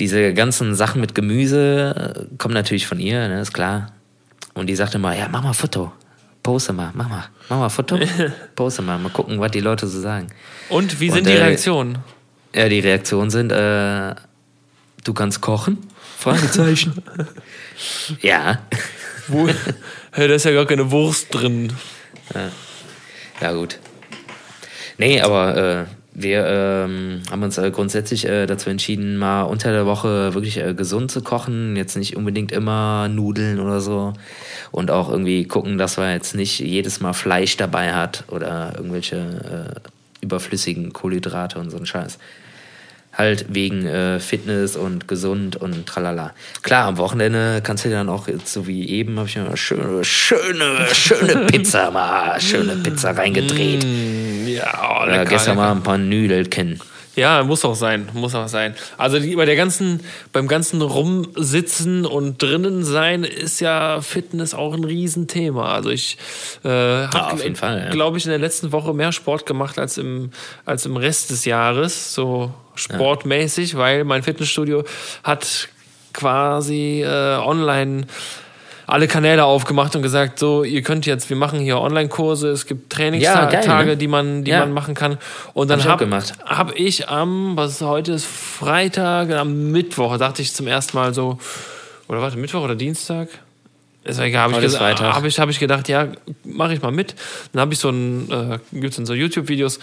Diese 0.00 0.34
ganzen 0.34 0.74
Sachen 0.74 1.00
mit 1.00 1.14
Gemüse 1.14 2.26
äh, 2.32 2.36
kommen 2.38 2.54
natürlich 2.54 2.86
von 2.86 2.98
ihr, 2.98 3.28
ne, 3.28 3.40
ist 3.40 3.52
klar. 3.52 3.92
Und 4.54 4.66
die 4.66 4.74
sagte 4.74 4.98
mal, 4.98 5.16
ja, 5.16 5.28
mach 5.30 5.42
mal 5.42 5.52
Foto 5.52 5.92
poste 6.42 6.72
mal, 6.72 6.90
mach 6.94 7.08
mal, 7.08 7.24
mach 7.48 7.58
mal 7.58 7.68
Foto, 7.68 7.98
poste 8.54 8.82
mal, 8.82 8.98
mal 8.98 9.10
gucken, 9.10 9.40
was 9.40 9.50
die 9.50 9.60
Leute 9.60 9.86
so 9.86 10.00
sagen. 10.00 10.28
Und 10.68 11.00
wie 11.00 11.10
sind 11.10 11.20
Und, 11.20 11.28
die 11.28 11.34
Reaktionen? 11.34 11.98
Äh, 12.52 12.62
ja, 12.62 12.68
die 12.68 12.80
Reaktionen 12.80 13.30
sind, 13.30 13.52
äh, 13.52 14.14
du 15.04 15.14
kannst 15.14 15.40
kochen? 15.40 15.78
Fragezeichen. 16.18 17.02
ja. 18.20 18.60
Wo, 19.28 19.48
hey, 20.12 20.28
da 20.28 20.34
ist 20.34 20.44
ja 20.44 20.52
gar 20.52 20.66
keine 20.66 20.90
Wurst 20.90 21.32
drin. 21.32 21.72
Ja, 22.34 22.50
ja 23.40 23.52
gut. 23.52 23.78
Nee, 24.98 25.20
aber 25.20 25.56
äh, 25.56 25.84
wir 26.12 26.44
ähm, 26.46 27.22
haben 27.30 27.42
uns 27.42 27.56
äh, 27.56 27.70
grundsätzlich 27.70 28.26
äh, 28.26 28.46
dazu 28.46 28.68
entschieden, 28.68 29.16
mal 29.16 29.42
unter 29.42 29.70
der 29.70 29.86
Woche 29.86 30.34
wirklich 30.34 30.58
äh, 30.58 30.74
gesund 30.74 31.10
zu 31.10 31.22
kochen. 31.22 31.76
Jetzt 31.76 31.96
nicht 31.96 32.16
unbedingt 32.16 32.50
immer 32.50 33.08
Nudeln 33.08 33.60
oder 33.60 33.80
so. 33.80 34.12
Und 34.72 34.90
auch 34.90 35.08
irgendwie 35.08 35.44
gucken, 35.44 35.78
dass 35.78 35.96
man 35.98 36.12
jetzt 36.12 36.34
nicht 36.34 36.58
jedes 36.58 37.00
Mal 37.00 37.12
Fleisch 37.12 37.56
dabei 37.56 37.92
hat 37.94 38.24
oder 38.28 38.72
irgendwelche 38.76 39.16
äh, 39.16 39.90
überflüssigen 40.20 40.92
Kohlenhydrate 40.92 41.58
und 41.58 41.70
so 41.70 41.76
ein 41.76 41.86
Scheiß. 41.86 42.18
Halt 43.12 43.46
wegen 43.48 43.86
äh, 43.86 44.18
Fitness 44.20 44.76
und 44.76 45.06
gesund 45.08 45.56
und 45.56 45.86
tralala. 45.86 46.32
Klar, 46.62 46.86
am 46.86 46.96
Wochenende 46.98 47.60
kannst 47.62 47.84
du 47.84 47.90
dann 47.90 48.08
auch, 48.08 48.28
so 48.44 48.66
wie 48.66 48.88
eben, 48.88 49.18
habe 49.18 49.28
ich 49.28 49.38
eine 49.38 49.56
schöne, 49.56 50.04
schöne, 50.04 50.86
schöne 50.92 51.46
Pizza 51.46 51.90
mal, 51.90 52.40
schöne 52.40 52.76
Pizza 52.76 53.10
reingedreht. 53.10 53.84
Ja, 54.56 55.00
oh, 55.02 55.06
lecker, 55.06 55.24
gestern 55.26 55.56
lecker. 55.56 55.68
mal 55.68 55.72
ein 55.72 55.82
paar 55.82 55.98
Nüdelchen. 55.98 56.80
Ja, 57.16 57.42
muss 57.42 57.64
auch 57.64 57.74
sein, 57.74 58.08
muss 58.14 58.34
auch 58.34 58.46
sein. 58.46 58.74
Also 58.96 59.18
die, 59.18 59.34
bei 59.34 59.44
der 59.44 59.56
ganzen, 59.56 60.00
beim 60.32 60.46
ganzen 60.46 60.80
Rumsitzen 60.80 62.06
und 62.06 62.40
drinnen 62.40 62.84
sein 62.84 63.24
ist 63.24 63.60
ja 63.60 64.00
Fitness 64.00 64.54
auch 64.54 64.72
ein 64.72 64.84
Riesenthema. 64.84 65.74
Also 65.74 65.90
ich 65.90 66.16
äh, 66.64 66.68
habe, 66.68 67.42
ja, 67.44 67.90
glaube 67.90 68.18
ich, 68.18 68.24
in 68.24 68.30
der 68.30 68.38
letzten 68.38 68.70
Woche 68.70 68.94
mehr 68.94 69.10
Sport 69.10 69.44
gemacht 69.44 69.78
als 69.78 69.98
im, 69.98 70.30
als 70.64 70.86
im 70.86 70.96
Rest 70.96 71.30
des 71.30 71.44
Jahres, 71.44 72.14
so 72.14 72.54
sportmäßig, 72.76 73.72
ja. 73.72 73.78
weil 73.78 74.04
mein 74.04 74.22
Fitnessstudio 74.22 74.84
hat 75.24 75.68
quasi 76.12 77.02
äh, 77.02 77.36
online 77.36 78.06
alle 78.90 79.06
Kanäle 79.06 79.44
aufgemacht 79.44 79.94
und 79.94 80.02
gesagt, 80.02 80.38
so, 80.38 80.64
ihr 80.64 80.82
könnt 80.82 81.06
jetzt, 81.06 81.30
wir 81.30 81.36
machen 81.36 81.60
hier 81.60 81.78
Online-Kurse, 81.78 82.48
es 82.50 82.66
gibt 82.66 82.90
Trainingstage, 82.92 83.64
ja, 83.64 83.84
ne? 83.84 83.96
die 83.96 84.08
man, 84.08 84.44
die 84.44 84.50
ja. 84.50 84.60
man 84.60 84.72
machen 84.72 84.94
kann. 84.94 85.18
Und 85.54 85.70
dann 85.70 85.84
habe 85.84 86.08
hab 86.46 86.74
ich 86.76 87.08
am, 87.08 87.56
was 87.56 87.80
heute 87.80 88.12
ist, 88.12 88.26
Freitag, 88.26 89.30
am 89.30 89.70
Mittwoch, 89.70 90.16
dachte 90.18 90.42
ich 90.42 90.52
zum 90.54 90.66
ersten 90.66 90.96
Mal 90.96 91.14
so, 91.14 91.38
oder 92.08 92.20
warte, 92.20 92.36
Mittwoch 92.36 92.62
oder 92.62 92.74
Dienstag? 92.74 93.28
Ist 94.02 94.18
egal, 94.18 94.52
habe 94.52 94.64
ich, 94.64 94.80
hab 94.80 95.24
ich, 95.24 95.38
hab 95.38 95.48
ich 95.50 95.58
gedacht, 95.58 95.88
ja, 95.88 96.08
mache 96.42 96.74
ich 96.74 96.82
mal 96.82 96.90
mit. 96.90 97.14
Dann 97.52 97.60
habe 97.60 97.74
ich 97.74 97.78
so 97.78 97.90
ein, 97.90 98.30
äh, 98.30 98.58
gibt 98.72 98.98
es 98.98 99.06
so 99.06 99.14
YouTube-Videos, 99.14 99.78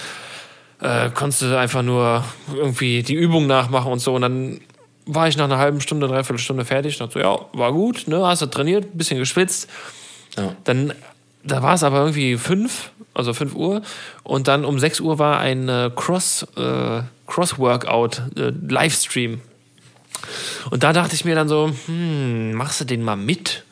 äh, 0.81 1.09
konntest 1.13 1.43
du 1.43 1.57
einfach 1.57 1.83
nur 1.83 2.23
irgendwie 2.53 3.03
die 3.03 3.13
Übung 3.13 3.47
nachmachen 3.47 3.91
und 3.91 3.99
so. 3.99 4.15
Und 4.15 4.23
dann 4.23 4.59
war 5.07 5.27
ich 5.27 5.37
nach 5.37 5.45
einer 5.45 5.57
halben 5.57 5.81
Stunde, 5.81 6.07
dreiviertel 6.07 6.39
Stunde 6.39 6.65
fertig. 6.65 6.97
Dachte 6.97 7.13
so, 7.13 7.19
ja, 7.19 7.39
war 7.53 7.71
gut, 7.71 8.07
ne, 8.07 8.25
hast 8.25 8.41
du 8.41 8.45
trainiert, 8.45 8.97
bisschen 8.97 9.17
geschwitzt. 9.17 9.69
Ja. 10.37 10.55
Dann, 10.65 10.93
da 11.43 11.63
war 11.63 11.73
es 11.73 11.83
aber 11.83 11.99
irgendwie 11.99 12.37
fünf, 12.37 12.91
also 13.13 13.33
fünf 13.33 13.55
Uhr. 13.55 13.81
Und 14.23 14.47
dann 14.47 14.65
um 14.65 14.79
sechs 14.79 14.99
Uhr 14.99 15.17
war 15.17 15.39
ein 15.39 15.69
äh, 15.69 15.89
Cross, 15.95 16.45
äh, 16.55 17.01
Cross-Workout, 17.25 18.21
äh, 18.37 18.51
Livestream. 18.67 19.41
Und 20.69 20.83
da 20.83 20.93
dachte 20.93 21.15
ich 21.15 21.25
mir 21.25 21.35
dann 21.35 21.47
so, 21.47 21.71
hm, 21.85 22.53
machst 22.53 22.81
du 22.81 22.85
den 22.85 23.03
mal 23.03 23.15
mit? 23.15 23.63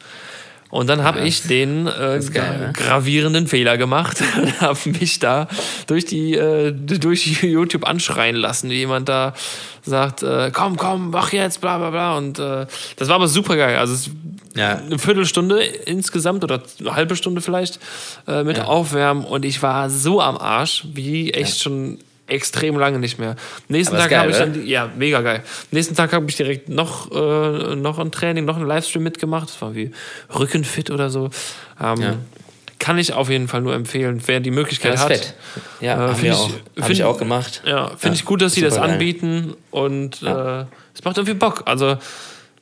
Und 0.69 0.87
dann 0.87 1.03
habe 1.03 1.19
ja, 1.19 1.25
ich 1.25 1.43
den 1.43 1.87
äh, 1.87 2.19
geil, 2.33 2.57
ne? 2.59 2.73
gravierenden 2.73 3.47
Fehler 3.47 3.77
gemacht 3.77 4.21
und 4.41 4.61
habe 4.61 4.77
mich 4.89 5.19
da 5.19 5.47
durch 5.87 6.05
die 6.05 6.33
äh, 6.33 6.71
durch 6.71 7.25
YouTube 7.43 7.87
anschreien 7.87 8.35
lassen, 8.35 8.69
wie 8.69 8.77
jemand 8.77 9.07
da 9.07 9.33
sagt, 9.83 10.23
äh, 10.23 10.51
komm, 10.51 10.77
komm, 10.77 11.11
mach 11.11 11.31
jetzt, 11.31 11.61
bla 11.61 11.77
bla 11.77 11.91
bla. 11.91 12.17
Und 12.17 12.39
äh, 12.39 12.65
das 12.95 13.07
war 13.07 13.15
aber 13.15 13.27
super 13.27 13.55
geil. 13.55 13.77
Also 13.77 13.93
es, 13.93 14.09
ja. 14.55 14.77
eine 14.77 14.97
Viertelstunde 14.97 15.63
insgesamt 15.63 16.43
oder 16.43 16.63
eine 16.79 16.95
halbe 16.95 17.15
Stunde 17.15 17.41
vielleicht 17.41 17.79
äh, 18.27 18.43
mit 18.43 18.57
ja. 18.57 18.65
Aufwärmen 18.65 19.23
und 19.23 19.45
ich 19.45 19.61
war 19.61 19.89
so 19.89 20.21
am 20.21 20.37
Arsch, 20.37 20.85
wie 20.93 21.31
echt 21.31 21.61
schon 21.61 21.99
extrem 22.27 22.77
lange 22.77 22.99
nicht 22.99 23.19
mehr. 23.19 23.35
Nächsten 23.67 23.95
Tag 23.95 24.15
habe 24.15 24.31
ich 24.31 24.37
dann, 24.37 24.65
ja, 24.65 24.89
mega 24.97 25.21
geil. 25.21 25.43
Nächsten 25.71 25.95
Tag 25.95 26.13
habe 26.13 26.25
ich 26.29 26.35
direkt 26.35 26.69
noch, 26.69 27.11
äh, 27.11 27.75
noch 27.75 27.99
ein 27.99 28.11
Training, 28.11 28.45
noch 28.45 28.57
ein 28.57 28.65
Livestream 28.65 29.03
mitgemacht. 29.03 29.49
Das 29.49 29.61
war 29.61 29.75
wie 29.75 29.91
Rückenfit 30.33 30.89
oder 30.89 31.09
so. 31.09 31.29
Ähm, 31.81 32.01
ja. 32.01 32.13
Kann 32.79 32.97
ich 32.97 33.13
auf 33.13 33.29
jeden 33.29 33.47
Fall 33.47 33.61
nur 33.61 33.73
empfehlen, 33.73 34.21
wer 34.25 34.39
die 34.39 34.51
Möglichkeit 34.51 34.95
ja, 34.95 34.99
hat. 34.99 35.07
Fett. 35.07 35.33
Ja, 35.81 36.11
äh, 36.11 36.15
finde 36.15 36.35
ich, 36.35 36.83
find, 36.83 36.89
ich 36.89 37.03
auch 37.03 37.17
gemacht. 37.17 37.61
Ja, 37.65 37.89
finde 37.89 38.07
ja, 38.07 38.13
ich 38.13 38.25
gut, 38.25 38.41
dass 38.41 38.53
sie 38.53 38.61
das 38.61 38.77
anbieten 38.77 39.55
und 39.71 40.21
äh, 40.21 40.65
es 40.93 41.03
macht 41.03 41.17
irgendwie 41.17 41.35
Bock. 41.35 41.63
Also 41.65 41.97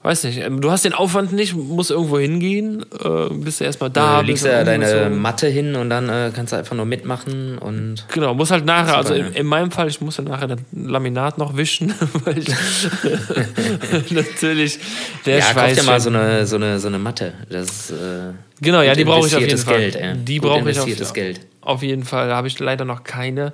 weiß 0.04 0.26
nicht, 0.26 0.40
ähm, 0.40 0.60
du 0.60 0.70
hast 0.70 0.84
den 0.84 0.94
Aufwand 0.94 1.32
nicht, 1.32 1.56
musst 1.56 1.90
irgendwo 1.90 2.20
hingehen, 2.20 2.86
äh, 3.04 3.34
bist 3.34 3.62
du 3.62 3.64
erstmal 3.64 3.90
da. 3.90 4.20
Du 4.20 4.28
legst 4.28 4.46
ja 4.46 4.64
deine 4.64 5.10
so. 5.10 5.16
Matte 5.16 5.48
hin 5.48 5.76
und 5.76 5.90
dann 5.90 6.10
äh, 6.10 6.32
kannst 6.36 6.52
du 6.52 6.58
einfach 6.58 6.76
nur 6.76 6.86
mitmachen 6.86 7.58
und. 7.58 8.06
Genau, 8.10 8.34
muss 8.34 8.52
halt 8.52 8.66
nachher, 8.66 8.98
also 8.98 9.14
in, 9.14 9.34
in, 9.34 9.46
meinem 9.46 9.72
Fall, 9.72 9.88
ich 9.88 10.02
muss 10.02 10.18
dann 10.18 10.26
nachher 10.26 10.48
das 10.48 10.60
Laminat 10.74 11.38
noch 11.38 11.56
wischen, 11.56 11.94
weil 12.26 12.38
ich 12.40 12.50
natürlich 14.12 14.80
der 15.26 15.38
ja, 15.38 15.46
Schweiß. 15.46 15.78
Ja, 15.78 15.84
mal 15.84 16.00
so 16.02 16.10
eine, 16.10 16.46
so 16.46 16.58
eine, 16.58 16.80
so 16.80 16.90
eine 16.90 17.00
Matte. 17.00 17.34
Das, 17.50 17.90
äh, 17.92 18.34
genau, 18.62 18.82
ja, 18.82 18.96
die 18.96 19.06
brauche 19.06 19.28
ich 19.28 19.36
auf 19.36 19.42
jeden 19.42 19.58
Fall. 19.58 19.80
Geld, 19.80 19.96
ey. 19.96 20.18
Die 20.18 20.40
brauche 20.40 20.70
ich 20.70 20.80
auf, 20.80 21.14
Geld. 21.14 21.40
auf 21.62 21.82
jeden 21.82 22.04
Fall. 22.04 22.28
Da 22.28 22.36
habe 22.36 22.48
ich 22.48 22.60
leider 22.60 22.84
noch 22.84 23.04
keine. 23.06 23.54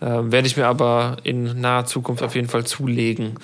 Äh, 0.00 0.06
Werde 0.06 0.46
ich 0.46 0.56
mir 0.56 0.66
aber 0.66 1.18
in 1.24 1.60
naher 1.60 1.84
Zukunft 1.84 2.22
auf 2.22 2.34
jeden 2.34 2.48
Fall 2.48 2.64
zulegen. 2.64 3.34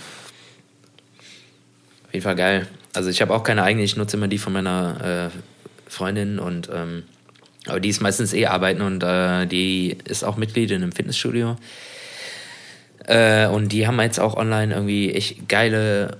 Auf 2.10 2.14
jeden 2.14 2.24
Fall 2.24 2.34
geil. 2.34 2.66
Also 2.92 3.08
ich 3.08 3.22
habe 3.22 3.32
auch 3.32 3.44
keine 3.44 3.62
eigene, 3.62 3.84
ich 3.84 3.96
nutze 3.96 4.16
immer 4.16 4.26
die 4.26 4.38
von 4.38 4.52
meiner 4.52 5.30
äh, 5.30 5.88
Freundin 5.88 6.40
und 6.40 6.68
ähm, 6.74 7.04
aber 7.68 7.78
die 7.78 7.88
ist 7.88 8.02
meistens 8.02 8.32
eh 8.32 8.46
arbeiten 8.46 8.82
und 8.82 9.04
äh, 9.04 9.46
die 9.46 9.96
ist 10.06 10.24
auch 10.24 10.36
Mitglied 10.36 10.72
in 10.72 10.82
einem 10.82 10.90
Fitnessstudio. 10.90 11.54
Äh, 13.06 13.46
und 13.46 13.68
die 13.68 13.86
haben 13.86 14.00
jetzt 14.00 14.18
auch 14.18 14.36
online 14.36 14.74
irgendwie 14.74 15.12
echt 15.12 15.48
geile 15.48 16.18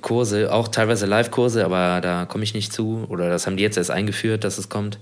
Kurse, 0.00 0.52
auch 0.52 0.66
teilweise 0.66 1.06
Live-Kurse, 1.06 1.64
aber 1.64 2.00
da 2.00 2.24
komme 2.24 2.42
ich 2.42 2.52
nicht 2.52 2.72
zu. 2.72 3.06
Oder 3.08 3.28
das 3.28 3.46
haben 3.46 3.56
die 3.56 3.62
jetzt 3.62 3.76
erst 3.76 3.92
eingeführt, 3.92 4.42
dass 4.42 4.58
es 4.58 4.68
kommt. 4.68 4.98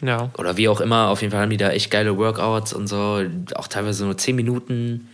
Ja. 0.00 0.30
Oder 0.38 0.56
wie 0.56 0.68
auch 0.68 0.80
immer, 0.80 1.08
auf 1.08 1.22
jeden 1.22 1.32
Fall 1.32 1.40
haben 1.40 1.50
die 1.50 1.56
da 1.56 1.70
echt 1.70 1.90
geile 1.90 2.16
Workouts 2.16 2.72
und 2.72 2.86
so. 2.86 3.20
Auch 3.56 3.66
teilweise 3.66 4.04
nur 4.04 4.16
10 4.16 4.36
Minuten 4.36 5.08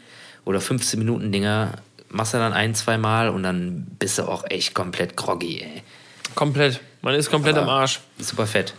oder 0.44 0.60
15 0.60 0.98
Minuten 0.98 1.32
Dinger 1.32 1.72
machst 2.08 2.34
du 2.34 2.38
dann 2.38 2.52
ein, 2.52 2.74
zwei 2.74 2.98
Mal 2.98 3.28
und 3.28 3.42
dann 3.42 3.86
bist 3.98 4.18
du 4.18 4.24
auch 4.24 4.44
echt 4.48 4.74
komplett 4.74 5.16
groggy, 5.16 5.60
ey. 5.60 5.82
Komplett. 6.34 6.80
Man 7.02 7.14
ist 7.14 7.30
komplett 7.30 7.56
Aber 7.56 7.72
am 7.72 7.80
Arsch. 7.80 8.00
Super 8.18 8.46
fett. 8.46 8.74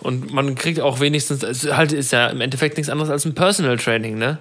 Und 0.00 0.32
man 0.32 0.54
kriegt 0.54 0.80
auch 0.80 1.00
wenigstens, 1.00 1.42
halt 1.72 1.92
ist 1.92 2.12
ja 2.12 2.28
im 2.28 2.40
Endeffekt 2.40 2.76
nichts 2.76 2.90
anderes 2.90 3.10
als 3.10 3.24
ein 3.24 3.34
Personal 3.34 3.76
Training, 3.78 4.16
ne? 4.16 4.38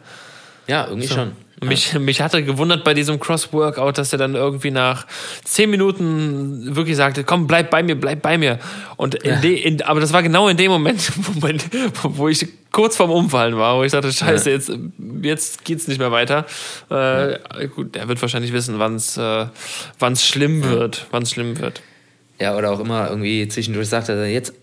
Ja, 0.68 0.88
irgendwie 0.88 1.08
so. 1.08 1.16
schon. 1.16 1.32
Mich, 1.64 1.98
mich 1.98 2.22
hatte 2.22 2.44
gewundert 2.44 2.84
bei 2.84 2.94
diesem 2.94 3.20
Cross-Workout, 3.20 3.98
dass 3.98 4.14
er 4.14 4.20
dann 4.20 4.36
irgendwie 4.36 4.70
nach 4.70 5.08
zehn 5.44 5.72
Minuten 5.72 6.76
wirklich 6.76 6.96
sagte, 6.96 7.24
komm, 7.24 7.48
bleib 7.48 7.72
bei 7.72 7.82
mir, 7.82 8.00
bleib 8.00 8.22
bei 8.22 8.38
mir. 8.38 8.60
Und 8.96 9.16
in 9.16 9.32
ja. 9.32 9.40
de, 9.40 9.56
in, 9.56 9.82
aber 9.82 10.00
das 10.00 10.14
war 10.14 10.22
genau 10.22 10.50
in 10.50 10.58
dem 10.58 10.70
Moment, 10.70 11.12
wo, 12.04 12.18
wo 12.18 12.28
ich 12.28 12.48
kurz 12.72 12.96
vorm 12.96 13.10
Umfallen 13.10 13.58
war, 13.58 13.78
wo 13.78 13.84
ich 13.84 13.92
dachte, 13.92 14.14
scheiße, 14.14 14.52
ja. 14.52 14.56
jetzt, 14.56 14.72
jetzt 15.24 15.66
geht's 15.66 15.88
nicht 15.88 15.98
mehr 15.98 16.12
weiter. 16.12 16.46
Äh. 16.92 17.68
Gut, 17.70 17.96
er 17.96 18.08
wird 18.08 18.22
wahrscheinlich 18.22 18.54
wissen, 18.54 18.78
wann 18.78 18.96
es 18.96 19.18
äh, 19.18 19.48
wann's 19.98 20.28
schlimm 20.28 20.64
wird, 20.64 21.08
wann 21.10 21.24
es 21.24 21.32
schlimm 21.32 21.60
wird. 21.60 21.82
Ja, 22.40 22.56
oder 22.56 22.72
auch 22.72 22.80
immer 22.80 23.10
irgendwie 23.10 23.48
zwischendurch 23.48 23.90
sagt 23.90 24.10
er, 24.10 24.28
jetzt 24.28 24.54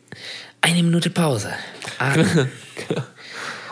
eine 0.61 0.81
Minute 0.81 1.11
Pause. 1.11 1.51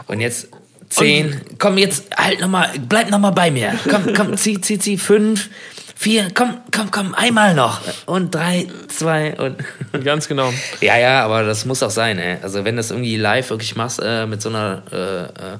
Und 0.08 0.20
jetzt 0.20 0.48
Zehn. 0.92 1.40
Komm, 1.58 1.78
jetzt 1.78 2.04
halt 2.16 2.40
nochmal, 2.40 2.70
bleib 2.86 3.10
nochmal 3.10 3.32
bei 3.32 3.50
mir. 3.50 3.78
Komm, 3.88 4.12
komm, 4.14 4.36
zieh, 4.36 4.60
zieh, 4.60 4.78
zieh. 4.78 4.98
Fünf, 4.98 5.48
vier, 5.96 6.28
komm, 6.34 6.58
komm, 6.70 6.90
komm, 6.90 7.14
einmal 7.14 7.54
noch. 7.54 7.80
Und 8.04 8.34
drei, 8.34 8.66
zwei 8.88 9.34
und. 9.38 9.56
Ganz 10.04 10.28
genau. 10.28 10.52
Ja, 10.82 10.98
ja, 10.98 11.24
aber 11.24 11.44
das 11.44 11.64
muss 11.64 11.82
auch 11.82 11.90
sein, 11.90 12.18
ey. 12.18 12.36
Also, 12.42 12.64
wenn 12.66 12.76
du 12.76 12.80
das 12.80 12.90
irgendwie 12.90 13.16
live 13.16 13.48
wirklich 13.48 13.74
machst, 13.74 14.00
äh, 14.02 14.26
mit 14.26 14.42
so 14.42 14.50
einer. 14.50 14.82
Äh, 14.92 15.22
äh, 15.22 15.58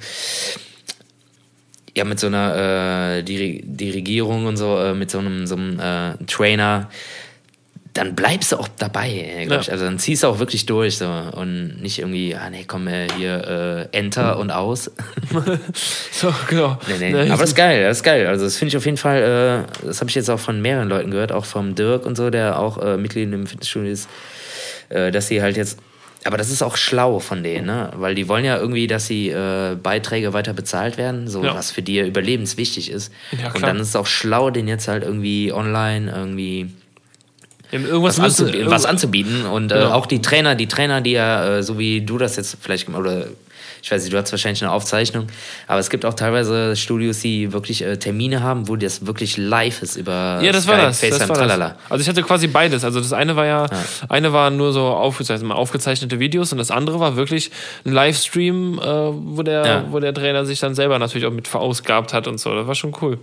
ja, 1.95 2.05
mit 2.05 2.19
so 2.19 2.27
einer 2.27 3.19
äh, 3.19 3.23
Dirigierung 3.23 4.47
und 4.47 4.57
so, 4.57 4.79
äh, 4.79 4.95
mit 4.95 5.11
so 5.11 5.19
einem, 5.19 5.47
so 5.47 5.57
einem 5.57 5.79
Trainer, 6.27 6.89
dann 7.95 8.15
bleibst 8.15 8.53
du 8.53 8.57
auch 8.57 8.69
dabei, 8.79 9.47
ja. 9.49 9.57
Also 9.57 9.85
dann 9.85 9.99
ziehst 9.99 10.23
du 10.23 10.29
auch 10.29 10.39
wirklich 10.39 10.65
durch 10.65 10.97
so 10.97 11.07
und 11.07 11.83
nicht 11.83 11.99
irgendwie, 11.99 12.35
ah 12.35 12.49
nee, 12.49 12.65
komm 12.67 12.89
äh, 12.89 13.07
hier 13.19 13.89
äh, 13.93 13.97
Enter 13.97 14.39
und 14.39 14.51
aus. 14.51 14.91
so, 16.11 16.33
genau. 16.49 16.79
Nee, 16.89 16.95
nee. 16.99 17.13
nee. 17.13 17.31
Aber 17.31 17.43
das 17.43 17.51
ist 17.51 17.57
geil, 17.57 17.83
das 17.83 17.99
ist 17.99 18.03
geil. 18.03 18.27
Also 18.27 18.45
das 18.45 18.57
finde 18.57 18.71
ich 18.71 18.77
auf 18.79 18.87
jeden 18.87 18.97
Fall, 18.97 19.67
äh, 19.83 19.87
das 19.87 20.01
habe 20.01 20.09
ich 20.09 20.15
jetzt 20.15 20.31
auch 20.31 20.41
von 20.41 20.63
mehreren 20.63 20.89
Leuten 20.89 21.11
gehört, 21.11 21.33
auch 21.33 21.45
vom 21.45 21.75
Dirk 21.75 22.07
und 22.07 22.17
so, 22.17 22.31
der 22.31 22.59
auch 22.59 22.79
äh, 22.79 22.97
Mitglied 22.97 23.31
im 23.31 23.47
Fitnessstudio 23.47 23.93
ist, 23.93 24.09
äh, 24.89 25.11
dass 25.11 25.29
sie 25.29 25.43
halt 25.43 25.57
jetzt 25.57 25.79
aber 26.25 26.37
das 26.37 26.51
ist 26.51 26.63
auch 26.63 26.77
schlau 26.77 27.19
von 27.19 27.43
denen, 27.43 27.67
ne? 27.67 27.91
Weil 27.97 28.15
die 28.15 28.29
wollen 28.29 28.45
ja 28.45 28.57
irgendwie, 28.57 28.87
dass 28.87 29.09
die 29.09 29.31
äh, 29.31 29.75
Beiträge 29.75 30.33
weiter 30.33 30.53
bezahlt 30.53 30.97
werden, 30.97 31.27
so 31.27 31.43
ja. 31.43 31.53
was 31.53 31.73
für 31.73 31.83
die 31.83 31.99
überlebenswichtig 31.99 32.93
ist. 32.93 33.13
Ja, 33.33 33.53
und 33.53 33.63
dann 33.63 33.81
ist 33.81 33.89
es 33.89 33.97
auch 33.97 34.07
schlau, 34.07 34.51
den 34.51 34.69
jetzt 34.69 34.87
halt 34.87 35.03
irgendwie 35.03 35.53
online 35.53 36.13
irgendwie 36.15 36.71
irgendwas 37.73 38.19
was, 38.19 38.41
anzubieten, 38.41 38.71
was 38.71 38.85
anzubieten. 38.85 39.47
Und 39.47 39.73
äh, 39.73 39.81
ja. 39.81 39.95
auch 39.95 40.07
die 40.07 40.21
Trainer, 40.21 40.55
die 40.55 40.69
Trainer, 40.69 41.01
die 41.01 41.13
ja, 41.13 41.59
äh, 41.59 41.63
so 41.63 41.79
wie 41.79 42.03
du 42.03 42.19
das 42.19 42.37
jetzt 42.37 42.59
vielleicht 42.61 42.87
gemacht 42.87 43.01
oder 43.01 43.27
ich 43.83 43.91
weiß 43.91 44.05
nicht, 44.05 44.13
du 44.13 44.19
hast 44.19 44.31
wahrscheinlich 44.31 44.63
eine 44.63 44.71
Aufzeichnung, 44.71 45.27
aber 45.67 45.81
es 45.81 45.91
gibt 45.91 46.05
auch 46.05 46.15
teilweise 46.15 46.77
Studios, 46.77 47.19
die 47.19 47.53
wirklich 47.53 47.83
äh, 47.83 47.97
Termine 47.97 48.41
haben, 48.41 48.69
wo 48.69 48.77
das 48.77 49.07
wirklich 49.07 49.37
live 49.37 49.83
ist 49.83 49.97
über 49.97 50.39
ja, 50.41 50.53
das 50.53 50.63
Skype, 50.63 50.77
war 50.77 50.83
das. 50.85 51.01
FaceTime, 51.01 51.19
das 51.19 51.29
war 51.29 51.37
tralala. 51.37 51.69
Das. 51.69 51.91
Also 51.91 52.03
ich 52.03 52.09
hatte 52.09 52.23
quasi 52.23 52.47
beides. 52.47 52.85
Also 52.85 53.01
das 53.01 53.13
eine 53.13 53.35
war 53.35 53.45
ja, 53.45 53.67
ja. 53.67 53.71
eine 54.09 54.33
war 54.33 54.51
nur 54.51 54.73
so 54.73 54.83
aufgezeichnete, 54.83 55.53
aufgezeichnete 55.53 56.21
Videos 56.21 56.53
und 56.53 56.59
das 56.59 56.71
andere 56.71 57.01
war 57.01 57.17
wirklich 57.17 57.51
ein 57.85 57.93
Livestream, 57.93 58.79
äh, 58.79 58.85
wo, 58.85 59.43
der, 59.43 59.67
ja. 59.67 59.85
wo 59.91 59.99
der 59.99 60.15
Trainer 60.15 60.45
sich 60.45 60.61
dann 60.61 60.77
selber 60.77 61.01
natürlich 61.01 61.27
auch 61.27 61.33
mit 61.33 61.49
verausgabt 61.49 62.15
hat 62.15 62.29
und 62.29 62.39
so. 62.39 62.55
Das 62.55 62.69
war 62.69 62.77
schon 62.77 62.95
cool. 63.03 63.19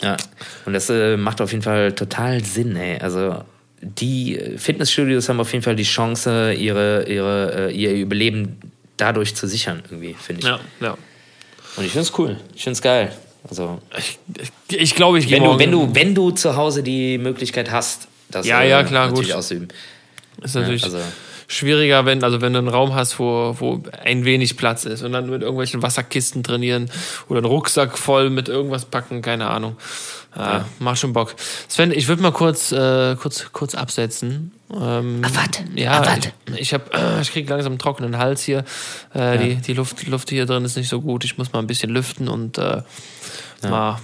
Ja, 0.00 0.16
und 0.64 0.74
das 0.74 0.88
äh, 0.90 1.16
macht 1.16 1.40
auf 1.40 1.50
jeden 1.50 1.64
Fall 1.64 1.90
total 1.92 2.44
Sinn, 2.44 2.76
ey. 2.76 3.00
Also 3.00 3.42
die 3.80 4.38
Fitnessstudios 4.56 5.28
haben 5.28 5.40
auf 5.40 5.52
jeden 5.52 5.62
Fall 5.62 5.76
die 5.76 5.84
Chance, 5.84 6.52
ihre, 6.52 7.08
ihre, 7.08 7.70
äh, 7.70 7.72
ihr 7.72 7.92
Überleben 7.92 8.58
dadurch 8.96 9.34
zu 9.34 9.46
sichern, 9.46 9.82
irgendwie, 9.90 10.14
finde 10.14 10.40
ich. 10.40 10.46
Ja, 10.46 10.60
ja. 10.80 10.98
Und 11.76 11.84
ich 11.84 11.92
finde 11.92 12.08
es 12.08 12.18
cool. 12.18 12.36
Ich 12.54 12.64
finde 12.64 12.72
es 12.72 12.82
geil. 12.82 13.12
Also, 13.48 13.78
ich, 13.96 14.18
ich, 14.68 14.78
ich 14.78 14.94
glaube, 14.94 15.18
ich 15.18 15.30
wenn 15.30 15.44
du, 15.44 15.58
wenn 15.58 15.70
du 15.70 15.94
Wenn 15.94 16.14
du 16.14 16.32
zu 16.32 16.56
Hause 16.56 16.82
die 16.82 17.18
Möglichkeit 17.18 17.70
hast, 17.70 18.08
das 18.30 18.46
ja, 18.46 18.62
ja, 18.62 18.82
klar, 18.82 19.06
natürlich 19.08 19.28
gut. 19.28 19.36
ausüben. 19.36 19.68
Ist 20.42 20.54
natürlich 20.54 20.82
ja, 20.82 20.88
also, 20.88 20.98
schwieriger, 21.46 22.04
wenn, 22.04 22.22
also 22.22 22.40
wenn 22.40 22.52
du 22.52 22.58
einen 22.58 22.68
Raum 22.68 22.94
hast, 22.94 23.18
wo, 23.18 23.56
wo 23.58 23.82
ein 24.04 24.24
wenig 24.24 24.56
Platz 24.56 24.84
ist 24.84 25.02
und 25.02 25.12
dann 25.12 25.30
mit 25.30 25.42
irgendwelchen 25.42 25.82
Wasserkisten 25.82 26.42
trainieren 26.42 26.90
oder 27.28 27.38
einen 27.38 27.46
Rucksack 27.46 27.96
voll 27.96 28.28
mit 28.30 28.48
irgendwas 28.48 28.84
packen, 28.84 29.22
keine 29.22 29.48
Ahnung. 29.48 29.76
Ja. 30.38 30.64
Mach 30.78 30.96
schon 30.96 31.12
Bock. 31.12 31.34
Sven, 31.68 31.90
ich 31.90 32.08
würde 32.08 32.22
mal 32.22 32.32
kurz, 32.32 32.72
äh, 32.72 33.16
kurz, 33.16 33.46
kurz 33.52 33.74
absetzen. 33.74 34.52
Ähm, 34.72 35.22
ah, 35.24 35.28
was? 35.34 35.62
Ja, 35.74 36.00
ah, 36.00 36.16
ich, 36.16 36.60
ich, 36.60 36.74
hab, 36.74 36.94
äh, 36.94 37.20
ich 37.20 37.32
krieg 37.32 37.48
langsam 37.48 37.72
einen 37.72 37.78
trockenen 37.78 38.18
Hals 38.18 38.42
hier. 38.42 38.64
Äh, 39.14 39.18
ja. 39.18 39.36
die, 39.36 39.54
die 39.56 39.72
Luft, 39.74 40.06
Luft 40.06 40.30
hier 40.30 40.46
drin 40.46 40.64
ist 40.64 40.76
nicht 40.76 40.88
so 40.88 41.00
gut. 41.00 41.24
Ich 41.24 41.38
muss 41.38 41.52
mal 41.52 41.58
ein 41.60 41.66
bisschen 41.66 41.90
lüften 41.90 42.28
und 42.28 42.58
äh, 42.58 42.82
ja. 43.62 43.70
mal 43.70 43.98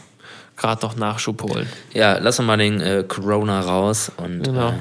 gerade 0.56 0.84
noch 0.84 0.96
Nachschub 0.96 1.42
holen. 1.42 1.68
Ja, 1.92 2.18
lass 2.18 2.40
mal 2.40 2.56
den 2.56 2.80
äh, 2.80 3.04
Corona 3.06 3.60
raus 3.60 4.10
und 4.16 4.42
genau. 4.42 4.70
Äh, 4.70 4.74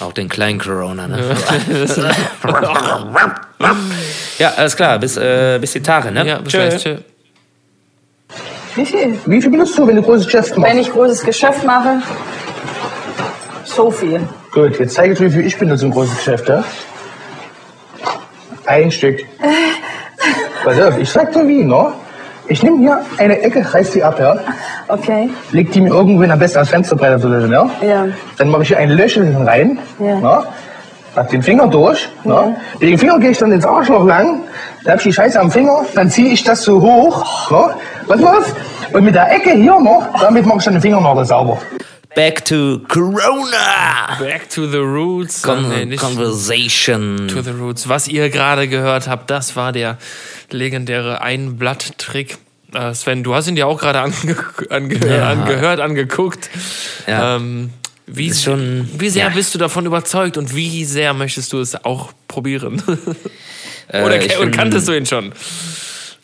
auch 0.00 0.12
den 0.12 0.28
kleinen 0.28 0.58
Corona. 0.58 1.08
Ne? 1.08 1.36
ja, 4.38 4.50
alles 4.56 4.76
klar. 4.76 4.98
Bis, 4.98 5.16
äh, 5.16 5.58
bis 5.60 5.72
die 5.72 5.82
Tage. 5.82 6.10
Ne? 6.10 6.26
Ja, 6.26 6.38
bis 6.38 6.52
tschö. 6.52 6.68
Gleich, 6.68 6.82
tschö. 6.82 6.96
Wie 8.74 8.86
viel? 8.86 9.18
Wie 9.26 9.42
viel 9.42 9.50
benutzt 9.50 9.78
du, 9.78 9.86
wenn 9.86 9.96
du 9.96 10.02
großes 10.02 10.26
Geschäft 10.26 10.56
machst? 10.56 10.72
Wenn 10.72 10.80
ich 10.80 10.92
großes 10.92 11.22
Geschäft 11.24 11.64
mache, 11.64 12.02
so 13.64 13.90
viel. 13.90 14.20
Gut, 14.52 14.78
jetzt 14.78 14.94
zeige 14.94 15.12
ich 15.12 15.18
dir, 15.18 15.26
wie 15.26 15.30
viel 15.30 15.46
ich 15.46 15.58
benutze 15.58 15.86
im 15.86 15.92
großen 15.92 16.16
Geschäft. 16.16 16.48
Ja? 16.48 16.64
Ein 18.66 18.90
Stück. 18.90 19.20
Pass 20.64 20.80
auf, 20.80 20.98
ich 20.98 21.08
sag 21.08 21.32
dir 21.32 21.46
wie, 21.46 21.64
ne? 21.64 21.92
Ich 22.48 22.62
nehme 22.62 22.78
hier 22.78 23.04
eine 23.18 23.40
Ecke, 23.40 23.62
reiß 23.74 23.90
die 23.90 24.02
ab, 24.02 24.18
ja? 24.18 24.36
Okay. 24.88 25.28
Leg 25.52 25.70
die 25.72 25.82
mir 25.82 25.90
irgendwo 25.90 26.22
in 26.22 26.30
am 26.30 26.38
besten 26.38 26.58
als 26.58 26.70
Fensterbrett 26.70 27.22
oder 27.22 27.42
so, 27.42 27.46
ja? 27.46 27.70
Ja. 27.82 28.06
Dann 28.38 28.48
mache 28.48 28.62
ich 28.62 28.68
hier 28.68 28.78
ein 28.78 28.90
Löchel 28.90 29.36
rein, 29.36 29.78
ja. 29.98 30.18
Ne? 30.18 30.42
Hab 31.14 31.28
den 31.28 31.42
Finger 31.42 31.66
durch, 31.66 32.08
ne? 32.24 32.34
ja. 32.34 32.42
ne? 32.46 32.56
Mit 32.80 32.90
dem 32.90 32.98
Finger 32.98 33.18
gehe 33.18 33.30
ich 33.30 33.38
dann 33.38 33.52
ins 33.52 33.66
Arschloch 33.66 34.06
lang, 34.06 34.40
dann 34.84 34.92
hab 34.92 34.98
ich 34.98 35.04
die 35.04 35.12
Scheiße 35.12 35.38
am 35.38 35.50
Finger, 35.50 35.84
dann 35.94 36.10
ziehe 36.10 36.30
ich 36.30 36.42
das 36.42 36.62
so 36.62 36.80
hoch, 36.80 37.50
ne? 37.50 37.74
Was 38.08 38.22
was? 38.22 38.54
Und 38.92 39.04
mit 39.04 39.14
der 39.14 39.30
Ecke 39.30 39.52
hier 39.52 39.78
noch, 39.78 40.08
damit 40.18 40.46
mache 40.46 40.58
ich 40.58 40.64
dann 40.64 40.74
den 40.74 40.82
Fingernagel 40.82 41.24
sauber. 41.26 41.60
Back 42.14 42.44
to 42.46 42.80
Corona. 42.88 44.16
Back 44.18 44.48
to 44.48 44.66
the 44.66 44.78
Roots. 44.78 45.42
Con 45.42 45.68
nee, 45.68 45.94
Conversation. 45.96 47.28
To 47.28 47.42
the 47.42 47.50
Roots. 47.50 47.88
Was 47.88 48.08
ihr 48.08 48.30
gerade 48.30 48.66
gehört 48.66 49.08
habt, 49.08 49.30
das 49.30 49.56
war 49.56 49.72
der 49.72 49.98
legendäre 50.50 51.20
Einblatt-Trick. 51.20 52.38
Äh, 52.74 52.94
Sven, 52.94 53.22
du 53.22 53.34
hast 53.34 53.46
ihn 53.46 53.56
dir 53.56 53.66
auch 53.66 53.78
gerade 53.78 54.00
ange 54.00 54.36
ange 54.70 55.06
ja. 55.06 55.28
angehört, 55.28 55.80
angeguckt. 55.80 56.48
Ja. 57.06 57.36
Ähm, 57.36 57.70
wie, 58.06 58.32
schon, 58.32 58.88
wie 58.98 59.10
sehr 59.10 59.26
ja. 59.26 59.30
bist 59.30 59.54
du 59.54 59.58
davon 59.58 59.84
überzeugt 59.84 60.38
und 60.38 60.54
wie 60.54 60.86
sehr 60.86 61.12
möchtest 61.12 61.52
du 61.52 61.60
es 61.60 61.84
auch 61.84 62.12
probieren? 62.26 62.82
Äh, 63.88 64.02
oder, 64.02 64.16
äh, 64.16 64.36
oder 64.38 64.50
kanntest 64.50 64.88
du 64.88 64.92
ihn 64.92 65.04
schon? 65.04 65.32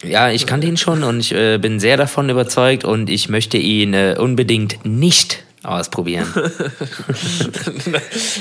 Ja, 0.07 0.31
ich 0.31 0.47
kannte 0.47 0.67
ihn 0.67 0.77
schon 0.77 1.03
und 1.03 1.21
ich 1.21 1.33
äh, 1.33 1.59
bin 1.59 1.81
sehr 1.81 1.97
davon 1.97 2.29
überzeugt 2.29 2.85
und 2.85 3.09
ich 3.11 3.29
möchte 3.29 3.59
ihn 3.59 3.95
äh, 3.95 4.17
unbedingt 4.19 4.85
nicht 4.85 5.43
ausprobieren. 5.63 6.27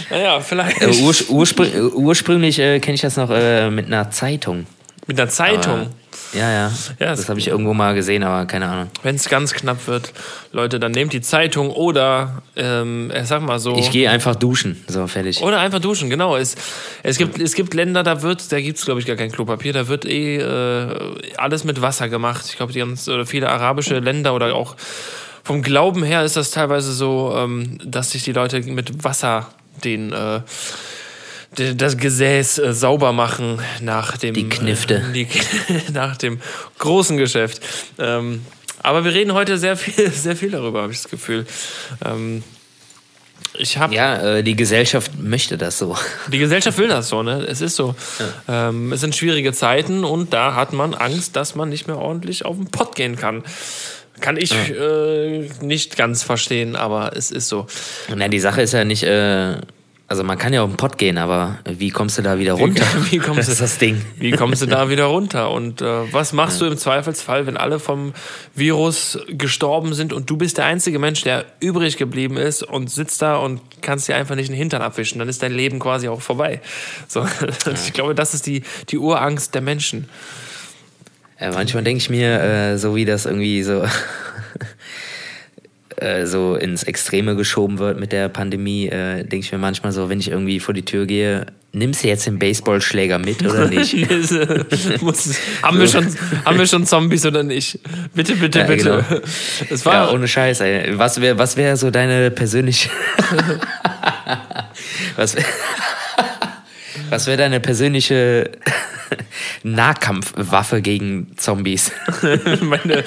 naja, 0.09 0.41
vielleicht. 0.41 0.81
Äh, 0.81 0.87
urspr 1.01 1.31
urspr 1.31 1.93
ursprünglich 1.93 2.59
äh, 2.59 2.79
kenne 2.79 2.95
ich 2.95 3.01
das 3.01 3.17
noch 3.17 3.29
äh, 3.31 3.69
mit 3.69 3.87
einer 3.87 4.11
Zeitung. 4.11 4.65
Mit 5.07 5.19
einer 5.19 5.29
Zeitung? 5.29 5.73
Aber, 5.73 5.89
ja, 6.33 6.51
ja. 6.51 6.71
ja 6.99 7.09
das 7.09 7.27
habe 7.29 7.39
ich 7.39 7.47
irgendwo 7.47 7.73
mal 7.73 7.93
gesehen, 7.93 8.23
aber 8.23 8.45
keine 8.45 8.67
Ahnung. 8.67 8.89
Wenn 9.03 9.15
es 9.15 9.27
ganz 9.27 9.53
knapp 9.53 9.87
wird, 9.87 10.13
Leute, 10.51 10.79
dann 10.79 10.91
nehmt 10.91 11.13
die 11.13 11.21
Zeitung 11.21 11.69
oder, 11.69 12.41
ähm, 12.55 13.11
sag 13.23 13.41
mal 13.41 13.59
so. 13.59 13.75
Ich 13.77 13.91
gehe 13.91 14.09
einfach 14.09 14.35
duschen, 14.35 14.83
so 14.87 15.05
fertig. 15.07 15.41
Oder 15.41 15.59
einfach 15.59 15.79
duschen, 15.79 16.09
genau. 16.09 16.37
Es, 16.37 16.55
es, 17.03 17.17
gibt, 17.17 17.39
es 17.39 17.53
gibt 17.53 17.73
Länder, 17.73 18.03
da 18.03 18.21
wird, 18.21 18.51
da 18.51 18.61
gibt 18.61 18.79
es, 18.79 18.85
glaube 18.85 18.99
ich, 18.99 19.05
gar 19.05 19.15
kein 19.15 19.31
Klopapier, 19.31 19.73
da 19.73 19.87
wird 19.87 20.05
eh 20.05 20.37
äh, 20.37 21.15
alles 21.37 21.63
mit 21.63 21.81
Wasser 21.81 22.09
gemacht. 22.09 22.45
Ich 22.47 22.57
glaube, 22.57 22.71
die 22.71 22.79
ganz, 22.79 23.07
oder 23.07 23.25
viele 23.25 23.49
arabische 23.49 23.99
Länder 23.99 24.33
oder 24.33 24.55
auch 24.55 24.75
vom 25.43 25.61
Glauben 25.61 26.03
her 26.03 26.23
ist 26.23 26.37
das 26.37 26.51
teilweise 26.51 26.93
so, 26.93 27.33
ähm, 27.35 27.77
dass 27.83 28.11
sich 28.11 28.23
die 28.23 28.31
Leute 28.31 28.61
mit 28.61 29.03
Wasser 29.03 29.49
den 29.83 30.13
äh, 30.13 30.39
das 31.55 31.97
Gesäß 31.97 32.57
äh, 32.59 32.73
sauber 32.73 33.13
machen 33.13 33.59
nach 33.81 34.17
dem 34.17 34.33
die 34.33 34.49
Knifte 34.49 34.95
äh, 34.95 35.13
die, 35.13 35.27
nach 35.93 36.17
dem 36.17 36.39
großen 36.79 37.17
Geschäft. 37.17 37.61
Ähm, 37.99 38.45
aber 38.81 39.05
wir 39.05 39.13
reden 39.13 39.33
heute 39.33 39.57
sehr 39.57 39.77
viel 39.77 40.11
sehr 40.11 40.35
viel 40.35 40.51
darüber, 40.51 40.83
habe 40.83 40.91
ich 40.91 41.01
das 41.01 41.11
Gefühl. 41.11 41.45
Ähm, 42.03 42.43
ich 43.55 43.77
hab, 43.77 43.91
ja, 43.91 44.37
äh, 44.37 44.43
die 44.43 44.55
Gesellschaft 44.55 45.11
möchte 45.19 45.57
das 45.57 45.77
so. 45.77 45.95
Die 46.31 46.39
Gesellschaft 46.39 46.77
will 46.77 46.87
das 46.87 47.09
so, 47.09 47.21
ne? 47.21 47.45
Es 47.47 47.61
ist 47.61 47.75
so. 47.75 47.93
Ja. 48.47 48.69
Ähm, 48.69 48.91
es 48.91 49.01
sind 49.01 49.15
schwierige 49.15 49.53
Zeiten 49.53 50.03
und 50.03 50.33
da 50.33 50.55
hat 50.55 50.73
man 50.73 50.95
Angst, 50.95 51.35
dass 51.35 51.53
man 51.53 51.69
nicht 51.69 51.85
mehr 51.85 51.99
ordentlich 51.99 52.45
auf 52.45 52.55
den 52.55 52.67
Pott 52.67 52.95
gehen 52.95 53.15
kann. 53.15 53.43
Kann 54.21 54.37
ich 54.37 54.51
ja. 54.51 55.65
nicht 55.65 55.97
ganz 55.97 56.23
verstehen, 56.23 56.75
aber 56.75 57.15
es 57.15 57.29
ist 57.29 57.49
so. 57.49 57.67
Na, 58.15 58.27
die 58.27 58.39
Sache 58.39 58.61
ist 58.61 58.71
ja 58.71 58.85
nicht, 58.85 59.05
also 60.13 60.23
man 60.23 60.37
kann 60.37 60.53
ja 60.53 60.61
auf 60.61 60.69
den 60.69 60.77
Pott 60.77 60.99
gehen, 60.99 61.17
aber 61.17 61.57
wie 61.65 61.89
kommst 61.89 62.19
du 62.19 62.21
da 62.21 62.37
wieder 62.37 62.53
runter? 62.53 62.85
Wie, 63.05 63.11
wie 63.13 63.17
kommst 63.17 63.39
das 63.39 63.47
ist 63.47 63.61
das 63.61 63.79
Ding. 63.79 63.99
Wie 64.17 64.29
kommst 64.29 64.61
du 64.61 64.67
da 64.67 64.87
wieder 64.87 65.05
runter? 65.05 65.49
Und 65.49 65.81
äh, 65.81 66.13
was 66.13 66.33
machst 66.33 66.61
ja. 66.61 66.67
du 66.67 66.71
im 66.73 66.77
Zweifelsfall, 66.77 67.47
wenn 67.47 67.57
alle 67.57 67.79
vom 67.79 68.13
Virus 68.53 69.17
gestorben 69.27 69.95
sind 69.95 70.13
und 70.13 70.29
du 70.29 70.37
bist 70.37 70.59
der 70.59 70.65
einzige 70.65 70.99
Mensch, 70.99 71.23
der 71.23 71.45
übrig 71.61 71.97
geblieben 71.97 72.37
ist 72.37 72.61
und 72.61 72.91
sitzt 72.91 73.23
da 73.23 73.37
und 73.37 73.59
kannst 73.81 74.07
dir 74.07 74.15
einfach 74.15 74.35
nicht 74.35 74.49
den 74.49 74.55
Hintern 74.55 74.83
abwischen? 74.83 75.17
Dann 75.17 75.29
ist 75.29 75.41
dein 75.41 75.51
Leben 75.51 75.79
quasi 75.79 76.07
auch 76.07 76.21
vorbei. 76.21 76.61
So, 77.07 77.21
ja. 77.65 77.71
Ich 77.73 77.93
glaube, 77.93 78.13
das 78.13 78.35
ist 78.35 78.45
die, 78.45 78.61
die 78.89 78.99
Urangst 78.99 79.55
der 79.55 79.61
Menschen. 79.61 80.07
Ja, 81.39 81.53
manchmal 81.53 81.83
denke 81.83 82.03
ich 82.03 82.11
mir, 82.11 82.39
äh, 82.39 82.77
so 82.77 82.95
wie 82.95 83.05
das 83.05 83.25
irgendwie 83.25 83.63
so, 83.63 83.83
äh, 86.03 86.27
so 86.27 86.55
ins 86.55 86.83
Extreme 86.83 87.35
geschoben 87.35 87.79
wird 87.79 87.99
mit 87.99 88.11
der 88.11 88.27
Pandemie, 88.27 88.87
äh, 88.87 89.23
denke 89.23 89.45
ich 89.45 89.51
mir 89.51 89.57
manchmal 89.57 89.93
so, 89.93 90.09
wenn 90.09 90.19
ich 90.19 90.29
irgendwie 90.29 90.59
vor 90.59 90.73
die 90.73 90.83
Tür 90.83 91.05
gehe, 91.05 91.45
nimmst 91.71 92.03
du 92.03 92.09
jetzt 92.09 92.25
den 92.25 92.39
Baseballschläger 92.39 93.19
mit 93.19 93.41
oder 93.41 93.67
nicht? 93.69 93.93
Muss, 95.01 95.35
haben, 95.63 95.79
wir 95.79 95.87
schon, 95.87 96.05
haben 96.43 96.59
wir 96.59 96.67
schon 96.67 96.85
Zombies 96.85 97.25
oder 97.25 97.43
nicht? 97.43 97.79
Bitte, 98.13 98.35
bitte, 98.35 98.59
ja, 98.59 98.65
bitte. 98.65 99.05
Genau. 99.07 99.21
Das 99.69 99.85
war 99.85 99.93
ja, 99.93 100.11
ohne 100.11 100.27
Scheiß, 100.27 100.59
ey. 100.59 100.99
Was 100.99 101.21
wäre 101.21 101.37
was 101.37 101.55
wär 101.55 101.77
so 101.77 101.89
deine 101.89 102.31
persönliche. 102.31 102.89
was 105.15 105.35
wäre 105.35 105.45
was 107.09 107.27
wär 107.27 107.37
deine 107.37 107.59
persönliche 107.59 108.51
Nahkampfwaffe 109.63 110.81
gegen 110.81 111.33
Zombies. 111.37 111.91
Meine, 112.61 113.03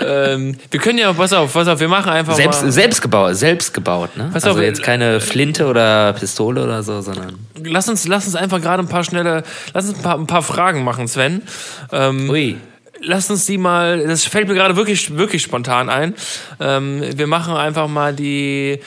ähm, 0.00 0.56
wir 0.70 0.80
können 0.80 0.98
ja, 0.98 1.12
pass 1.12 1.32
auf, 1.32 1.52
pass 1.52 1.68
auf, 1.68 1.80
wir 1.80 1.88
machen 1.88 2.10
einfach 2.10 2.34
selbst, 2.34 2.62
mal. 2.62 2.72
Selbst 2.72 3.02
gebaut, 3.02 3.36
selbst 3.36 3.74
gebaut, 3.74 4.16
ne? 4.16 4.30
Pass 4.32 4.44
also 4.44 4.58
auf, 4.58 4.64
jetzt 4.64 4.82
keine 4.82 5.20
Flinte 5.20 5.66
oder 5.66 6.12
Pistole 6.12 6.62
oder 6.64 6.82
so, 6.82 7.00
sondern. 7.00 7.38
Lass 7.62 7.88
uns, 7.88 8.06
lass 8.06 8.26
uns 8.26 8.36
einfach 8.36 8.60
gerade 8.60 8.82
ein 8.82 8.88
paar 8.88 9.04
schnelle, 9.04 9.42
lass 9.74 9.88
uns 9.88 9.98
ein 9.98 10.02
paar, 10.02 10.18
ein 10.18 10.26
paar 10.26 10.42
Fragen 10.42 10.84
machen, 10.84 11.08
Sven. 11.08 11.42
Ähm, 11.92 12.30
Ui 12.30 12.56
lass 13.00 13.30
uns 13.30 13.46
die 13.46 13.58
mal, 13.58 14.06
das 14.06 14.24
fällt 14.24 14.48
mir 14.48 14.54
gerade 14.54 14.76
wirklich, 14.76 15.16
wirklich 15.16 15.42
spontan 15.42 15.88
ein. 15.88 16.14
Ähm, 16.60 17.02
wir 17.14 17.26
machen 17.26 17.54
einfach 17.54 17.88
mal 17.88 18.14
die. 18.14 18.80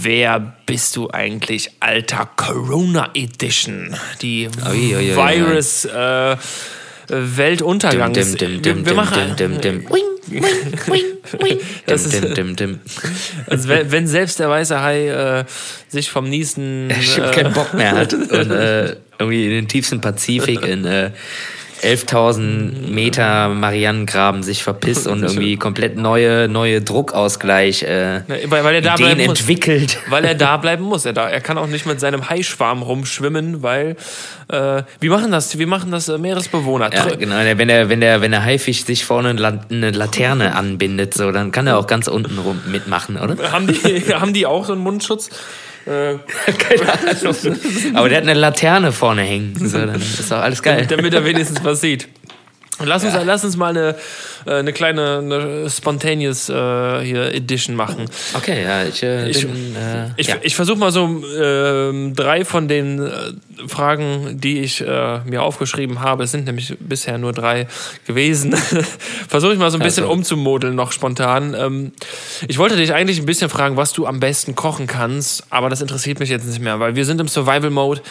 Wer 0.00 0.54
bist 0.64 0.94
du 0.94 1.10
eigentlich, 1.10 1.72
alter 1.80 2.30
Corona 2.36 3.10
Edition? 3.14 3.96
Die 4.22 4.48
oi, 4.64 4.94
oi, 4.94 5.10
oi, 5.10 5.16
Virus 5.16 5.86
äh, 5.86 6.36
Weltuntergangs. 7.08 8.36
Dim, 8.36 8.36
dim, 8.36 8.62
dim, 8.62 8.76
wir, 8.76 8.86
wir 8.86 8.94
machen 8.94 9.34
dim, 9.36 9.60
dim, 9.60 9.82
dim. 9.82 10.42
das 11.86 12.06
ist, 12.06 12.36
dim, 12.36 12.54
dim, 12.54 12.78
Also 13.48 13.68
wenn, 13.68 13.90
wenn, 13.90 14.06
selbst 14.06 14.38
der 14.38 14.48
weiße 14.48 14.80
Hai 14.80 15.08
äh, 15.08 15.44
sich 15.88 16.10
vom 16.10 16.28
Niesen 16.28 16.90
äh, 16.90 17.32
keinen 17.32 17.52
Bock 17.52 17.74
mehr 17.74 17.90
hat 17.90 18.12
und 18.14 18.30
äh, 18.52 18.96
irgendwie 19.18 19.46
in 19.46 19.50
den 19.50 19.68
tiefsten 19.68 20.00
Pazifik 20.00 20.64
in 20.64 20.84
äh, 20.84 21.10
11.000 21.82 22.90
Meter 22.90 23.48
Marianengraben 23.48 24.42
sich 24.42 24.62
verpisst 24.62 25.06
und 25.06 25.22
irgendwie 25.22 25.56
komplett 25.56 25.96
neue, 25.96 26.48
neue 26.48 26.80
Druckausgleich 26.80 27.82
äh, 27.82 28.22
weil, 28.46 28.64
weil 28.64 28.74
er 28.76 28.80
da 28.80 28.94
Ideen 28.94 29.20
entwickelt. 29.20 29.98
Muss. 30.02 30.10
Weil 30.10 30.24
er 30.24 30.34
da 30.34 30.56
bleiben 30.58 30.84
muss. 30.84 31.04
Er, 31.04 31.12
da, 31.12 31.28
er 31.28 31.40
kann 31.40 31.58
auch 31.58 31.66
nicht 31.66 31.86
mit 31.86 32.00
seinem 32.00 32.28
Haischwarm 32.28 32.82
rumschwimmen, 32.82 33.62
weil 33.62 33.96
äh, 34.48 34.82
wie 35.00 35.08
machen 35.08 35.30
das? 35.30 35.58
Wie 35.58 35.66
machen 35.66 35.90
das 35.90 36.08
äh, 36.08 36.18
Meeresbewohner? 36.18 36.92
Ja, 36.92 37.14
genau. 37.14 37.36
Wenn 37.36 37.68
der, 37.68 37.88
wenn 37.88 38.00
der, 38.00 38.20
wenn 38.20 38.30
der 38.30 38.44
Haifisch 38.44 38.84
sich 38.84 39.04
vorne 39.04 39.30
eine 39.70 39.90
Laterne 39.90 40.54
anbindet, 40.54 41.14
so, 41.14 41.32
dann 41.32 41.52
kann 41.52 41.66
er 41.66 41.78
auch 41.78 41.86
ganz 41.86 42.08
unten 42.08 42.38
rum 42.38 42.60
mitmachen, 42.66 43.18
oder? 43.18 43.52
Haben 43.52 43.66
die, 43.66 43.74
haben 44.14 44.32
die 44.32 44.46
auch 44.46 44.64
so 44.64 44.72
einen 44.72 44.82
Mundschutz? 44.82 45.30
Äh, 45.86 46.16
Keine 46.58 46.92
Ahnung. 46.92 47.36
Aber 47.94 48.08
der 48.08 48.18
hat 48.18 48.24
eine 48.24 48.34
Laterne 48.34 48.92
vorne 48.92 49.22
hängen. 49.22 49.54
So, 49.58 49.78
dann 49.78 49.94
ist 49.94 50.30
doch 50.30 50.38
alles 50.38 50.62
geil. 50.62 50.86
Damit, 50.86 51.14
er 51.14 51.24
wenigstens 51.24 51.62
was 51.64 51.80
sieht. 51.80 52.08
Und 52.78 52.86
lass 52.86 53.02
uns, 53.02 53.14
ja. 53.14 53.22
lass 53.22 53.44
uns 53.44 53.56
mal 53.56 53.70
eine, 53.70 53.96
äh, 54.46 54.54
eine 54.54 54.72
kleine 54.72 55.18
eine 55.18 55.68
spontaneous 55.68 56.48
äh, 56.48 57.00
hier 57.00 57.34
Edition 57.34 57.74
machen. 57.74 58.04
Okay, 58.34 58.62
ja, 58.62 58.84
ich, 58.84 59.02
äh, 59.02 59.28
ich, 59.28 59.40
bin, 59.40 59.74
äh, 59.74 60.10
ich, 60.16 60.28
ja. 60.28 60.36
ich 60.42 60.54
versuche 60.54 60.78
mal 60.78 60.92
so 60.92 61.22
ähm, 61.40 62.14
drei 62.14 62.44
von 62.44 62.68
den 62.68 63.04
äh, 63.04 63.10
Fragen, 63.66 64.40
die 64.40 64.60
ich 64.60 64.80
äh, 64.80 65.20
mir 65.24 65.42
aufgeschrieben 65.42 66.00
habe, 66.00 66.24
es 66.24 66.30
sind 66.30 66.46
nämlich 66.46 66.76
bisher 66.80 67.18
nur 67.18 67.32
drei 67.32 67.66
gewesen, 68.06 68.54
versuche 69.28 69.52
ich 69.52 69.58
mal 69.58 69.70
so 69.70 69.78
ein 69.78 69.82
bisschen 69.82 70.04
also. 70.04 70.14
umzumodeln 70.14 70.74
noch 70.74 70.92
spontan. 70.92 71.54
Ähm, 71.58 71.92
ich 72.46 72.58
wollte 72.58 72.76
dich 72.76 72.92
eigentlich 72.92 73.18
ein 73.18 73.26
bisschen 73.26 73.50
fragen, 73.50 73.76
was 73.76 73.92
du 73.92 74.06
am 74.06 74.20
besten 74.20 74.54
kochen 74.54 74.86
kannst, 74.86 75.44
aber 75.50 75.68
das 75.68 75.80
interessiert 75.80 76.20
mich 76.20 76.28
jetzt 76.28 76.46
nicht 76.46 76.60
mehr, 76.60 76.80
weil 76.80 76.94
wir 76.94 77.04
sind 77.04 77.20
im 77.20 77.28
Survival-Mode. 77.28 78.02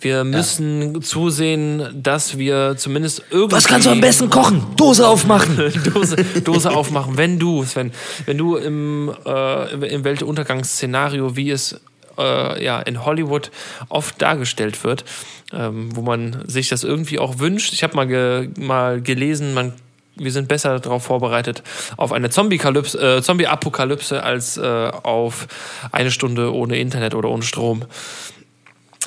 Wir 0.00 0.24
müssen 0.24 0.94
ja. 0.94 1.00
zusehen, 1.00 1.88
dass 1.94 2.38
wir 2.38 2.76
zumindest 2.76 3.22
irgendwie... 3.30 3.56
Was 3.56 3.66
kannst 3.66 3.86
du 3.86 3.90
am 3.90 4.00
besten 4.00 4.30
kochen? 4.30 4.64
Dose 4.76 5.06
aufmachen! 5.06 5.56
Dose, 5.94 6.16
Dose 6.42 6.70
aufmachen. 6.70 7.16
Wenn 7.16 7.38
du, 7.38 7.64
Sven, 7.64 7.92
wenn 8.24 8.38
du 8.38 8.56
im, 8.56 9.14
äh, 9.24 9.86
im 9.88 10.04
Weltuntergangsszenario, 10.04 11.36
wie 11.36 11.50
es 11.50 11.80
äh, 12.18 12.62
ja, 12.64 12.80
in 12.80 13.04
Hollywood 13.04 13.50
oft 13.88 14.20
dargestellt 14.20 14.82
wird, 14.84 15.04
ähm, 15.52 15.94
wo 15.94 16.02
man 16.02 16.42
sich 16.46 16.68
das 16.68 16.84
irgendwie 16.84 17.18
auch 17.18 17.38
wünscht. 17.38 17.72
Ich 17.72 17.82
habe 17.82 17.96
mal, 17.96 18.06
ge 18.06 18.50
mal 18.58 19.00
gelesen, 19.00 19.54
man 19.54 19.72
wir 20.18 20.32
sind 20.32 20.48
besser 20.48 20.80
darauf 20.80 21.04
vorbereitet 21.04 21.62
auf 21.98 22.10
eine 22.10 22.30
Zombie-Apokalypse 22.30 23.18
äh, 23.18 23.22
Zombie 23.22 23.46
als 23.46 24.56
äh, 24.56 24.90
auf 25.02 25.46
eine 25.92 26.10
Stunde 26.10 26.54
ohne 26.54 26.78
Internet 26.78 27.14
oder 27.14 27.28
ohne 27.28 27.42
Strom. 27.42 27.84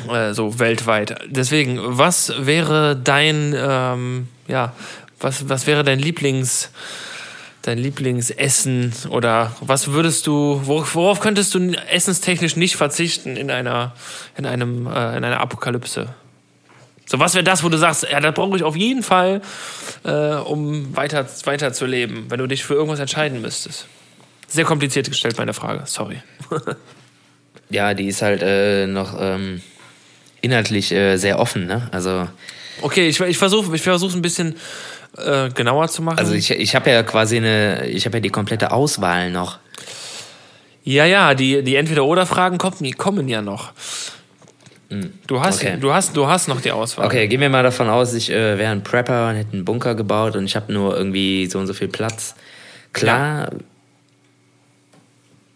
Äh, 0.07 0.33
so 0.33 0.59
weltweit. 0.59 1.19
Deswegen, 1.27 1.79
was 1.81 2.33
wäre 2.37 2.95
dein, 2.95 3.55
ähm, 3.57 4.27
ja, 4.47 4.73
was, 5.19 5.49
was 5.49 5.67
wäre 5.67 5.83
dein 5.83 5.99
Lieblings- 5.99 6.69
dein 7.69 7.77
Lieblingsessen 7.77 8.93
oder 9.09 9.55
was 9.61 9.91
würdest 9.91 10.25
du, 10.27 10.61
worauf 10.65 11.19
könntest 11.19 11.53
du 11.53 11.71
essenstechnisch 11.89 12.55
nicht 12.55 12.75
verzichten 12.75 13.37
in 13.37 13.51
einer, 13.51 13.93
in 14.37 14.45
einem, 14.45 14.87
äh, 14.87 15.17
in 15.17 15.23
einer 15.23 15.39
Apokalypse? 15.39 16.09
So, 17.05 17.19
was 17.19 17.35
wäre 17.35 17.43
das, 17.43 17.63
wo 17.63 17.69
du 17.69 17.77
sagst, 17.77 18.07
ja, 18.11 18.19
das 18.19 18.33
brauche 18.33 18.57
ich 18.57 18.63
auf 18.63 18.75
jeden 18.75 19.03
Fall, 19.03 19.41
äh, 20.03 20.35
um 20.35 20.95
weiter, 20.95 21.27
weiter 21.45 21.71
zu 21.71 21.85
leben, 21.85 22.25
wenn 22.29 22.39
du 22.39 22.47
dich 22.47 22.63
für 22.63 22.73
irgendwas 22.73 22.99
entscheiden 22.99 23.41
müsstest? 23.41 23.87
Sehr 24.47 24.65
kompliziert 24.65 25.07
gestellt, 25.07 25.37
meine 25.37 25.53
Frage, 25.53 25.83
sorry. 25.85 26.21
ja, 27.69 27.93
die 27.93 28.07
ist 28.07 28.23
halt 28.23 28.41
äh, 28.41 28.87
noch 28.87 29.15
ähm, 29.19 29.61
inhaltlich 30.41 30.91
äh, 30.91 31.17
sehr 31.17 31.39
offen, 31.39 31.67
ne? 31.67 31.87
Also. 31.91 32.27
Okay, 32.81 33.09
ich, 33.09 33.19
ich 33.19 33.37
versuche 33.37 33.75
ich 33.75 33.81
versuch 33.81 34.15
ein 34.15 34.21
bisschen 34.21 34.55
äh, 35.17 35.49
genauer 35.49 35.87
zu 35.87 36.01
machen? 36.01 36.19
Also 36.19 36.33
ich, 36.33 36.51
ich 36.51 36.75
habe 36.75 36.89
ja 36.89 37.03
quasi 37.03 37.37
eine, 37.37 37.87
ich 37.87 38.05
habe 38.05 38.17
ja 38.17 38.21
die 38.21 38.29
komplette 38.29 38.71
Auswahl 38.71 39.31
noch. 39.31 39.59
Ja, 40.83 41.05
ja, 41.05 41.33
die, 41.33 41.63
die 41.63 41.75
Entweder-Oder-Fragen 41.75 42.57
kommen, 42.57 42.97
kommen 42.97 43.27
ja 43.27 43.41
noch. 43.41 43.73
Hm, 44.89 45.13
du 45.27 45.39
hast, 45.39 45.61
okay. 45.61 45.77
du, 45.79 45.93
hast, 45.93 46.17
du 46.17 46.27
hast 46.27 46.47
noch 46.47 46.61
die 46.61 46.71
Auswahl. 46.71 47.05
Okay, 47.05 47.27
gehen 47.27 47.41
wir 47.41 47.49
mal 47.49 47.63
davon 47.63 47.89
aus, 47.89 48.13
ich 48.13 48.31
äh, 48.31 48.57
wäre 48.57 48.71
ein 48.71 48.83
Prepper 48.83 49.29
und 49.29 49.35
hätte 49.35 49.53
einen 49.53 49.65
Bunker 49.65 49.93
gebaut 49.93 50.35
und 50.35 50.45
ich 50.45 50.55
habe 50.55 50.73
nur 50.73 50.97
irgendwie 50.97 51.45
so 51.45 51.59
und 51.59 51.67
so 51.67 51.73
viel 51.73 51.89
Platz. 51.89 52.35
Klar, 52.91 53.51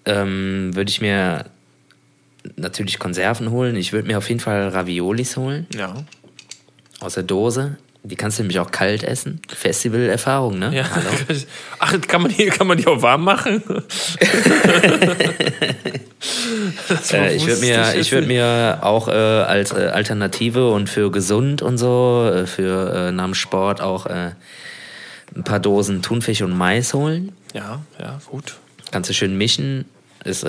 ja. 0.06 0.22
ähm, 0.22 0.76
würde 0.76 0.92
ich 0.92 1.02
mir 1.02 1.46
natürlich 2.56 3.00
Konserven 3.00 3.50
holen. 3.50 3.76
Ich 3.76 3.94
würde 3.94 4.08
mir 4.08 4.18
auf 4.18 4.30
jeden 4.30 4.42
Fall 4.42 4.68
Raviolis 4.68 5.38
holen. 5.38 5.66
Ja. 5.74 5.96
Aus 7.00 7.16
der 7.16 7.24
Dose. 7.24 7.78
Die 8.06 8.18
kannst 8.18 8.38
du 8.38 8.44
nämlich 8.44 8.60
auch 8.60 8.70
kalt 8.70 9.02
essen. 9.04 9.42
Festival-Erfahrung, 9.48 10.60
ne? 10.60 10.76
Ja. 10.76 10.84
Ach, 11.80 11.96
kann 12.02 12.24
man, 12.24 12.32
die, 12.36 12.48
kann 12.48 12.68
man 12.68 12.78
die 12.78 12.86
auch 12.86 13.02
warm 13.02 13.24
machen? 13.24 13.64
äh, 17.14 17.34
ich 17.34 17.48
würde 17.48 17.62
mir, 17.62 17.96
ich 17.96 18.12
würd 18.12 18.28
mir 18.28 18.80
auch 18.82 19.08
äh, 19.08 19.12
als 19.12 19.72
äh, 19.72 19.88
Alternative 19.94 20.70
und 20.72 20.90
für 20.90 21.12
gesund 21.12 21.62
und 21.62 21.78
so, 21.78 22.30
äh, 22.30 22.46
für 22.46 23.14
äh, 23.18 23.34
Sport 23.34 23.80
auch 23.80 24.06
äh, 24.06 24.32
ein 25.34 25.46
paar 25.46 25.62
Dosen 25.62 26.02
Thunfisch 26.02 26.42
und 26.42 26.58
Mais 26.58 26.94
holen. 26.94 27.32
Ja, 27.54 27.84
ja, 28.00 28.20
gut. 28.30 28.58
Kannst 28.92 29.10
du 29.10 29.14
schön 29.14 29.38
mischen. 29.38 29.86
Ist 30.26 30.46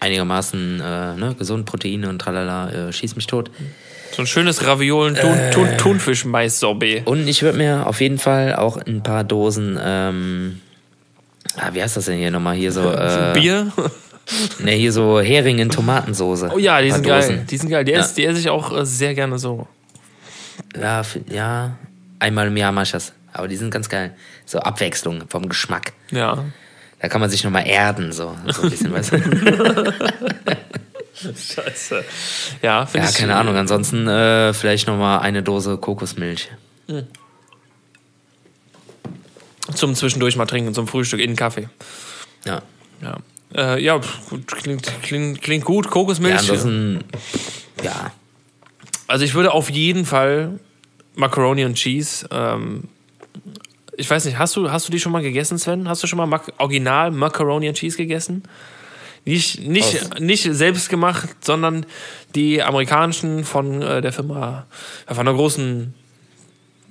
einigermaßen 0.00 0.76
ne, 0.76 1.34
gesund, 1.38 1.64
Proteine 1.64 2.08
und 2.10 2.18
tralala, 2.18 2.92
schieß 2.92 3.16
mich 3.16 3.26
tot. 3.26 3.50
Mhm. 3.58 3.70
So 4.12 4.22
ein 4.22 4.26
schönes 4.26 4.64
Raviolen 4.66 5.16
Thun, 5.16 5.38
äh, 5.38 5.50
Thun, 5.50 5.68
Thunfisch-Mais-Sorbet. 5.76 7.06
Und 7.06 7.26
ich 7.26 7.42
würde 7.42 7.58
mir 7.58 7.86
auf 7.86 8.00
jeden 8.00 8.18
Fall 8.18 8.54
auch 8.54 8.76
ein 8.76 9.02
paar 9.02 9.24
Dosen, 9.24 9.78
ähm, 9.82 10.60
ah, 11.56 11.70
wie 11.72 11.82
heißt 11.82 11.96
das 11.96 12.04
denn 12.06 12.18
hier 12.18 12.30
nochmal? 12.30 12.54
Hier 12.54 12.72
so. 12.72 12.82
Äh, 12.92 13.32
Bier? 13.34 13.72
ne, 14.60 14.72
hier 14.72 14.92
so 14.92 15.20
Hering 15.20 15.58
in 15.58 15.68
Tomatensoße. 15.68 16.50
Oh 16.54 16.58
ja, 16.58 16.80
die 16.80 16.90
sind 16.90 17.06
Dosen. 17.06 17.36
geil. 17.36 17.46
Die 17.50 17.56
sind 17.56 17.70
geil. 17.70 17.84
Die, 17.84 17.92
ja. 17.92 18.00
esse, 18.00 18.14
die 18.14 18.24
esse 18.24 18.40
ich 18.40 18.48
auch 18.48 18.76
äh, 18.76 18.86
sehr 18.86 19.14
gerne 19.14 19.38
so. 19.38 19.66
Ja, 20.80 21.02
ja. 21.28 21.76
Einmal 22.20 22.46
im 22.46 22.56
Jahr 22.56 22.72
mach 22.72 22.82
ich 22.82 22.92
das. 22.92 23.12
Aber 23.32 23.48
die 23.48 23.56
sind 23.56 23.70
ganz 23.70 23.88
geil. 23.88 24.14
So 24.46 24.60
Abwechslung 24.60 25.24
vom 25.28 25.48
Geschmack. 25.48 25.92
Ja. 26.10 26.44
Da 27.00 27.08
kann 27.08 27.20
man 27.20 27.28
sich 27.28 27.44
nochmal 27.44 27.66
erden, 27.66 28.12
so, 28.12 28.34
so 28.46 28.62
ein 28.62 28.70
bisschen, 28.70 28.92
weißt 28.92 29.12
du? 29.12 29.18
Scheiße. 31.22 32.04
Ja, 32.62 32.86
finde 32.86 33.06
ja, 33.06 33.12
keine 33.12 33.36
Ahnung. 33.36 33.56
Ansonsten 33.56 34.06
äh, 34.08 34.52
vielleicht 34.52 34.86
nochmal 34.86 35.20
eine 35.20 35.42
Dose 35.42 35.76
Kokosmilch. 35.76 36.50
Mhm. 36.88 37.06
Zum 39.74 39.94
Zwischendurch 39.94 40.36
mal 40.36 40.46
trinken, 40.46 40.74
zum 40.74 40.86
Frühstück 40.86 41.20
in 41.20 41.30
den 41.30 41.36
Kaffee. 41.36 41.68
Ja. 42.44 42.62
Ja. 43.00 43.16
Äh, 43.54 43.82
ja, 43.82 44.00
klingt, 44.46 44.92
klingt, 45.02 45.40
klingt 45.42 45.64
gut. 45.64 45.88
Kokosmilch. 45.88 46.34
Ja, 46.34 46.40
ansonsten, 46.40 47.04
ja. 47.82 48.12
Also 49.06 49.24
ich 49.24 49.34
würde 49.34 49.52
auf 49.52 49.70
jeden 49.70 50.04
Fall 50.04 50.58
Macaroni 51.14 51.64
und 51.64 51.74
Cheese. 51.74 52.26
Ähm, 52.30 52.84
ich 53.96 54.10
weiß 54.10 54.24
nicht, 54.24 54.38
hast 54.38 54.56
du, 54.56 54.70
hast 54.70 54.88
du 54.88 54.92
die 54.92 54.98
schon 54.98 55.12
mal 55.12 55.22
gegessen, 55.22 55.58
Sven? 55.58 55.88
Hast 55.88 56.02
du 56.02 56.06
schon 56.06 56.16
mal 56.16 56.26
Mac 56.26 56.52
Original 56.58 57.10
Macaroni 57.10 57.68
und 57.68 57.76
Cheese 57.76 57.96
gegessen? 57.96 58.42
Nicht, 59.24 59.60
nicht, 59.60 60.20
nicht 60.20 60.42
selbst 60.52 60.90
gemacht, 60.90 61.28
sondern 61.40 61.86
die 62.34 62.62
amerikanischen 62.62 63.44
von 63.44 63.80
äh, 63.80 64.02
der 64.02 64.12
Firma, 64.12 64.66
von 65.06 65.18
einer 65.18 65.34
großen 65.34 65.94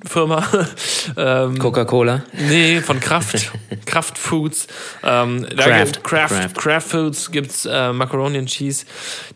Firma. 0.05 0.45
ähm, 1.17 1.57
Coca-Cola? 1.59 2.23
Nee, 2.33 2.81
von 2.81 2.99
Kraft. 2.99 3.51
Kraft 3.85 4.17
Foods. 4.17 4.67
Ähm, 5.03 5.45
Kraft. 5.55 6.03
Kraft, 6.03 6.03
Kraft. 6.03 6.57
Kraft 6.57 6.87
Foods 6.89 7.31
gibt's 7.31 7.65
äh, 7.65 7.93
Macaroni 7.93 8.37
and 8.37 8.49
Cheese. 8.49 8.85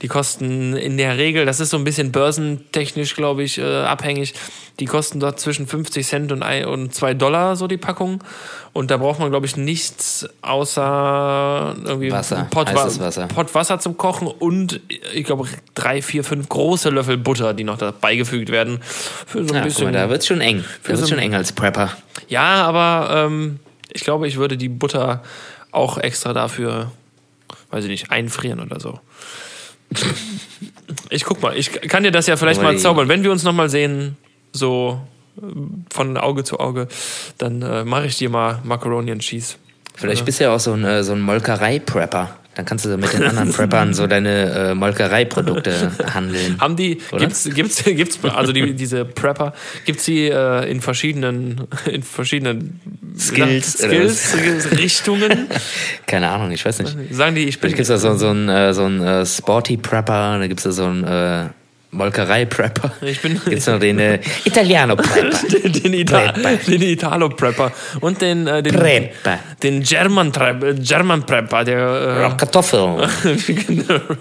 Die 0.02 0.08
kosten 0.08 0.76
in 0.76 0.98
der 0.98 1.18
Regel, 1.18 1.46
das 1.46 1.60
ist 1.60 1.70
so 1.70 1.78
ein 1.78 1.84
bisschen 1.84 2.12
börsentechnisch, 2.12 3.16
glaube 3.16 3.44
ich, 3.44 3.58
äh, 3.58 3.64
abhängig. 3.64 4.34
Die 4.80 4.86
kosten 4.86 5.20
dort 5.20 5.40
zwischen 5.40 5.66
50 5.66 6.06
Cent 6.06 6.32
und, 6.32 6.44
ein, 6.44 6.66
und 6.66 6.94
2 6.94 7.16
Dollar, 7.16 7.56
so 7.56 7.68
die 7.68 7.78
Packung. 7.78 8.24
Und 8.74 8.92
da 8.92 8.98
braucht 8.98 9.20
man, 9.20 9.32
glaube 9.32 9.48
ich, 9.48 9.58
nichts 9.58 10.30
außer 10.44 11.76
irgendwie 11.84 12.12
Wasser, 12.12 12.48
Pott, 12.52 12.72
Wasser. 12.76 13.28
Pott 13.28 13.56
Wasser 13.56 13.80
zum 13.80 13.98
Kochen 13.98 14.28
und 14.28 14.80
ich 15.14 15.24
glaube 15.24 15.48
drei, 15.74 16.04
vier, 16.04 16.24
fünf 16.24 16.48
große 16.48 16.92
Löffel 16.92 17.18
Butter, 17.18 17.56
die 17.56 17.64
noch 17.64 17.80
dabei 17.80 18.16
gefügt 18.16 18.52
werden. 18.52 18.80
Für 18.82 19.44
so 19.48 19.54
ein 19.54 19.58
ja, 19.58 19.64
bisschen. 19.64 19.86
Mal, 19.86 19.94
da 19.94 20.10
wird's 20.12 20.28
schon 20.28 20.42
eng. 20.42 20.64
Da 20.84 20.90
wird's 20.90 21.02
so 21.02 21.08
schon 21.08 21.18
eng 21.18 21.34
als 21.34 21.54
Prepper. 21.54 21.98
Ja, 22.28 22.64
aber 22.64 23.26
ähm, 23.26 23.60
ich 23.92 24.04
glaube, 24.04 24.28
ich 24.28 24.38
würde 24.38 24.58
die 24.58 24.70
Butter 24.70 25.24
auch 25.72 25.98
extra 25.98 26.34
dafür, 26.34 26.92
weiß 27.72 27.84
ich 27.86 27.90
nicht, 27.90 28.12
einfrieren 28.12 28.60
oder 28.60 28.80
so. 28.80 29.00
ich 31.10 31.24
guck 31.24 31.42
mal, 31.42 31.58
ich 31.58 31.72
kann 31.72 32.04
dir 32.04 32.12
das 32.12 32.28
ja 32.28 32.38
vielleicht 32.38 32.62
mal 32.62 32.78
zaubern. 32.78 33.08
Wenn 33.08 33.24
wir 33.24 33.32
uns 33.32 33.44
nochmal 33.44 33.70
sehen, 33.70 34.18
so 34.52 35.02
von 35.92 36.18
Auge 36.18 36.44
zu 36.44 36.60
Auge, 36.60 36.88
dann 37.38 37.62
äh, 37.62 37.84
mache 37.84 38.08
ich 38.08 38.18
dir 38.18 38.30
mal 38.30 38.60
Macaroni 38.64 39.12
and 39.12 39.22
Cheese. 39.22 39.56
Vielleicht 39.94 40.26
bist 40.26 40.40
du 40.40 40.46
ja 40.46 40.56
auch 40.56 40.60
so 40.60 40.74
ein, 40.74 40.84
äh, 40.84 41.04
so 41.04 41.14
ein 41.14 41.22
Molkerei-Prepper. 41.22 42.38
Dann 42.58 42.66
kannst 42.66 42.86
du 42.86 42.98
mit 42.98 43.14
den 43.14 43.24
anderen 43.30 43.52
Preppern 43.52 43.94
so 43.94 44.08
deine 44.08 44.72
äh, 44.72 44.74
Molkereiprodukte 44.74 45.92
handeln. 46.14 46.60
Haben 46.60 46.76
die, 46.76 47.00
oder? 47.12 47.20
gibt's, 47.20 47.48
gibt's, 47.54 47.84
gibt's, 47.84 48.20
also 48.24 48.52
die, 48.52 48.74
diese 48.74 49.06
Prepper, 49.06 49.54
gibt's 49.86 50.06
die 50.06 50.28
äh, 50.28 50.70
in 50.70 50.82
verschiedenen, 50.82 51.68
in 51.86 52.02
verschiedenen 52.02 52.80
Skills, 53.16 53.74
Skills 53.74 54.72
Richtungen? 54.72 55.48
Keine 56.08 56.30
Ahnung, 56.30 56.52
ich 56.52 56.66
weiß 56.66 56.80
nicht. 56.80 56.96
Sagen 57.12 57.36
die, 57.36 57.44
ich 57.44 57.60
bin. 57.60 57.70
Vielleicht 57.70 57.76
gibt's 57.76 57.90
da 57.90 57.98
so, 58.00 58.18
so 58.18 58.30
einen, 58.30 58.50
äh, 58.50 58.74
so 58.74 58.86
einen 58.86 59.04
äh, 59.04 59.26
Sporty 59.26 59.78
Prepper, 59.78 60.40
da 60.40 60.48
gibt's 60.48 60.64
da 60.64 60.72
so 60.72 60.86
einen, 60.86 61.04
äh, 61.04 61.50
Molkerei-Prepper. 61.92 62.92
Ich 63.02 63.22
bin. 63.22 63.40
Gibt's 63.46 63.66
noch 63.68 63.80
den 63.80 64.00
äh, 64.00 64.20
Italiano-Prepper. 64.44 65.48
den, 65.48 65.74
den, 65.84 65.94
Ita 65.94 66.34
den 66.68 66.82
Italo-Prepper. 66.82 67.72
Und 68.02 68.22
den, 68.22 68.46
äh, 68.46 68.62
den, 68.62 68.76
Prepper. 68.76 69.40
den 69.64 69.82
German, 69.84 70.32
äh, 70.34 70.74
German 70.76 71.26
Prepper. 71.26 71.64
Der, 71.64 72.30
äh, 72.34 72.38
Kartoffeln. 72.38 73.00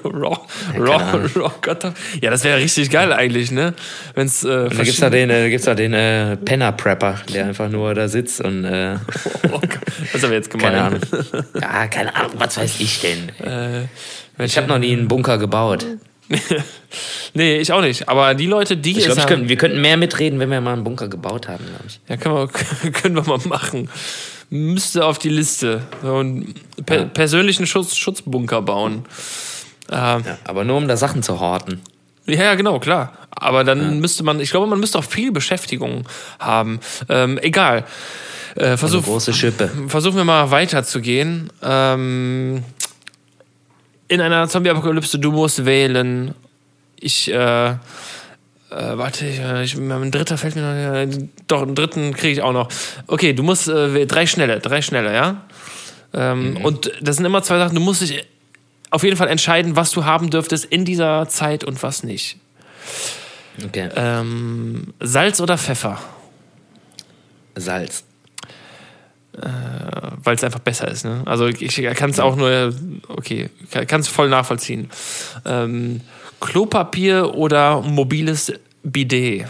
Raw, 0.04 0.38
raw, 0.78 1.18
raw 1.34 1.50
Kartoffeln. 1.60 1.94
Ja, 2.22 2.30
das 2.30 2.44
wäre 2.44 2.58
richtig 2.58 2.88
geil 2.88 3.12
eigentlich, 3.12 3.50
ne? 3.50 3.74
Wenn's, 4.14 4.44
äh, 4.44 4.68
da 4.68 4.82
gibt's 4.84 5.00
da 5.00 5.10
den, 5.10 5.30
äh, 5.30 5.50
gibt's 5.50 5.66
da 5.66 5.74
den 5.74 5.92
äh, 5.92 6.36
Penner-Prepper, 6.36 7.20
der 7.34 7.46
einfach 7.46 7.68
nur 7.68 7.94
da 7.94 8.06
sitzt 8.06 8.40
und. 8.42 8.64
Äh, 8.64 8.94
Was 10.12 10.22
haben 10.22 10.30
wir 10.30 10.36
jetzt 10.36 10.50
gemeint? 10.50 10.72
keine 10.72 10.84
Ahnung. 10.84 11.00
Ja, 11.60 11.86
keine 11.88 12.14
Ahnung, 12.14 12.32
was 12.36 12.56
weiß 12.56 12.80
ich 12.80 13.00
denn? 13.00 13.30
ich 14.38 14.56
habe 14.56 14.68
noch 14.68 14.78
nie 14.78 14.92
einen 14.92 15.08
Bunker 15.08 15.38
gebaut. 15.38 15.86
nee, 17.34 17.58
ich 17.58 17.72
auch 17.72 17.80
nicht. 17.80 18.08
Aber 18.08 18.34
die 18.34 18.46
Leute, 18.46 18.76
die 18.76 18.98
Ich 18.98 19.04
glaube, 19.04 19.20
ich 19.20 19.26
könnten, 19.26 19.48
wir 19.48 19.56
könnten 19.56 19.80
mehr 19.80 19.96
mitreden, 19.96 20.38
wenn 20.38 20.50
wir 20.50 20.60
mal 20.60 20.72
einen 20.72 20.84
Bunker 20.84 21.08
gebaut 21.08 21.48
haben, 21.48 21.64
glaube 21.64 21.84
ich. 21.86 22.00
Ja, 22.08 22.16
können 22.16 22.34
wir, 22.34 22.48
können 22.92 23.14
wir 23.16 23.22
mal 23.22 23.38
machen. 23.46 23.88
Müsste 24.50 25.04
auf 25.04 25.18
die 25.18 25.28
Liste. 25.28 25.82
So 26.02 26.16
einen 26.18 26.54
per 26.84 26.98
Ja. 27.00 27.04
persönlichen 27.04 27.66
Schutz, 27.66 27.96
Schutzbunker 27.96 28.62
bauen. 28.62 29.04
Ähm, 29.90 30.22
Ja, 30.26 30.38
aber 30.44 30.64
nur 30.64 30.76
um 30.76 30.88
da 30.88 30.96
Sachen 30.96 31.22
zu 31.22 31.38
horten. 31.40 31.80
ja, 32.26 32.42
ja, 32.42 32.54
genau, 32.54 32.78
klar. 32.80 33.12
Aber 33.30 33.64
dann 33.64 34.00
müsste 34.00 34.22
man, 34.22 34.40
ich 34.40 34.50
glaube, 34.50 34.66
man 34.66 34.80
müsste 34.80 34.98
auch 34.98 35.04
viel 35.04 35.30
Beschäftigung 35.30 36.04
haben. 36.40 36.80
Ähm, 37.08 37.38
egal. 37.42 37.84
Äh, 38.56 38.64
Also 38.68 38.76
versuch, 38.88 39.04
große 39.04 39.34
Schippe. 39.34 39.70
versuchen 39.88 40.16
wir 40.16 40.24
mal 40.24 40.50
weiterzugehen. 40.50 41.52
Ähm, 41.62 42.62
in 44.08 44.20
einer 44.20 44.48
Zombie-Apokalypse, 44.48 45.18
du 45.18 45.32
musst 45.32 45.64
wählen. 45.64 46.34
Ich, 46.98 47.30
äh, 47.30 47.68
äh, 47.68 47.76
warte, 48.70 49.26
ich, 49.26 49.38
äh, 49.38 49.64
ich, 49.64 49.76
ein 49.76 50.10
dritter 50.10 50.38
fällt 50.38 50.56
mir 50.56 51.06
noch, 51.06 51.18
doch, 51.46 51.62
einen 51.62 51.74
dritten 51.74 52.14
kriege 52.14 52.32
ich 52.32 52.42
auch 52.42 52.52
noch. 52.52 52.68
Okay, 53.06 53.32
du 53.32 53.42
musst, 53.42 53.68
äh, 53.68 54.06
drei 54.06 54.26
schnelle, 54.26 54.60
drei 54.60 54.82
schnelle, 54.82 55.14
ja? 55.14 55.42
Ähm, 56.12 56.58
Und 56.62 56.92
das 57.00 57.16
sind 57.16 57.24
immer 57.24 57.42
zwei 57.42 57.58
Sachen, 57.58 57.74
du 57.74 57.80
musst 57.80 58.00
dich 58.00 58.24
auf 58.90 59.02
jeden 59.02 59.16
Fall 59.16 59.28
entscheiden, 59.28 59.76
was 59.76 59.90
du 59.90 60.04
haben 60.04 60.30
dürftest 60.30 60.64
in 60.64 60.84
dieser 60.84 61.28
Zeit 61.28 61.64
und 61.64 61.82
was 61.82 62.02
nicht. 62.02 62.38
Okay. 63.64 63.88
Ähm, 63.96 64.94
Salz 65.00 65.40
oder 65.40 65.58
Pfeffer? 65.58 65.98
Salz. 67.54 68.04
Weil 70.22 70.34
es 70.34 70.44
einfach 70.44 70.60
besser 70.60 70.88
ist. 70.88 71.04
Ne? 71.04 71.22
Also 71.26 71.46
ich 71.46 71.76
kann 71.94 72.10
es 72.10 72.20
auch 72.20 72.36
nur, 72.36 72.74
okay, 73.08 73.50
kann 73.86 74.00
es 74.00 74.08
voll 74.08 74.28
nachvollziehen. 74.28 74.88
Ähm, 75.44 76.00
Klopapier 76.40 77.34
oder 77.34 77.80
mobiles 77.82 78.52
Bidet? 78.82 79.46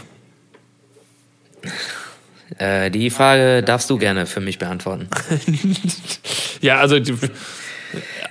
Äh, 2.57 2.89
die 2.91 3.09
Frage 3.09 3.61
darfst 3.61 3.89
du 3.89 3.97
gerne 3.97 4.25
für 4.25 4.39
mich 4.39 4.59
beantworten. 4.59 5.07
Ja, 6.59 6.79
also 6.79 6.97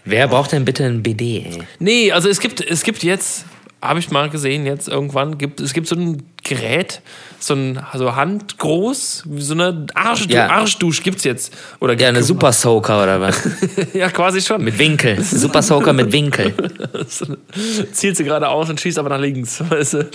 Wer 0.04 0.26
braucht 0.28 0.52
denn 0.52 0.64
bitte 0.64 0.84
ein 0.84 1.02
BD? 1.02 1.44
Ey? 1.44 1.62
nee, 1.78 2.12
also 2.12 2.28
es 2.28 2.40
gibt 2.40 2.61
es 2.61 2.82
gibt 2.82 3.02
jetzt, 3.02 3.44
habe 3.80 4.00
ich 4.00 4.11
mal 4.11 4.28
gesehen 4.30 4.66
jetzt 4.66 4.88
irgendwann 4.88 5.38
gibt 5.38 5.61
es 5.61 5.72
gibt 5.72 5.86
so 5.86 5.94
ein 5.94 6.24
Gerät, 6.42 7.02
so 7.39 7.55
ein 7.55 7.78
so 7.95 8.14
handgroß, 8.16 9.24
so 9.37 9.55
eine 9.55 9.87
Arschdu 9.95 10.34
Ja. 10.34 10.49
Arschdusch 10.49 11.03
gibt's 11.03 11.24
jetzt 11.24 11.53
oder 11.80 11.99
Ja, 11.99 12.09
eine 12.09 12.22
Super 12.22 12.53
Soaker 12.53 13.03
oder 13.03 13.20
was? 13.20 13.49
ja 13.93 14.09
quasi 14.11 14.41
schon. 14.41 14.64
Mit 14.64 14.78
Winkel. 14.78 15.22
Super 15.22 15.62
Soaker 15.62 15.93
mit 15.93 16.11
Winkel. 16.12 16.55
Zielt 17.93 18.16
sie 18.16 18.24
gerade 18.24 18.49
aus 18.49 18.70
und 18.70 18.80
schießt 18.80 18.99
aber 18.99 19.11
nach 19.11 19.20
links. 19.20 19.61
Weißt 19.68 19.95
du? 19.95 20.11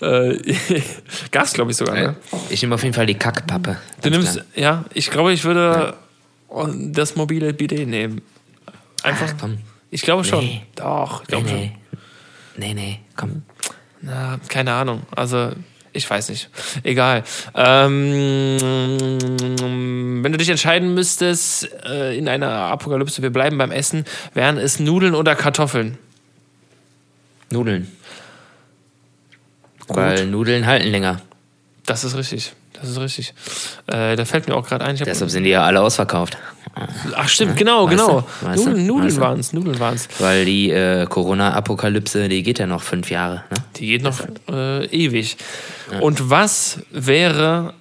äh, 0.00 0.38
Gas, 1.30 1.52
glaube 1.52 1.70
ich 1.70 1.76
sogar. 1.76 1.94
Ne? 1.94 2.16
Ich 2.50 2.62
nehme 2.62 2.74
auf 2.74 2.82
jeden 2.82 2.94
Fall 2.94 3.06
die 3.06 3.14
Kackpappe. 3.14 3.76
Du 4.02 4.10
nimmst, 4.10 4.34
klar. 4.34 4.44
ja, 4.54 4.84
ich 4.92 5.10
glaube, 5.10 5.32
ich 5.32 5.44
würde 5.44 5.94
das 6.92 7.16
mobile 7.16 7.52
Bidet 7.52 7.88
nehmen. 7.88 8.22
Einfach. 9.02 9.28
Ach, 9.30 9.40
komm. 9.40 9.58
Ich 9.90 10.02
glaube 10.02 10.24
schon. 10.24 10.44
Nee. 10.44 10.62
Doch, 10.74 11.22
ich 11.22 11.28
Nee, 11.28 11.32
glaube 11.36 11.48
schon. 11.48 11.58
nee. 11.58 11.72
Nee, 12.58 12.74
nee, 12.74 13.00
komm. 13.16 13.42
Na, 14.02 14.38
keine 14.48 14.72
Ahnung. 14.72 15.02
Also, 15.14 15.50
ich 15.96 16.08
weiß 16.08 16.28
nicht. 16.28 16.48
Egal. 16.82 17.24
Ähm, 17.54 18.58
wenn 20.22 20.32
du 20.32 20.38
dich 20.38 20.48
entscheiden 20.48 20.94
müsstest 20.94 21.68
äh, 21.84 22.16
in 22.16 22.28
einer 22.28 22.50
Apokalypse, 22.50 23.22
wir 23.22 23.30
bleiben 23.30 23.58
beim 23.58 23.72
Essen, 23.72 24.04
wären 24.34 24.58
es 24.58 24.78
Nudeln 24.78 25.14
oder 25.14 25.34
Kartoffeln? 25.34 25.98
Nudeln. 27.50 27.90
Weil 29.88 30.26
Nudeln 30.26 30.66
halten 30.66 30.88
länger. 30.88 31.22
Das 31.84 32.04
ist 32.04 32.16
richtig. 32.16 32.52
Das 32.80 32.90
ist 32.90 33.00
richtig. 33.00 33.34
Äh, 33.86 34.16
da 34.16 34.24
fällt 34.24 34.48
mir 34.48 34.54
auch 34.54 34.66
gerade 34.66 34.84
ein. 34.84 34.96
Deshalb 34.96 35.30
sind 35.30 35.44
die 35.44 35.50
ja 35.50 35.64
alle 35.64 35.80
ausverkauft. 35.80 36.36
ach, 37.14 37.28
stimmt, 37.28 37.56
genau, 37.56 37.86
Weißt 37.86 37.90
genau. 37.96 38.20
du? 38.40 38.46
Weißt? 38.46 38.64
Nudeln, 38.66 38.86
Nudeln 38.86 39.16
waren 39.20 39.40
es. 39.40 39.52
Nudeln 39.52 39.80
waren 39.80 39.94
es. 39.94 40.08
Weil 40.18 40.44
die 40.44 40.70
äh, 40.70 41.06
Corona-Apokalypse, 41.06 42.28
die 42.28 42.42
geht 42.42 42.58
ja 42.58 42.66
noch 42.66 42.82
fünf 42.82 43.10
Jahre. 43.10 43.44
Ne? 43.50 43.56
Die 43.76 43.86
geht 43.86 44.02
noch 44.02 44.20
äh, 44.50 44.86
ewig. 44.86 45.36
Und 46.00 46.30
was 46.30 46.80
wäre 46.90 47.74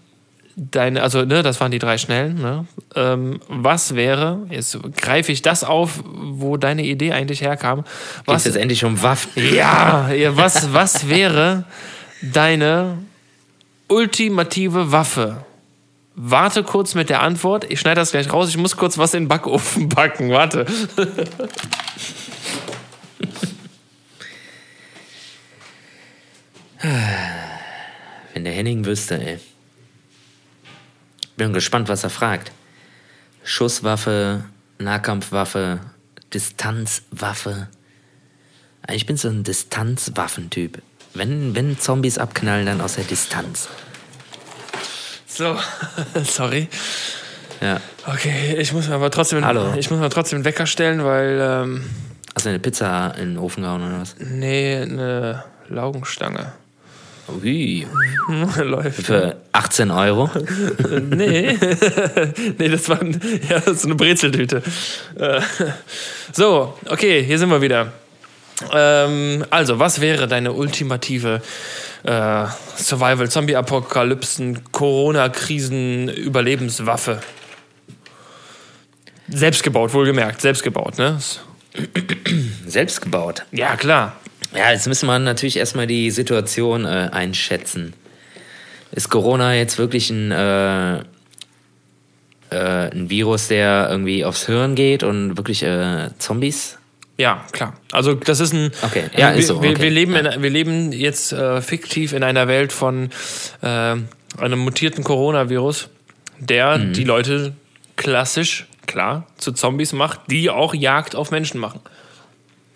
deine, 0.55 1.01
also 1.01 1.23
ne, 1.23 1.43
das 1.43 1.59
waren 1.59 1.71
die 1.71 1.79
drei 1.79 1.97
schnellen, 1.97 2.41
ne? 2.41 2.65
Ähm, 2.95 3.39
was 3.47 3.95
wäre, 3.95 4.45
jetzt 4.49 4.77
greife 4.95 5.31
ich 5.31 5.41
das 5.41 5.63
auf, 5.63 6.01
wo 6.05 6.57
deine 6.57 6.83
Idee 6.83 7.11
eigentlich 7.11 7.41
herkam. 7.41 7.83
Was, 8.25 8.45
jetzt 8.45 8.55
endlich 8.55 8.85
um 8.85 9.01
Waffen? 9.01 9.31
ja, 9.53 10.11
ja, 10.11 10.37
was, 10.37 10.69
was 10.73 11.09
wäre 11.09 11.65
deine 12.21 12.97
ultimative 13.87 14.91
Waffe? 14.91 15.45
Warte 16.15 16.63
kurz 16.63 16.95
mit 16.95 17.09
der 17.09 17.21
Antwort. 17.21 17.69
Ich 17.69 17.79
schneide 17.81 17.99
das 17.99 18.11
gleich 18.11 18.31
raus. 18.31 18.49
Ich 18.49 18.57
muss 18.57 18.77
kurz 18.77 18.97
was 18.97 19.13
in 19.13 19.23
den 19.23 19.27
Backofen 19.27 19.89
backen. 19.95 20.29
Warte. 20.31 20.65
Wenn 28.33 28.43
der 28.43 28.53
Henning 28.53 28.85
wüsste, 28.85 29.19
ey. 29.19 29.39
Bin 31.35 31.51
gespannt, 31.51 31.89
was 31.89 32.03
er 32.03 32.09
fragt. 32.09 32.51
Schusswaffe, 33.43 34.45
Nahkampfwaffe, 34.77 35.81
Distanzwaffe. 36.33 37.67
Ich 38.91 39.05
bin 39.05 39.17
so 39.17 39.29
ein 39.29 39.43
Distanzwaffentyp. 39.43 40.81
Wenn, 41.15 41.55
wenn 41.55 41.79
Zombies 41.79 42.17
abknallen, 42.17 42.65
dann 42.65 42.81
aus 42.81 42.95
der 42.95 43.05
Distanz. 43.05 43.67
So, 45.27 45.55
sorry. 46.23 46.67
Ja. 47.61 47.79
Okay, 48.05 48.55
ich 48.59 48.73
muss 48.73 48.87
mir 48.87 48.95
aber 48.95 49.09
trotzdem, 49.09 49.43
Hallo. 49.45 49.73
ich 49.77 49.89
muss 49.89 49.99
mir 49.99 50.09
trotzdem 50.09 50.37
einen 50.37 50.45
Wecker 50.45 50.65
stellen, 50.67 51.03
weil 51.03 51.39
ähm, 51.41 51.85
Hast 52.35 52.45
du 52.45 52.49
eine 52.49 52.59
Pizza 52.59 53.15
in 53.17 53.29
den 53.29 53.37
Ofen 53.37 53.63
gehauen 53.63 53.81
oder 53.81 54.01
was? 54.01 54.15
nee, 54.19 54.75
eine 54.81 55.43
Laugenstange 55.69 56.51
Ui. 57.41 57.87
läuft. 58.57 59.03
Für 59.03 59.37
18 59.53 59.89
Euro? 59.91 60.29
Nee, 61.01 61.57
nee, 62.59 62.67
das 62.69 62.87
war 62.89 63.01
ein- 63.01 63.19
ja, 63.49 63.59
das 63.59 63.77
ist 63.77 63.85
eine 63.85 63.95
Brezeltüte. 63.95 64.61
Äh, 65.17 65.41
So, 66.33 66.77
okay, 66.87 67.23
hier 67.23 67.39
sind 67.39 67.49
wir 67.49 67.61
wieder. 67.61 67.91
Ähm, 68.71 69.45
also, 69.49 69.79
was 69.79 69.99
wäre 70.01 70.27
deine 70.27 70.53
ultimative 70.53 71.41
äh, 72.03 72.45
Survival, 72.77 73.29
Zombie-Apokalypsen, 73.29 74.71
Corona-Krisen, 74.71 76.09
Überlebenswaffe? 76.09 77.21
Selbstgebaut, 79.27 79.93
wohlgemerkt, 79.93 80.41
selbstgebaut, 80.41 80.97
ne? 80.97 81.19
Selbst 82.65 83.01
gebaut. 83.01 83.43
Ja, 83.51 83.75
klar. 83.75 84.15
Ja, 84.55 84.71
jetzt 84.71 84.87
müssen 84.87 85.07
wir 85.07 85.19
natürlich 85.19 85.57
erstmal 85.57 85.87
die 85.87 86.11
Situation 86.11 86.85
äh, 86.85 87.09
einschätzen. 87.11 87.93
Ist 88.91 89.09
Corona 89.09 89.55
jetzt 89.55 89.77
wirklich 89.77 90.09
ein, 90.09 90.31
äh, 90.31 90.97
äh, 90.97 91.01
ein 92.51 93.09
Virus, 93.09 93.49
der 93.49 93.87
irgendwie 93.89 94.23
aufs 94.23 94.45
Hirn 94.45 94.75
geht 94.75 95.03
und 95.03 95.35
wirklich 95.35 95.63
äh, 95.63 96.09
Zombies? 96.19 96.77
Ja, 97.17 97.45
klar. 97.51 97.73
Also 97.91 98.13
das 98.13 98.39
ist 98.39 98.53
ein. 98.53 98.71
Okay, 98.81 99.05
ja, 99.15 99.31
wir, 99.31 99.35
ist 99.37 99.47
so, 99.47 99.61
Wir, 99.61 99.71
okay. 99.71 99.81
wir, 99.83 99.91
leben 99.91 100.15
in, 100.15 100.41
wir 100.41 100.49
leben 100.49 100.91
jetzt 100.91 101.31
äh, 101.31 101.61
fiktiv 101.61 102.11
in 102.13 102.23
einer 102.23 102.47
Welt 102.47 102.73
von 102.73 103.09
äh, 103.61 103.67
einem 103.67 104.59
mutierten 104.59 105.03
Coronavirus, 105.03 105.89
der 106.39 106.77
Mhm. 106.77 106.93
die 106.93 107.03
Leute 107.05 107.53
klassisch, 107.95 108.67
klar, 108.85 109.27
zu 109.37 109.53
Zombies 109.53 109.93
macht, 109.93 110.19
die 110.29 110.49
auch 110.49 110.73
Jagd 110.73 111.15
auf 111.15 111.31
Menschen 111.31 111.59
machen. 111.59 111.79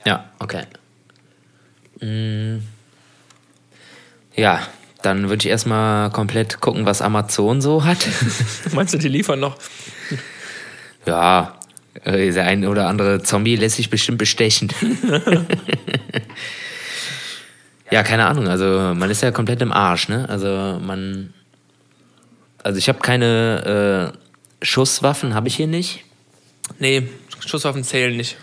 Ja, 0.06 0.30
okay. 0.40 0.64
Mm. 2.00 2.60
Ja, 4.36 4.62
dann 5.02 5.28
würde 5.28 5.46
ich 5.46 5.48
erstmal 5.48 6.10
komplett 6.12 6.62
gucken, 6.62 6.86
was 6.86 7.02
Amazon 7.02 7.60
so 7.62 7.84
hat. 7.84 7.98
Meinst 8.72 8.94
du, 8.94 8.98
die 8.98 9.10
liefern 9.10 9.42
noch? 9.42 9.58
ja, 11.06 11.59
der 12.06 12.46
ein 12.46 12.66
oder 12.66 12.88
andere 12.88 13.22
Zombie 13.24 13.56
lässt 13.56 13.78
sich 13.78 13.90
bestimmt 13.90 14.18
bestechen. 14.18 14.70
Ja, 17.92 18.04
keine 18.04 18.28
Ahnung. 18.28 18.48
Also 18.48 18.94
man 18.96 19.10
ist 19.10 19.22
ja 19.22 19.32
komplett 19.32 19.62
im 19.62 19.72
Arsch, 19.72 20.10
ne? 20.10 20.28
Also 20.30 20.80
man. 20.82 21.34
Also 22.62 22.78
ich 22.78 22.90
habe 22.90 23.00
keine 23.00 24.14
äh, 24.62 24.66
Schusswaffen, 24.66 25.34
habe 25.34 25.48
ich 25.48 25.56
hier 25.56 25.68
nicht. 25.68 26.04
Nee, 26.78 27.08
Schusswaffen 27.46 27.84
zählen 27.84 28.16
nicht. 28.16 28.38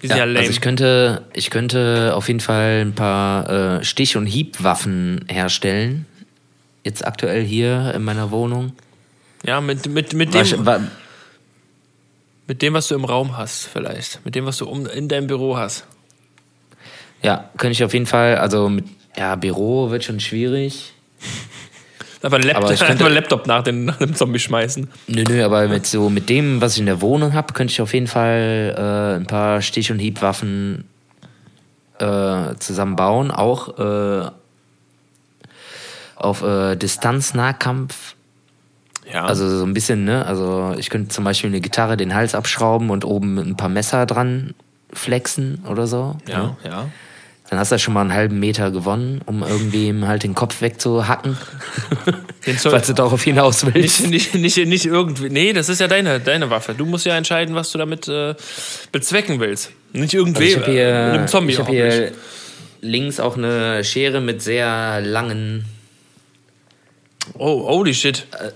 Die 0.00 0.06
sind 0.06 0.16
ja, 0.16 0.24
ja 0.24 0.24
lame. 0.24 0.38
Also 0.38 0.50
ich 0.50 0.60
könnte, 0.60 1.24
ich 1.32 1.50
könnte 1.50 2.12
auf 2.14 2.28
jeden 2.28 2.40
Fall 2.40 2.80
ein 2.80 2.94
paar 2.94 3.80
äh, 3.80 3.84
Stich- 3.84 4.16
und 4.16 4.26
Hiebwaffen 4.26 5.24
herstellen. 5.28 6.06
Jetzt 6.84 7.06
aktuell 7.06 7.44
hier 7.44 7.92
in 7.94 8.02
meiner 8.02 8.30
Wohnung. 8.30 8.72
Ja, 9.44 9.60
mit, 9.60 9.86
mit, 9.88 10.14
mit 10.14 10.34
dem. 10.34 10.64
War, 10.64 10.80
mit 12.46 12.62
dem, 12.62 12.74
was 12.74 12.88
du 12.88 12.94
im 12.94 13.04
Raum 13.04 13.36
hast, 13.36 13.66
vielleicht. 13.66 14.24
Mit 14.24 14.34
dem, 14.34 14.46
was 14.46 14.58
du 14.58 14.68
um, 14.68 14.86
in 14.86 15.08
deinem 15.08 15.26
Büro 15.26 15.56
hast. 15.56 15.84
Ja, 17.22 17.50
könnte 17.56 17.72
ich 17.72 17.84
auf 17.84 17.92
jeden 17.92 18.06
Fall, 18.06 18.36
also 18.36 18.68
mit, 18.68 18.84
ja, 19.16 19.36
Büro 19.36 19.90
wird 19.90 20.04
schon 20.04 20.20
schwierig. 20.20 20.92
Einfach 22.22 22.38
einen 22.38 22.46
Laptop, 22.46 22.78
könnte, 22.86 23.04
einen 23.04 23.14
Laptop 23.14 23.46
nach, 23.46 23.62
den, 23.62 23.84
nach 23.84 23.98
dem 23.98 24.14
Zombie 24.14 24.38
schmeißen. 24.38 24.88
Nö, 25.08 25.24
nö, 25.28 25.44
aber 25.44 25.66
mit 25.68 25.86
so 25.86 26.08
mit 26.08 26.28
dem, 26.28 26.60
was 26.60 26.74
ich 26.74 26.80
in 26.80 26.86
der 26.86 27.00
Wohnung 27.00 27.32
habe, 27.32 27.52
könnte 27.52 27.72
ich 27.72 27.80
auf 27.80 27.94
jeden 27.94 28.06
Fall 28.06 28.74
äh, 28.76 29.16
ein 29.16 29.26
paar 29.26 29.60
Stich- 29.60 29.90
und 29.90 29.98
Hiebwaffen 29.98 30.84
äh, 31.98 32.54
zusammenbauen. 32.58 33.30
Auch 33.32 33.78
äh, 33.78 34.30
auf 36.16 36.42
äh, 36.42 36.76
Distanz-Nahkampf. 36.76 38.14
Ja. 39.12 39.24
Also 39.24 39.48
so 39.48 39.64
ein 39.64 39.74
bisschen, 39.74 40.04
ne? 40.04 40.24
Also 40.26 40.74
ich 40.78 40.90
könnte 40.90 41.08
zum 41.08 41.24
Beispiel 41.24 41.50
eine 41.50 41.60
Gitarre 41.60 41.96
den 41.96 42.14
Hals 42.14 42.34
abschrauben 42.34 42.90
und 42.90 43.04
oben 43.04 43.38
ein 43.38 43.56
paar 43.56 43.68
Messer 43.68 44.06
dran 44.06 44.54
flexen 44.92 45.64
oder 45.68 45.86
so. 45.86 46.16
Ja, 46.28 46.42
ne? 46.42 46.56
ja. 46.64 46.88
Dann 47.52 47.58
hast 47.58 47.70
du 47.70 47.78
schon 47.78 47.92
mal 47.92 48.00
einen 48.00 48.14
halben 48.14 48.40
Meter 48.40 48.70
gewonnen, 48.70 49.20
um 49.26 49.42
irgendwie 49.42 49.92
halt 50.06 50.22
den 50.22 50.34
Kopf 50.34 50.62
wegzuhacken. 50.62 51.36
Den 52.46 52.56
Falls 52.56 52.86
du 52.86 52.94
darauf 52.94 53.22
hinaus 53.22 53.66
willst. 53.66 54.06
Nicht, 54.06 54.34
nicht, 54.34 54.56
nicht, 54.56 54.66
nicht 54.66 54.86
irgendwie. 54.86 55.28
Nee, 55.28 55.52
das 55.52 55.68
ist 55.68 55.78
ja 55.78 55.86
deine, 55.86 56.18
deine 56.18 56.48
Waffe. 56.48 56.74
Du 56.74 56.86
musst 56.86 57.04
ja 57.04 57.14
entscheiden, 57.14 57.54
was 57.54 57.70
du 57.70 57.76
damit 57.76 58.08
äh, 58.08 58.34
bezwecken 58.90 59.38
willst. 59.38 59.70
Nicht 59.92 60.14
irgendwie 60.14 60.54
also 60.54 60.64
hier, 60.64 60.86
mit 61.10 61.18
einem 61.18 61.28
Zombie. 61.28 61.52
Ich 61.52 61.58
habe 61.58 61.70
hier 61.70 62.12
links 62.80 63.20
auch 63.20 63.36
eine 63.36 63.84
Schere 63.84 64.22
mit 64.22 64.40
sehr 64.40 65.02
langen. 65.02 65.66
Oh, 67.34 67.68
holy 67.68 67.92
shit. 67.92 68.26
Äh, 68.32 68.52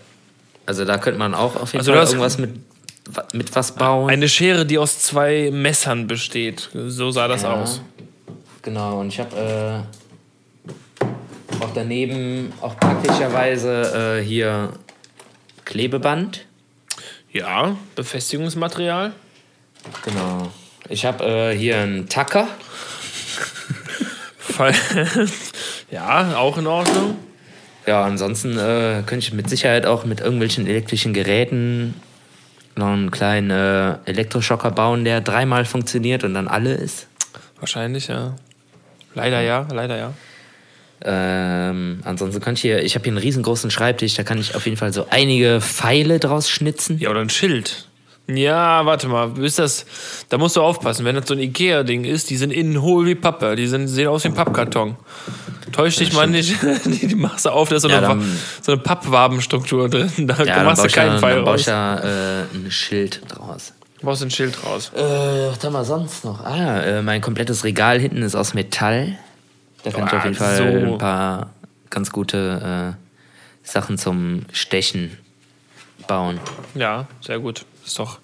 also 0.67 0.85
da 0.85 0.99
könnte 0.99 1.19
man 1.19 1.35
auch 1.35 1.57
auf 1.57 1.73
jeden 1.73 1.81
also 1.81 1.93
Fall 1.93 2.05
irgendwas 2.05 2.39
mit, 2.39 2.51
mit 3.33 3.55
was 3.55 3.73
bauen. 3.73 4.11
Eine 4.11 4.29
Schere, 4.29 4.67
die 4.67 4.79
aus 4.79 4.99
zwei 4.99 5.51
Messern 5.53 6.09
besteht. 6.09 6.69
So 6.75 7.13
sah 7.13 7.29
das 7.29 7.43
ja. 7.43 7.53
aus. 7.53 7.81
Genau, 8.63 9.01
und 9.01 9.09
ich 9.09 9.21
habe 9.21 9.87
äh, 11.01 11.63
auch 11.63 11.71
daneben 11.73 12.53
auch 12.61 12.77
praktischerweise 12.77 14.19
äh, 14.19 14.25
hier 14.25 14.73
Klebeband. 15.65 16.47
Ja, 17.33 17.77
Befestigungsmaterial. 17.95 19.13
Genau. 20.05 20.49
Ich 20.89 21.05
habe 21.05 21.25
äh, 21.25 21.57
hier 21.57 21.79
einen 21.79 22.09
Tacker. 22.09 22.49
ja, 25.91 26.37
auch 26.37 26.59
in 26.59 26.67
Ordnung. 26.67 27.19
Ja, 27.87 28.05
ansonsten 28.05 28.59
äh, 28.59 29.03
könnte 29.07 29.27
ich 29.27 29.33
mit 29.33 29.49
Sicherheit 29.49 29.87
auch 29.87 30.05
mit 30.05 30.21
irgendwelchen 30.21 30.67
elektrischen 30.67 31.15
Geräten 31.15 31.95
noch 32.75 32.89
einen 32.89 33.11
kleinen 33.11 33.51
äh, 33.51 33.99
Elektroschocker 34.05 34.71
bauen, 34.71 35.05
der 35.05 35.21
dreimal 35.21 35.65
funktioniert 35.65 36.25
und 36.25 36.35
dann 36.35 36.49
alle 36.49 36.75
ist. 36.75 37.07
Wahrscheinlich, 37.61 38.09
ja. 38.09 38.35
Leider 39.15 39.41
ja, 39.41 39.67
leider 39.73 39.97
ja. 39.97 40.13
Ähm, 41.03 42.01
ansonsten 42.05 42.41
kann 42.41 42.55
ich 42.55 42.63
hier, 42.63 42.83
ich 42.83 42.95
habe 42.95 43.05
hier 43.05 43.13
einen 43.13 43.19
riesengroßen 43.19 43.71
Schreibtisch, 43.71 44.15
da 44.15 44.25
kann 44.25 44.39
ich 44.39 44.55
auf 44.55 44.65
jeden 44.65 44.77
Fall 44.77 44.93
so 44.93 45.07
einige 45.11 45.61
Pfeile 45.61 46.19
draus 46.19 46.51
schnitzen. 46.51 46.99
Ja, 46.99 47.11
oder 47.11 47.21
ein 47.21 47.31
Schild. 47.31 47.89
Ja, 48.29 48.85
warte 48.85 49.07
mal, 49.07 49.39
ist 49.39 49.61
das, 49.61 49.87
da 50.29 50.37
musst 50.37 50.57
du 50.57 50.63
aufpassen, 50.63 51.05
wenn 51.05 51.15
das 51.15 51.29
so 51.29 51.35
ein 51.35 51.41
Ikea-Ding 51.41 52.05
ist, 52.05 52.29
die 52.29 52.37
sind 52.37 52.53
innen 52.53 52.83
hohl 52.83 53.07
wie 53.07 53.15
Pappe, 53.15 53.55
die 53.55 53.69
sind, 53.69 53.87
sehen 53.87 54.09
aus 54.09 54.25
wie 54.25 54.29
ein 54.29 54.35
Pappkarton. 54.35 54.97
Täusch 55.71 55.97
dich 55.97 56.13
mal 56.13 56.27
nicht, 56.27 56.57
die, 56.85 57.07
die 57.07 57.15
machst 57.15 57.45
du 57.45 57.51
auf, 57.51 57.69
da 57.69 57.77
ist 57.77 57.83
so, 57.83 57.89
ja, 57.89 57.99
eine, 57.99 58.23
so 58.63 58.73
eine 58.73 58.81
Pappwabenstruktur 58.81 59.89
drin, 59.89 60.11
da 60.27 60.43
ja, 60.43 60.65
machst 60.65 60.85
du 60.85 60.89
keinen 60.89 61.21
Pfeil 61.21 61.41
raus. 61.41 61.67
Dann 61.67 61.99
ja 62.05 62.41
äh, 62.41 62.45
ein 62.53 62.71
Schild 62.71 63.21
draus. 63.29 63.73
Du 64.01 64.07
brauchst 64.07 64.23
ein 64.23 64.31
Schild 64.31 64.59
raus. 64.65 64.91
Äh, 64.95 64.99
was 64.99 65.65
haben 65.65 65.73
wir 65.73 65.85
sonst 65.85 66.25
noch? 66.25 66.45
Ah, 66.45 66.81
äh, 66.81 67.03
mein 67.03 67.21
komplettes 67.21 67.63
Regal 67.63 68.01
hinten 68.01 68.23
ist 68.23 68.35
aus 68.35 68.55
Metall. 68.55 69.17
Da 69.85 69.93
kann 69.93 70.03
oh, 70.03 70.07
ich 70.07 70.13
auf 70.13 70.25
jeden 70.25 70.37
Fall 70.37 70.57
so. 70.57 70.65
ein 70.65 70.99
paar 70.99 71.51
ganz 71.91 72.11
gute 72.11 72.97
äh, 72.97 73.69
Sachen 73.69 73.99
zum 73.99 74.47
Stechen 74.53 75.17
bauen. 76.09 76.41
Ja, 76.75 77.07
sehr 77.21 77.39
gut. 77.39 77.65
Ist 77.87 78.01
doch 78.01 78.19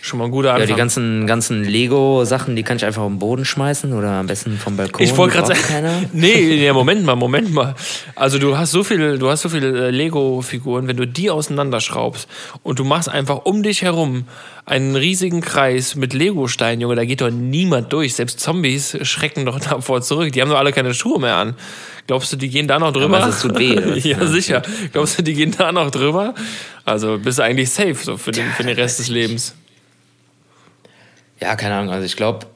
schon 0.00 0.20
mal 0.20 0.26
ein 0.26 0.30
guter 0.30 0.50
Anfang. 0.50 0.68
Ja, 0.68 0.74
die 0.74 0.78
ganzen, 0.78 1.26
ganzen 1.26 1.64
Lego-Sachen, 1.64 2.54
die 2.54 2.62
kann 2.62 2.76
ich 2.76 2.84
einfach 2.84 3.02
auf 3.02 3.08
den 3.08 3.18
Boden 3.18 3.44
schmeißen 3.44 3.92
oder 3.92 4.12
am 4.12 4.28
besten 4.28 4.56
vom 4.56 4.76
Balkon. 4.76 5.04
Ich 5.04 5.16
wollte 5.16 5.38
gerade 5.38 5.48
sagen. 5.48 6.08
Nee, 6.12 6.64
ja, 6.64 6.72
Moment 6.72 7.04
mal, 7.04 7.16
Moment 7.16 7.52
mal. 7.52 7.74
Also 8.14 8.38
du 8.38 8.56
hast 8.56 8.70
so 8.70 8.84
viel, 8.84 9.18
du 9.18 9.28
hast 9.28 9.42
so 9.42 9.48
viele 9.48 9.88
äh, 9.88 9.90
Lego-Figuren, 9.90 10.86
wenn 10.86 10.96
du 10.96 11.08
die 11.08 11.28
auseinanderschraubst 11.28 12.28
und 12.62 12.78
du 12.78 12.84
machst 12.84 13.08
einfach 13.08 13.44
um 13.44 13.64
dich 13.64 13.82
herum 13.82 14.26
einen 14.64 14.94
riesigen 14.94 15.40
Kreis 15.40 15.96
mit 15.96 16.14
Lego-Steinen, 16.14 16.80
Junge, 16.80 16.94
da 16.94 17.04
geht 17.04 17.20
doch 17.20 17.30
niemand 17.30 17.92
durch. 17.92 18.14
Selbst 18.14 18.38
Zombies 18.38 18.96
schrecken 19.02 19.44
doch 19.44 19.58
davor 19.70 20.02
zurück. 20.02 20.32
Die 20.32 20.40
haben 20.40 20.50
doch 20.50 20.58
alle 20.58 20.72
keine 20.72 20.94
Schuhe 20.94 21.18
mehr 21.18 21.34
an. 21.34 21.54
Glaubst 22.10 22.32
du, 22.32 22.36
die 22.36 22.48
gehen 22.48 22.66
da 22.66 22.80
noch 22.80 22.92
drüber? 22.92 23.24
Es 23.24 23.40
tut 23.40 23.56
weh. 23.56 23.76
ja, 24.00 24.26
sicher. 24.26 24.62
Glaubst 24.90 25.16
du, 25.16 25.22
die 25.22 25.32
gehen 25.32 25.54
da 25.56 25.70
noch 25.70 25.92
drüber? 25.92 26.34
Also 26.84 27.18
bist 27.18 27.38
du 27.38 27.44
eigentlich 27.44 27.70
safe 27.70 27.94
so 27.94 28.16
für 28.16 28.32
den, 28.32 28.50
für 28.50 28.64
den 28.64 28.74
Rest 28.74 28.98
des 28.98 29.06
Lebens. 29.06 29.54
Ja, 31.40 31.54
keine 31.54 31.76
Ahnung. 31.76 31.94
Also 31.94 32.06
ich 32.06 32.16
glaube. 32.16 32.48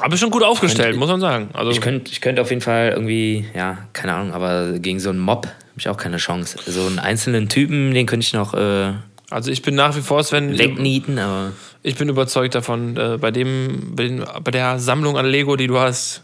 Aber 0.00 0.18
schon 0.18 0.28
gut 0.28 0.42
aufgestellt, 0.42 0.88
könnte, 0.88 0.98
muss 0.98 1.08
man 1.08 1.20
sagen. 1.22 1.48
Also 1.54 1.70
ich 1.70 1.80
könnte 1.80 2.12
ich 2.12 2.20
könnt 2.20 2.38
auf 2.38 2.50
jeden 2.50 2.60
Fall 2.60 2.90
irgendwie, 2.90 3.46
ja, 3.54 3.78
keine 3.94 4.12
Ahnung, 4.12 4.34
aber 4.34 4.80
gegen 4.80 5.00
so 5.00 5.08
einen 5.08 5.18
Mob 5.18 5.46
habe 5.46 5.78
ich 5.78 5.88
auch 5.88 5.96
keine 5.96 6.18
Chance. 6.18 6.58
So 6.66 6.86
einen 6.86 6.98
einzelnen 6.98 7.48
Typen, 7.48 7.94
den 7.94 8.04
könnte 8.04 8.26
ich 8.26 8.34
noch. 8.34 8.52
Äh, 8.52 8.92
also 9.30 9.50
ich 9.50 9.62
bin 9.62 9.74
nach 9.76 9.96
wie 9.96 10.02
vor, 10.02 10.22
Sven. 10.22 10.58
Wegnieten, 10.58 11.18
aber. 11.18 11.52
Ich 11.82 11.94
bin 11.94 12.10
überzeugt 12.10 12.54
davon, 12.54 12.98
äh, 12.98 13.16
bei 13.18 13.30
dem, 13.30 13.94
bei, 13.96 14.02
den, 14.02 14.24
bei 14.44 14.50
der 14.50 14.78
Sammlung 14.78 15.16
an 15.16 15.24
Lego, 15.24 15.56
die 15.56 15.68
du 15.68 15.78
hast, 15.78 16.22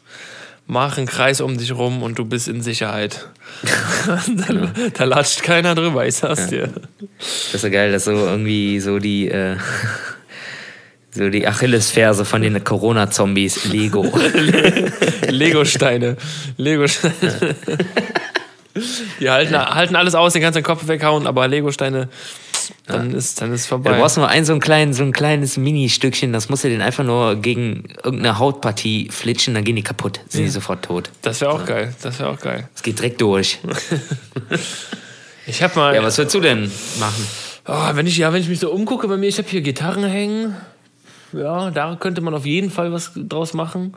mach 0.66 0.96
einen 0.96 1.06
Kreis 1.06 1.40
um 1.40 1.58
dich 1.58 1.72
rum 1.72 2.02
und 2.02 2.18
du 2.18 2.24
bist 2.24 2.48
in 2.48 2.62
Sicherheit. 2.62 3.28
da, 4.06 4.54
ja. 4.54 4.72
da, 4.94 5.04
latscht 5.04 5.42
keiner 5.42 5.74
drüber, 5.74 6.06
ich 6.06 6.16
sag's 6.16 6.50
ja. 6.50 6.66
dir. 6.66 6.70
Das 6.98 7.54
ist 7.54 7.62
so 7.62 7.70
geil, 7.70 7.92
dass 7.92 8.04
so 8.04 8.12
irgendwie 8.12 8.80
so 8.80 8.98
die, 8.98 9.28
äh, 9.28 9.56
so 11.10 11.28
die 11.28 11.46
Achillesferse 11.46 12.24
von 12.24 12.42
den 12.42 12.62
Corona-Zombies, 12.62 13.66
Lego. 13.66 14.02
Lego-Steine. 15.28 16.16
Lego-Steine. 16.56 17.54
Die 19.20 19.28
halten, 19.28 19.56
halten 19.56 19.96
alles 19.96 20.14
aus, 20.14 20.32
den 20.32 20.40
kannst 20.40 20.56
du 20.56 20.60
den 20.60 20.66
Kopf 20.66 20.88
weghauen, 20.88 21.26
aber 21.26 21.46
Lego-Steine 21.46 22.08
dann 22.86 23.10
ja. 23.10 23.16
ist 23.16 23.40
dann 23.40 23.52
ist 23.52 23.66
vorbei. 23.66 23.92
du 23.92 23.98
brauchst 23.98 24.16
nur 24.16 24.28
ein 24.28 24.44
so 24.44 24.52
ein, 24.52 24.60
klein, 24.60 24.92
so 24.92 25.02
ein 25.02 25.12
kleines 25.12 25.56
Mini-Stückchen, 25.56 26.32
das 26.32 26.48
musst 26.48 26.64
du 26.64 26.68
den 26.68 26.82
einfach 26.82 27.04
nur 27.04 27.36
gegen 27.36 27.84
irgendeine 28.04 28.38
Hautpartie 28.38 29.08
flitschen, 29.10 29.54
dann 29.54 29.64
gehen 29.64 29.76
die 29.76 29.82
kaputt, 29.82 30.20
sind 30.28 30.44
die 30.44 30.50
sofort 30.50 30.84
tot. 30.84 31.10
Das 31.22 31.40
wäre 31.40 31.52
auch 31.52 31.60
ja. 31.60 31.66
geil, 31.66 31.94
das 32.02 32.18
wäre 32.18 32.30
auch 32.30 32.40
geil. 32.40 32.68
Es 32.74 32.82
geht 32.82 32.98
direkt 32.98 33.20
durch. 33.20 33.58
ich 35.46 35.62
hab 35.62 35.76
mal. 35.76 35.94
Ja, 35.94 36.02
was 36.02 36.18
willst 36.18 36.34
du 36.34 36.40
denn 36.40 36.70
machen? 36.98 37.26
Oh, 37.66 37.94
wenn 37.94 38.06
ich 38.06 38.16
ja, 38.16 38.32
wenn 38.32 38.42
ich 38.42 38.48
mich 38.48 38.58
so 38.58 38.70
umgucke 38.70 39.06
bei 39.08 39.16
mir, 39.16 39.28
ich 39.28 39.38
habe 39.38 39.48
hier 39.48 39.60
Gitarren 39.60 40.04
hängen. 40.04 40.56
Ja, 41.32 41.70
da 41.70 41.96
könnte 41.96 42.20
man 42.20 42.34
auf 42.34 42.44
jeden 42.44 42.70
Fall 42.70 42.92
was 42.92 43.12
draus 43.14 43.54
machen. 43.54 43.94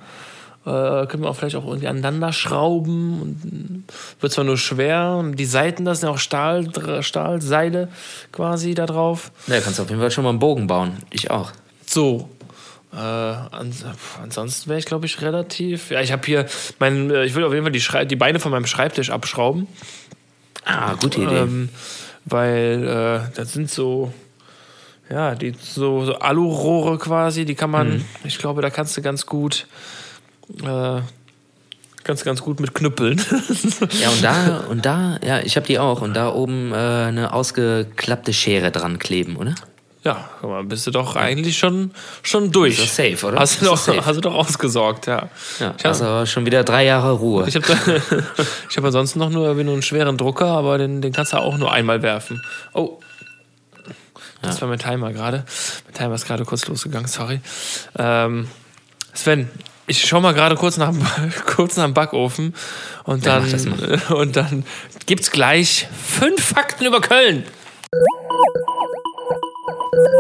Äh, 0.66 1.06
können 1.06 1.22
wir 1.22 1.30
auch 1.30 1.36
vielleicht 1.36 1.56
auch 1.56 1.66
irgendwie 1.66 1.88
aneinander 1.88 2.34
schrauben. 2.34 3.22
Und 3.22 3.84
wird 4.20 4.34
zwar 4.34 4.44
nur 4.44 4.58
schwer. 4.58 5.18
Und 5.20 5.36
die 5.36 5.46
Seiten, 5.46 5.86
das 5.86 6.00
sind 6.00 6.10
auch 6.10 6.18
Stahl, 6.18 6.68
Stahlseile 7.04 7.90
quasi 8.32 8.74
da 8.74 8.88
drauf. 8.88 9.32
Ja, 9.48 9.60
kannst 9.60 9.78
du 9.78 9.84
auf 9.84 9.90
jeden 9.90 10.02
Fall 10.02 10.12
schon 10.12 10.24
mal 10.24 10.32
einen 10.32 10.40
Bogen 10.40 10.66
bauen. 10.68 10.98
Ich 11.12 11.30
auch. 11.30 11.52
So. 11.86 12.30
Äh, 12.94 12.98
ans 12.98 13.86
ansonsten 14.24 14.70
wäre 14.70 14.80
ich, 14.80 14.86
glaube 14.86 15.06
ich, 15.06 15.22
relativ. 15.22 15.92
Ja, 15.92 16.02
ich 16.02 16.12
habe 16.12 16.26
hier 16.26 16.46
mein, 16.80 17.12
äh, 17.12 17.26
ich 17.26 17.36
will 17.36 17.44
auf 17.44 17.54
jeden 17.54 17.66
Fall 17.66 17.72
die, 17.72 17.82
Schrei 17.82 18.06
die 18.06 18.16
Beine 18.16 18.40
von 18.40 18.52
meinem 18.52 18.66
Schreibtisch 18.66 19.12
abschrauben. 19.12 19.68
Ah, 20.64 20.96
gute 20.96 21.22
Idee. 21.22 21.36
Ähm, 21.36 21.70
weil 22.24 23.28
äh, 23.28 23.36
das 23.36 23.54
sind 23.54 23.70
so, 23.70 24.12
ja, 25.12 25.36
die 25.36 25.54
so, 25.62 26.06
so 26.06 26.16
Alurohre 26.16 26.98
quasi, 26.98 27.46
die 27.46 27.54
kann 27.54 27.70
man, 27.70 27.98
mhm. 27.98 28.06
ich 28.24 28.40
glaube, 28.40 28.62
da 28.64 28.72
kannst 28.72 28.98
du 28.98 29.02
ganz 29.02 29.26
gut 29.26 29.68
äh, 30.64 31.02
ganz, 32.04 32.24
ganz 32.24 32.42
gut 32.42 32.60
mit 32.60 32.74
Knüppeln. 32.74 33.18
ja, 34.02 34.10
und 34.10 34.24
da, 34.24 34.58
und 34.70 34.86
da, 34.86 35.20
ja, 35.26 35.40
ich 35.40 35.56
habe 35.56 35.66
die 35.68 35.80
auch. 35.80 36.02
Und 36.02 36.14
da 36.14 36.30
oben 36.32 36.72
äh, 36.72 36.76
eine 36.76 37.34
ausgeklappte 37.34 38.34
Schere 38.34 38.72
dran 38.72 39.00
kleben, 39.00 39.36
oder? 39.36 39.56
Ja, 40.04 40.30
guck 40.40 40.52
mal, 40.52 40.64
bist 40.64 40.86
du 40.86 40.92
doch 40.92 41.16
eigentlich 41.16 41.58
schon, 41.58 41.90
schon 42.22 42.52
durch. 42.52 42.74
Ist 42.78 43.00
doch 43.00 43.06
safe, 43.06 43.26
oder? 43.26 43.40
Hast 43.40 43.60
du, 43.60 43.66
doch, 43.66 43.88
hast 43.88 44.16
du 44.18 44.22
doch 44.22 44.36
ausgesorgt, 44.36 45.08
ja. 45.08 45.30
Ja, 45.60 45.74
Ich 45.80 45.84
hab- 45.84 45.86
also 45.86 46.28
schon 46.28 46.46
wieder 46.46 46.64
drei 46.64 46.86
Jahre 46.86 47.14
Ruhe. 47.14 47.48
Ich 47.48 47.56
habe 47.56 47.66
hab 48.78 48.84
ansonsten 48.84 49.18
noch 49.18 49.32
nur, 49.32 49.56
nur 49.56 49.74
einen 49.74 49.82
schweren 49.82 50.16
Drucker, 50.16 50.46
aber 50.46 50.78
den, 50.78 51.02
den 51.02 51.12
kannst 51.12 51.34
du 51.34 51.38
auch 51.38 51.58
nur 51.58 51.72
einmal 51.72 52.04
werfen. 52.04 52.44
Oh. 52.74 53.00
Das 54.44 54.62
war 54.62 54.68
mein 54.68 54.78
Timer 54.78 55.12
gerade. 55.12 55.44
Mein 55.86 55.94
Timer 55.96 56.14
ist 56.14 56.28
gerade 56.28 56.46
kurz 56.46 56.68
losgegangen, 56.68 57.08
sorry. 57.08 57.42
Ähm, 57.98 58.48
Sven, 59.16 59.50
ich 59.88 60.06
schau 60.06 60.20
mal 60.22 60.34
gerade 60.34 60.56
kurz 60.56 60.78
nach, 60.78 60.90
dem- 60.92 61.06
kurz 61.46 61.78
nach 61.78 61.86
dem 61.86 61.94
Backofen 61.94 62.54
und 63.04 63.26
Ja, 63.26 63.40
dann, 63.40 63.70
mal. 63.70 64.02
und 64.16 64.36
dann 64.36 64.66
gibt's 65.06 65.32
gleich 65.32 65.88
fünf 66.20 66.44
Fakten 66.44 66.86
über 66.86 67.02
Köln. 67.02 67.44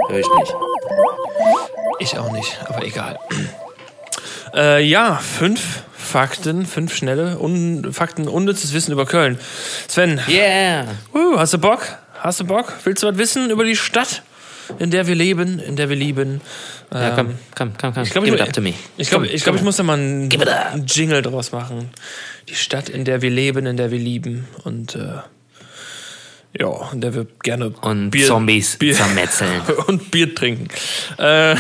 Hör 0.09 0.20
ich 0.20 0.26
nicht. 0.39 0.53
Ich 1.99 2.18
auch 2.18 2.32
nicht, 2.32 2.57
aber 2.68 2.86
egal. 2.86 3.20
Äh, 4.53 4.84
ja, 4.86 5.16
fünf 5.18 5.84
Fakten, 5.97 6.66
fünf 6.66 6.95
schnelle 6.95 7.39
un 7.39 7.91
Fakten, 7.91 8.30
unnützes 8.30 8.72
Wissen 8.74 8.93
über 8.93 9.05
Köln. 9.05 9.38
Sven, 9.89 10.22
Yeah! 10.30 10.86
uh, 11.13 11.38
hast 11.38 11.51
du 11.53 11.57
Bock? 11.57 11.82
Hast 12.20 12.39
du 12.39 12.45
Bock? 12.45 12.72
Willst 12.86 13.03
du 13.03 13.07
was 13.07 13.18
wissen 13.18 13.49
über 13.49 13.66
die 13.66 13.76
Stadt, 13.76 14.22
in 14.80 14.91
der 14.91 15.07
wir 15.07 15.16
leben, 15.16 15.59
in 15.59 15.76
der 15.76 15.89
wir 15.89 15.95
lieben? 15.95 16.41
Ja, 16.93 17.09
Ähm, 17.09 17.16
komm, 17.16 17.36
komm, 17.55 17.74
komm, 17.78 17.93
komm. 17.93 18.03
Ich 18.03 18.11
glaube, 18.11 18.26
Give 18.28 18.36
ich, 18.38 18.41
it 18.41 18.47
up 18.47 18.53
to 18.53 18.61
me. 18.61 18.74
ich, 18.97 19.09
glaub, 19.09 19.22
Komm, 19.24 19.30
ich, 19.34 19.43
glaub, 19.43 19.55
ich 19.55 19.59
komm. 19.61 19.66
muss 19.66 19.78
da 19.78 19.84
mal 19.84 19.97
einen, 19.97 20.32
einen 20.32 20.86
Jingle 20.86 21.22
draus 21.22 21.51
machen. 21.51 21.89
Die 22.49 22.55
Stadt, 22.55 22.89
in 22.89 23.05
der 23.05 23.22
wir 23.22 23.30
leben, 23.32 23.66
in 23.66 23.78
der 23.78 23.91
wir 23.91 23.99
lieben 23.99 24.47
und 24.63 24.95
äh, 24.95 25.18
ja, 26.57 26.89
in 26.93 27.01
der 27.01 27.13
wir 27.13 27.28
gerne 27.43 27.70
Und 27.82 28.16
Zombies 28.18 28.78
zermetzeln. 28.80 29.61
und 29.88 30.09
Bier 30.11 30.34
trinken. 30.34 30.68
Äh, 31.18 31.55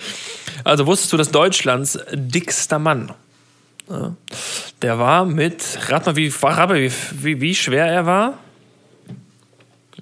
also 0.64 0.86
wusstest 0.86 1.12
du, 1.12 1.16
dass 1.16 1.30
Deutschlands 1.30 1.98
dickster 2.12 2.78
Mann, 2.78 3.12
ja, 3.88 4.14
der 4.82 4.98
war 4.98 5.24
mit, 5.24 5.62
rat 5.88 6.04
mal, 6.06 6.16
wie, 6.16 6.30
rat 6.42 6.68
mal, 6.68 6.80
wie, 6.80 6.92
wie, 7.22 7.40
wie 7.40 7.54
schwer 7.54 7.86
er 7.86 8.04
war? 8.04 8.38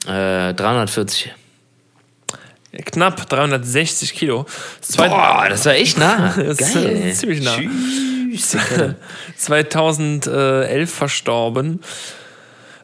Äh, 0.07 0.55
340. 0.55 1.33
Knapp 2.85 3.29
360 3.29 4.15
Kilo. 4.15 4.47
Das 4.81 4.89
zweite- 4.91 5.11
Boah, 5.15 5.47
das 5.49 5.65
war 5.67 5.75
echt 5.75 5.99
nah. 5.99 6.35
Das 6.37 6.61
ist 6.61 6.75
Geil. 6.75 7.13
ziemlich 7.15 7.43
nah. 7.43 7.57
Tschüss. 7.57 8.57
2011 9.37 10.91
verstorben. 10.93 11.81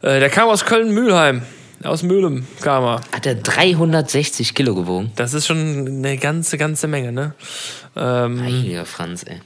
Äh, 0.03 0.21
Der 0.21 0.31
kam 0.31 0.49
aus 0.49 0.65
Köln-Mühlheim. 0.65 1.43
Aus 1.83 2.03
Mühlem 2.03 2.47
kam 2.61 2.85
er. 2.85 3.01
Hat 3.13 3.25
er 3.27 3.35
360 3.37 4.55
Kilo 4.55 4.75
gewogen? 4.75 5.13
Das 5.17 5.33
ist 5.35 5.47
schon 5.47 5.87
eine 5.89 6.19
ganze, 6.19 6.59
ganze 6.59 6.87
Menge, 6.89 7.11
ne? 7.11 7.35
Ähm, 7.97 8.43
Heiliger 8.43 8.85
Franz, 8.85 9.25
ey. 9.25 9.41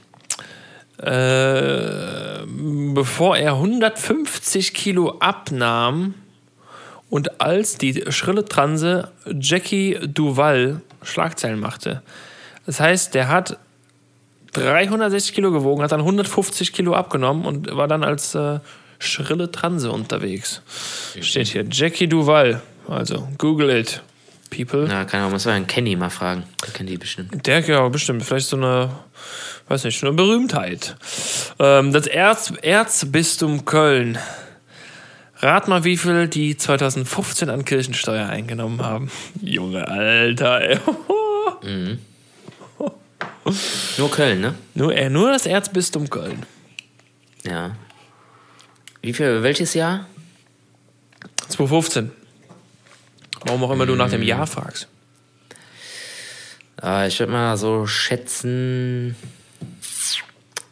äh, 1.01 2.45
bevor 2.93 3.37
er 3.37 3.53
150 3.53 4.73
Kilo 4.73 5.15
abnahm 5.19 6.13
und 7.15 7.39
als 7.39 7.77
die 7.77 8.03
schrille 8.09 8.43
Transe 8.43 9.07
Jackie 9.39 9.97
Duval 10.05 10.81
Schlagzeilen 11.01 11.61
machte. 11.61 12.01
Das 12.65 12.81
heißt, 12.81 13.13
der 13.13 13.29
hat 13.29 13.57
360 14.51 15.33
Kilo 15.33 15.51
gewogen, 15.51 15.81
hat 15.81 15.93
dann 15.93 16.01
150 16.01 16.73
Kilo 16.73 16.93
abgenommen 16.93 17.45
und 17.45 17.73
war 17.73 17.87
dann 17.87 18.03
als 18.03 18.35
äh, 18.35 18.59
schrille 18.99 19.49
Transe 19.49 19.93
unterwegs. 19.93 20.61
Steht 21.21 21.47
hier 21.47 21.63
Jackie 21.71 22.09
Duval. 22.09 22.61
Also 22.89 23.29
Google 23.37 23.69
it, 23.69 24.01
people. 24.49 24.85
Na, 24.85 25.05
keine 25.05 25.23
Ahnung, 25.23 25.35
muss 25.35 25.45
man 25.45 25.53
einen 25.53 25.67
Kenny 25.67 25.95
mal 25.95 26.09
fragen. 26.09 26.43
Der 26.65 26.73
kennt 26.73 26.89
die 26.89 26.97
bestimmt. 26.97 27.47
Der, 27.47 27.61
ja, 27.61 27.87
bestimmt. 27.87 28.25
Vielleicht 28.25 28.47
so 28.47 28.57
eine, 28.57 28.89
weiß 29.69 29.85
nicht, 29.85 30.03
eine 30.03 30.11
Berühmtheit. 30.11 30.97
Ähm, 31.59 31.93
das 31.93 32.07
Erz, 32.07 32.51
Erzbistum 32.61 33.63
Köln. 33.63 34.17
Rat 35.37 35.67
mal, 35.67 35.83
wie 35.83 35.97
viel 35.97 36.27
die 36.27 36.55
2015 36.55 37.49
an 37.49 37.65
Kirchensteuer 37.65 38.27
eingenommen 38.27 38.81
haben. 38.81 39.11
Junge, 39.41 39.87
Alter, 39.87 40.61
ey. 40.61 40.79
Nur 43.97 44.11
Köln, 44.11 44.41
ne? 44.41 44.55
Nur, 44.73 44.95
äh, 44.95 45.09
nur 45.09 45.31
das 45.31 45.45
Erzbistum 45.45 46.09
Köln. 46.09 46.43
Ja. 47.43 47.75
Wie 49.01 49.13
viel, 49.13 49.43
welches 49.43 49.75
Jahr? 49.75 50.07
2015. 51.49 52.11
Warum 53.41 53.63
auch 53.63 53.71
immer 53.71 53.85
du 53.85 53.95
nach 53.95 54.09
dem 54.09 54.23
Jahr 54.23 54.47
fragst. 54.47 54.87
Äh, 56.81 57.07
ich 57.07 57.19
würde 57.19 57.31
mal 57.31 57.55
so 57.57 57.85
schätzen. 57.85 59.15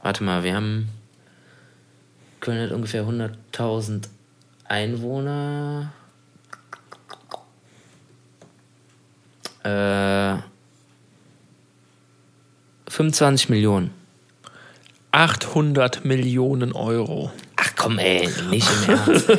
Warte 0.02 0.24
mal, 0.24 0.44
wir 0.44 0.56
haben. 0.56 0.90
Köln 2.40 2.62
hat 2.62 2.72
ungefähr 2.72 3.04
100.000 3.06 4.08
Einwohner. 4.74 5.94
Äh. 9.64 10.38
25 12.90 13.50
Millionen. 13.50 13.92
800 15.12 16.04
Millionen 16.06 16.74
Euro. 16.74 17.32
Ach 17.56 17.70
komm, 17.76 18.00
ey, 18.00 18.28
nicht 18.50 18.68
im 18.88 18.90
Ernst. 18.96 19.30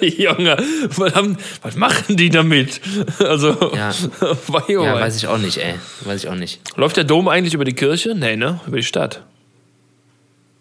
Junge, 0.00 0.56
was, 0.96 1.14
haben, 1.16 1.36
was 1.62 1.74
machen 1.74 2.16
die 2.16 2.30
damit? 2.30 2.80
Also, 3.18 3.72
Ja. 3.74 3.90
oh 4.20 4.36
Ja, 4.68 4.94
wei. 4.94 5.00
weiß 5.00 5.16
ich 5.16 5.26
auch 5.26 5.38
nicht, 5.38 5.58
ey. 5.58 5.74
Weiß 6.02 6.22
ich 6.22 6.30
auch 6.30 6.36
nicht. 6.36 6.60
Läuft 6.78 6.96
der 6.96 7.04
Dom 7.04 7.26
eigentlich 7.26 7.54
über 7.54 7.64
die 7.64 7.74
Kirche? 7.74 8.14
Nee, 8.14 8.36
ne? 8.36 8.60
Über 8.68 8.76
die 8.76 8.84
Stadt. 8.84 9.22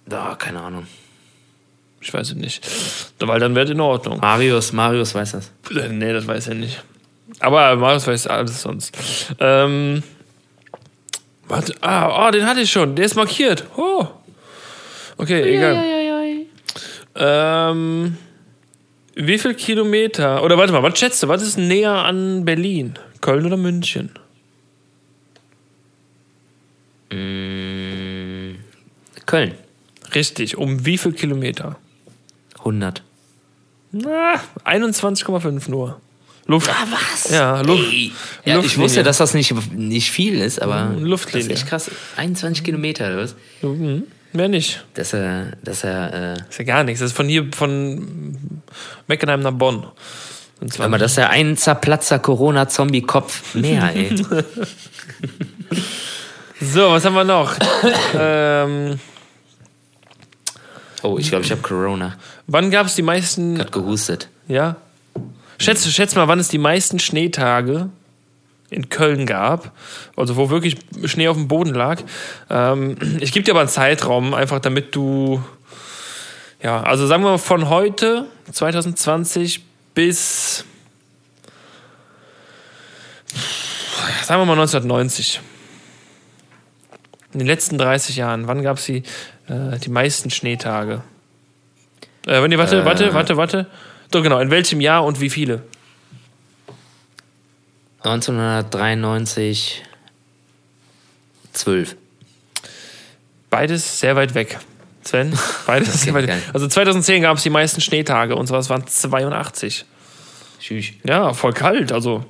Da, 0.07 0.33
keine 0.35 0.59
Ahnung. 0.61 0.87
Ich 2.03 2.13
weiß 2.13 2.29
es 2.31 2.35
nicht. 2.35 2.67
Weil 3.19 3.39
dann 3.39 3.55
wäre 3.55 3.71
in 3.71 3.79
Ordnung. 3.79 4.19
Marius, 4.19 4.73
Marius 4.73 5.15
weiß 5.15 5.31
das. 5.31 5.51
Äh, 5.73 5.87
Nee, 5.87 6.11
das 6.11 6.27
weiß 6.27 6.49
er 6.49 6.55
nicht. 6.55 6.83
Aber 7.39 7.75
Marius 7.77 8.05
weiß 8.05 8.27
alles 8.27 8.61
sonst. 8.61 8.95
Ähm, 9.39 10.03
warte, 11.47 11.73
ah, 11.81 12.27
oh, 12.27 12.31
den 12.31 12.45
hatte 12.45 12.59
ich 12.59 12.71
schon. 12.71 12.95
Der 12.95 13.05
ist 13.05 13.15
markiert. 13.15 13.65
Oh. 13.77 14.05
Okay, 15.17 15.55
egal. 15.55 16.45
Ähm, 17.15 18.17
wie 19.15 19.37
viel 19.37 19.53
Kilometer? 19.53 20.43
Oder 20.43 20.57
warte 20.57 20.73
mal, 20.73 20.83
was 20.83 20.99
schätzt 20.99 21.23
du? 21.23 21.27
Was 21.29 21.41
ist 21.41 21.57
näher 21.57 21.93
an 21.93 22.43
Berlin? 22.43 22.95
Köln 23.21 23.45
oder 23.45 23.57
München? 23.57 24.09
Mm, 27.11 28.55
Köln. 29.25 29.53
Richtig. 30.13 30.57
Um 30.57 30.85
wie 30.85 30.97
viel 30.97 31.13
Kilometer? 31.13 31.77
100. 32.63 33.03
Na, 33.91 34.39
21,5 34.65 35.69
nur. 35.69 35.99
Luft. 36.45 36.69
Ah, 36.69 36.87
was? 36.89 37.29
Ja, 37.29 37.61
Luft. 37.61 37.93
Ja, 38.43 38.59
ich 38.59 38.77
wusste, 38.77 39.03
dass 39.03 39.17
das 39.17 39.33
nicht, 39.33 39.53
nicht 39.71 40.11
viel 40.11 40.41
ist, 40.41 40.61
aber 40.61 40.93
Luftlinie. 40.99 41.47
das 41.47 41.57
ist 41.57 41.61
echt 41.63 41.69
krass. 41.69 41.91
21 42.17 42.63
Kilometer, 42.63 43.07
oder 43.07 43.17
was? 43.23 43.35
Mhm. 43.61 44.03
Mehr 44.33 44.49
nicht. 44.49 44.83
Das 44.95 45.07
ist 45.07 45.13
ja, 45.13 45.45
das 45.63 45.77
ist 45.77 45.83
ja, 45.83 46.07
äh, 46.33 46.37
ist 46.49 46.57
ja 46.57 46.65
gar 46.65 46.83
nichts. 46.83 46.99
Das 46.99 47.11
ist 47.11 47.15
von 47.15 47.27
hier, 47.27 47.47
von 47.53 48.59
Meckenheim 49.07 49.41
nach 49.41 49.51
Bonn. 49.51 49.85
Und 50.59 50.73
zwar 50.73 50.87
aber 50.87 50.97
das 50.97 51.11
ist 51.11 51.17
ja 51.17 51.29
ein 51.29 51.55
zerplatzer 51.55 52.19
Corona-Zombie-Kopf 52.19 53.55
mehr, 53.55 53.95
ey. 53.95 54.15
so, 56.61 56.91
was 56.91 57.05
haben 57.05 57.13
wir 57.13 57.23
noch? 57.23 57.55
ähm, 58.17 58.99
Oh, 61.03 61.17
ich 61.19 61.29
glaube, 61.29 61.43
ich 61.43 61.51
habe 61.51 61.61
Corona. 61.61 62.15
Wann 62.47 62.71
gab 62.71 62.87
es 62.87 62.95
die 62.95 63.01
meisten. 63.01 63.59
Hat 63.59 63.71
gehustet. 63.71 64.29
Ja? 64.47 64.77
Schätz, 65.59 65.87
schätz 65.87 66.15
mal, 66.15 66.27
wann 66.27 66.39
es 66.39 66.47
die 66.47 66.57
meisten 66.57 66.99
Schneetage 66.99 67.89
in 68.69 68.89
Köln 68.89 69.25
gab. 69.25 69.71
Also, 70.15 70.35
wo 70.35 70.49
wirklich 70.49 70.77
Schnee 71.05 71.27
auf 71.27 71.37
dem 71.37 71.47
Boden 71.47 71.73
lag. 71.73 72.01
Ähm, 72.49 72.97
ich 73.19 73.31
gebe 73.31 73.43
dir 73.43 73.51
aber 73.51 73.61
einen 73.61 73.69
Zeitraum, 73.69 74.33
einfach 74.33 74.59
damit 74.59 74.95
du. 74.95 75.43
Ja, 76.61 76.81
also 76.81 77.07
sagen 77.07 77.23
wir 77.23 77.31
mal 77.31 77.37
von 77.37 77.69
heute, 77.69 78.25
2020, 78.51 79.63
bis. 79.93 80.65
Sagen 84.23 84.41
wir 84.41 84.45
mal 84.45 84.53
1990. 84.53 85.41
In 87.33 87.39
den 87.39 87.47
letzten 87.47 87.77
30 87.77 88.15
Jahren, 88.15 88.47
wann 88.47 88.61
gab 88.61 88.77
es 88.77 88.85
die, 88.85 89.03
äh, 89.47 89.77
die 89.83 89.89
meisten 89.89 90.29
Schneetage? 90.29 91.01
Äh, 92.25 92.41
wenn 92.41 92.51
ihr, 92.51 92.57
warte, 92.57 92.81
Äh. 92.81 92.85
warte, 92.85 93.13
warte, 93.13 93.37
warte. 93.37 93.65
Doch, 94.11 94.23
genau. 94.23 94.39
In 94.39 94.49
welchem 94.51 94.79
Jahr 94.81 95.03
und 95.05 95.19
wie 95.19 95.29
viele? 95.29 95.61
1993, 98.03 99.83
12. 101.53 101.95
Beides 103.49 103.99
sehr 103.99 104.15
weit 104.15 104.33
weg. 104.35 104.59
Sven, 105.03 105.37
beides 105.65 106.01
sehr 106.03 106.13
weit 106.13 106.27
weg. 106.27 106.41
Also 106.53 106.67
2010 106.67 107.21
gab 107.21 107.37
es 107.37 107.43
die 107.43 107.49
meisten 107.49 107.81
Schneetage 107.81 108.35
und 108.35 108.47
zwar 108.47 108.59
es 108.59 108.69
waren 108.69 108.85
82. 108.87 109.85
Tschüss. 110.59 110.87
Ja, 111.03 111.33
voll 111.33 111.53
kalt. 111.53 111.91
Also 111.91 112.25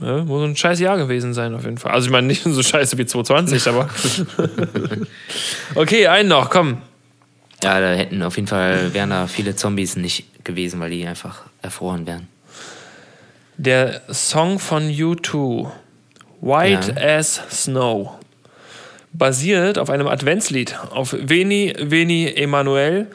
Ja, 0.00 0.24
muss 0.24 0.42
ein 0.42 0.56
scheiß 0.56 0.80
Jahr 0.80 0.96
gewesen 0.96 1.34
sein, 1.34 1.54
auf 1.54 1.64
jeden 1.64 1.76
Fall. 1.78 1.92
Also, 1.92 2.06
ich 2.06 2.12
meine, 2.12 2.26
nicht 2.26 2.42
so 2.42 2.62
scheiße 2.62 2.96
wie 2.98 3.04
2020, 3.06 3.68
aber. 3.68 3.88
okay, 5.74 6.06
einen 6.06 6.28
noch, 6.30 6.48
komm. 6.50 6.80
Ja, 7.62 7.80
da 7.80 7.92
hätten 7.92 8.22
auf 8.22 8.36
jeden 8.36 8.48
Fall 8.48 8.94
wären 8.94 9.10
da 9.10 9.26
viele 9.26 9.54
Zombies 9.54 9.96
nicht 9.96 10.44
gewesen, 10.44 10.80
weil 10.80 10.90
die 10.90 11.06
einfach 11.06 11.42
erfroren 11.62 12.06
wären. 12.06 12.28
Der 13.56 14.00
Song 14.10 14.58
von 14.58 14.84
U2, 14.84 15.70
White 16.40 16.94
ja. 16.96 17.18
as 17.18 17.42
Snow, 17.50 18.12
basiert 19.12 19.78
auf 19.78 19.90
einem 19.90 20.06
Adventslied, 20.06 20.78
auf 20.92 21.12
Veni, 21.12 21.74
Veni, 21.78 22.32
Emanuel, 22.34 23.08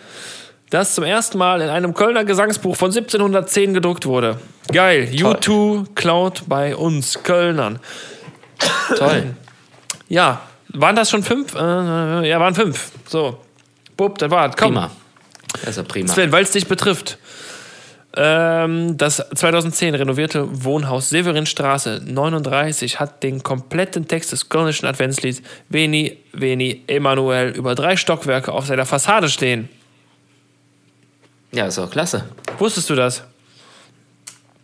das 0.70 0.94
zum 0.94 1.04
ersten 1.04 1.38
Mal 1.38 1.62
in 1.62 1.70
einem 1.70 1.94
Kölner 1.94 2.26
Gesangsbuch 2.26 2.76
von 2.76 2.92
1710 2.92 3.74
gedruckt 3.74 4.06
wurde. 4.06 4.40
Geil, 4.72 5.10
Toll. 5.16 5.36
U2 5.36 5.96
klaut 5.96 6.44
bei 6.48 6.76
uns 6.76 7.24
Kölnern. 7.24 7.80
Toll. 8.98 9.36
Ja, 10.08 10.42
waren 10.70 10.96
das 10.96 11.10
schon 11.10 11.24
fünf? 11.24 11.56
Äh, 11.56 12.30
ja, 12.30 12.40
waren 12.40 12.54
fünf. 12.54 12.92
So. 13.08 13.40
Bub, 13.96 14.18
das 14.18 14.32
war 14.32 14.50
Komm. 14.52 14.74
Prima. 14.74 14.92
Also 15.66 15.84
prima. 15.84 16.12
Sven, 16.12 16.32
weil 16.32 16.44
es 16.44 16.52
dich 16.52 16.68
betrifft. 16.68 17.18
Ähm, 18.18 18.98
das 18.98 19.18
2010 19.18 19.96
renovierte 19.96 20.64
Wohnhaus 20.64 21.10
Severinstraße 21.10 22.02
39 22.06 23.00
hat 23.00 23.24
den 23.24 23.44
kompletten 23.44 24.08
Text 24.08 24.32
des 24.32 24.48
kölnischen 24.48 24.88
Adventslieds 24.88 25.42
Veni, 25.68 26.18
Veni, 26.32 26.84
Emanuel 26.88 27.50
über 27.50 27.76
drei 27.76 27.98
Stockwerke 27.98 28.54
auf 28.54 28.68
seiner 28.68 28.86
Fassade 28.86 29.28
stehen. 29.28 29.68
Ja, 31.52 31.66
ist 31.66 31.78
auch 31.78 31.92
klasse. 31.92 32.24
Wusstest 32.58 32.90
du 32.90 32.96
das? 32.96 33.24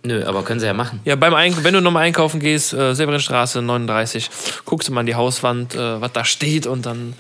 Nö, 0.04 0.26
aber 0.26 0.44
können 0.44 0.60
sie 0.60 0.66
ja 0.66 0.74
machen. 0.74 1.00
Ja, 1.04 1.16
beim 1.16 1.34
Eink 1.34 1.64
wenn 1.64 1.74
du 1.74 1.82
nochmal 1.82 2.04
einkaufen 2.04 2.40
gehst, 2.40 2.74
äh, 2.74 2.96
Severinstraße 2.96 3.62
39, 3.62 4.30
guckst 4.66 4.88
du 4.88 4.94
mal 4.94 5.02
an 5.02 5.06
die 5.06 5.16
Hauswand, 5.16 5.76
äh, 5.76 6.02
was 6.02 6.12
da 6.14 6.26
steht 6.26 6.66
und 6.66 6.86
dann 6.86 7.14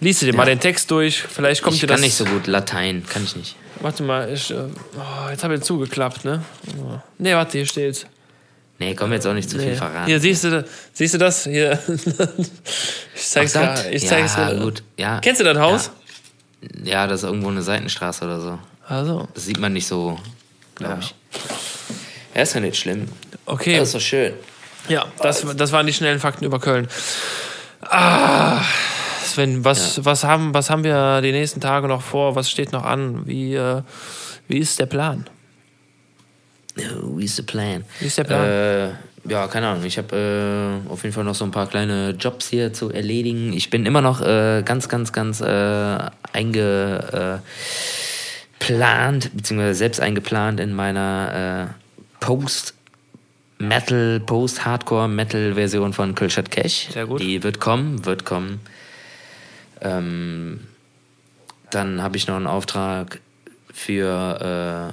liest 0.00 0.22
du 0.22 0.26
dir 0.26 0.32
ja. 0.32 0.36
mal 0.36 0.46
den 0.46 0.60
Text 0.60 0.90
durch. 0.90 1.22
Vielleicht 1.22 1.62
kommt 1.62 1.74
ich 1.74 1.80
dir 1.80 1.86
das. 1.86 2.00
Ich 2.00 2.00
kann 2.00 2.06
nicht 2.06 2.16
so 2.16 2.24
gut 2.24 2.46
Latein, 2.46 3.04
kann 3.06 3.24
ich 3.24 3.36
nicht. 3.36 3.56
Warte 3.80 4.02
mal, 4.02 4.30
ich, 4.30 4.50
äh, 4.50 4.54
oh, 4.54 5.30
jetzt 5.30 5.42
habe 5.42 5.54
ich 5.54 5.62
zugeklappt, 5.62 6.24
ne? 6.24 6.42
Oh. 6.78 6.98
Ne, 7.18 7.34
warte, 7.34 7.58
hier 7.58 7.66
steht's. 7.66 8.06
Nee, 8.78 8.94
komm 8.94 9.12
jetzt 9.12 9.26
auch 9.26 9.34
nicht 9.34 9.48
zu 9.48 9.56
nee. 9.56 9.64
viel 9.64 9.76
verraten. 9.76 10.06
Hier, 10.06 10.20
siehst 10.20 10.44
du, 10.44 10.64
siehst 10.92 11.14
du 11.14 11.18
das? 11.18 11.44
Hier. 11.44 11.78
ich 13.14 13.22
zeig's 13.22 13.52
dir. 13.52 13.90
Ich 13.90 14.06
zeig's 14.06 14.36
ja, 14.36 14.52
gut. 14.54 14.82
Ja. 14.96 15.20
Kennst 15.20 15.40
du 15.40 15.44
das 15.44 15.58
Haus? 15.58 15.90
Ja. 16.62 16.92
ja, 16.92 17.06
das 17.06 17.22
ist 17.22 17.26
irgendwo 17.26 17.48
eine 17.48 17.62
Seitenstraße 17.62 18.24
oder 18.24 18.40
so. 18.40 18.58
Also. 18.86 19.28
Das 19.34 19.44
sieht 19.44 19.58
man 19.58 19.72
nicht 19.72 19.86
so, 19.86 20.18
glaube 20.76 21.00
ich. 21.00 21.14
Ja, 22.34 22.42
ist 22.42 22.54
ja 22.54 22.60
nicht 22.60 22.76
schlimm. 22.76 23.08
Okay. 23.46 23.78
Das 23.78 23.88
ist 23.88 23.94
doch 23.94 24.00
schön. 24.00 24.32
Ja, 24.88 25.06
das, 25.22 25.44
das 25.56 25.72
waren 25.72 25.86
die 25.86 25.92
schnellen 25.92 26.18
Fakten 26.18 26.44
über 26.44 26.58
Köln. 26.58 26.88
Ah, 27.82 28.62
Sven, 29.30 29.64
was, 29.64 29.96
ja. 29.96 30.04
was, 30.04 30.24
haben, 30.24 30.54
was 30.54 30.70
haben 30.70 30.84
wir 30.84 31.20
die 31.22 31.32
nächsten 31.32 31.60
Tage 31.60 31.88
noch 31.88 32.02
vor? 32.02 32.36
Was 32.36 32.50
steht 32.50 32.72
noch 32.72 32.84
an? 32.84 33.26
Wie, 33.26 33.54
äh, 33.54 33.82
wie 34.48 34.58
ist 34.58 34.78
der 34.78 34.86
Plan? 34.86 35.26
Wie 36.74 37.24
ist 37.24 37.38
der 37.38 37.42
Plan? 37.44 37.84
Wie 37.98 38.06
ist 38.06 38.18
der 38.18 38.24
Plan? 38.24 38.44
Äh, 38.44 38.88
ja, 39.28 39.46
keine 39.48 39.68
Ahnung. 39.68 39.84
Ich 39.84 39.98
habe 39.98 40.80
äh, 40.86 40.90
auf 40.90 41.02
jeden 41.02 41.14
Fall 41.14 41.24
noch 41.24 41.34
so 41.34 41.44
ein 41.44 41.50
paar 41.50 41.66
kleine 41.66 42.10
Jobs 42.10 42.48
hier 42.48 42.72
zu 42.72 42.90
erledigen. 42.90 43.52
Ich 43.52 43.70
bin 43.70 43.84
immer 43.86 44.00
noch 44.00 44.22
äh, 44.22 44.62
ganz, 44.64 44.88
ganz, 44.88 45.12
ganz 45.12 45.40
äh, 45.40 45.98
eingeplant, 46.32 47.42
beziehungsweise 49.34 49.74
selbst 49.74 50.00
eingeplant 50.00 50.60
in 50.60 50.72
meiner 50.74 51.70
äh, 51.70 52.24
Post- 52.24 52.74
Metal, 53.60 54.20
Post-Hardcore-Metal-Version 54.20 55.92
von 55.92 56.14
Kulchat 56.14 56.50
Cash. 56.50 56.88
Sehr 56.92 57.04
gut. 57.04 57.20
Die 57.20 57.42
wird 57.42 57.60
kommen, 57.60 58.06
wird 58.06 58.24
kommen. 58.24 58.60
Ähm, 59.80 60.60
dann 61.70 62.02
habe 62.02 62.16
ich 62.16 62.26
noch 62.26 62.36
einen 62.36 62.46
Auftrag 62.46 63.20
für 63.72 64.92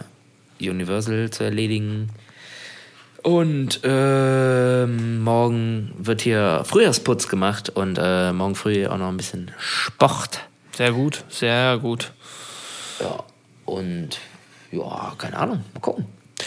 äh, 0.59 0.69
Universal 0.69 1.29
zu 1.29 1.43
erledigen. 1.43 2.09
Und 3.23 3.81
äh, 3.83 4.85
morgen 4.85 5.91
wird 5.97 6.21
hier 6.21 6.61
Frühjahrsputz 6.65 7.27
gemacht 7.27 7.69
und 7.69 7.99
äh, 8.01 8.31
morgen 8.31 8.55
früh 8.55 8.87
auch 8.87 8.97
noch 8.97 9.09
ein 9.09 9.17
bisschen 9.17 9.51
Sport. 9.59 10.41
Sehr 10.71 10.91
gut, 10.91 11.25
sehr 11.27 11.77
gut. 11.79 12.11
Ja, 13.01 13.23
und 13.65 14.19
ja, 14.71 15.13
keine 15.17 15.37
Ahnung, 15.37 15.63
mal 15.73 15.79
gucken. 15.81 16.05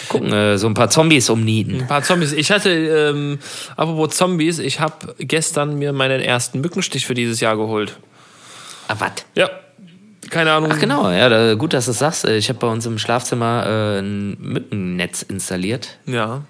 Gucken, 0.08 0.32
äh, 0.32 0.56
so 0.56 0.68
ein 0.68 0.74
paar 0.74 0.88
Zombies 0.88 1.28
umnieten. 1.28 1.80
Ein 1.82 1.86
paar 1.88 2.02
Zombies. 2.02 2.32
Ich 2.32 2.50
hatte, 2.50 2.70
ähm, 2.70 3.40
apropos 3.76 4.16
Zombies, 4.16 4.58
ich 4.60 4.80
habe 4.80 5.14
gestern 5.18 5.78
mir 5.78 5.92
meinen 5.92 6.20
ersten 6.20 6.60
Mückenstich 6.60 7.06
für 7.06 7.14
dieses 7.14 7.40
Jahr 7.40 7.56
geholt. 7.56 7.98
Ah, 8.90 8.96
was? 8.98 9.12
Ja. 9.36 9.48
Keine 10.30 10.52
Ahnung. 10.52 10.72
Ach 10.72 10.80
genau, 10.80 11.10
ja, 11.10 11.28
da, 11.28 11.54
gut, 11.54 11.72
dass 11.72 11.84
du 11.84 11.92
es 11.92 12.00
sagst. 12.00 12.24
Ich 12.24 12.48
habe 12.48 12.58
bei 12.58 12.66
uns 12.66 12.86
im 12.86 12.98
Schlafzimmer 12.98 13.64
äh, 13.66 13.98
ein 14.00 14.36
Mückennetz 14.40 15.22
installiert. 15.22 15.98
Ja. 16.06 16.42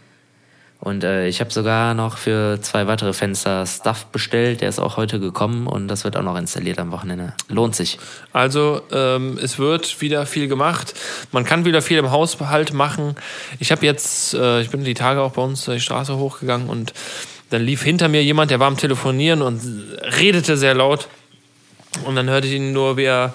Und 0.78 1.04
äh, 1.04 1.28
ich 1.28 1.40
habe 1.40 1.52
sogar 1.52 1.92
noch 1.92 2.16
für 2.16 2.58
zwei 2.62 2.86
weitere 2.86 3.12
Fenster 3.12 3.66
Stuff 3.66 4.06
bestellt. 4.06 4.62
Der 4.62 4.70
ist 4.70 4.78
auch 4.78 4.96
heute 4.96 5.20
gekommen 5.20 5.66
und 5.66 5.88
das 5.88 6.04
wird 6.04 6.16
auch 6.16 6.22
noch 6.22 6.38
installiert 6.38 6.78
am 6.78 6.92
Wochenende. 6.92 7.34
Lohnt 7.48 7.76
sich. 7.76 7.98
Also 8.32 8.80
ähm, 8.90 9.38
es 9.42 9.58
wird 9.58 10.00
wieder 10.00 10.24
viel 10.24 10.48
gemacht. 10.48 10.94
Man 11.32 11.44
kann 11.44 11.66
wieder 11.66 11.82
viel 11.82 11.98
im 11.98 12.10
Haushalt 12.10 12.72
machen. 12.72 13.16
Ich 13.58 13.70
habe 13.70 13.84
jetzt, 13.84 14.32
äh, 14.32 14.62
ich 14.62 14.70
bin 14.70 14.82
die 14.82 14.94
Tage 14.94 15.20
auch 15.20 15.32
bei 15.32 15.42
uns 15.42 15.66
die 15.66 15.78
Straße 15.78 16.16
hochgegangen 16.16 16.70
und 16.70 16.94
dann 17.50 17.62
lief 17.62 17.82
hinter 17.82 18.08
mir 18.08 18.24
jemand, 18.24 18.50
der 18.50 18.60
war 18.60 18.68
am 18.68 18.78
Telefonieren 18.78 19.42
und 19.42 19.60
redete 20.18 20.56
sehr 20.56 20.74
laut. 20.74 21.08
Und 22.04 22.16
dann 22.16 22.28
hörte 22.28 22.46
ich 22.46 22.54
ihn 22.54 22.72
nur, 22.72 22.96
wie 22.96 23.04
er 23.04 23.34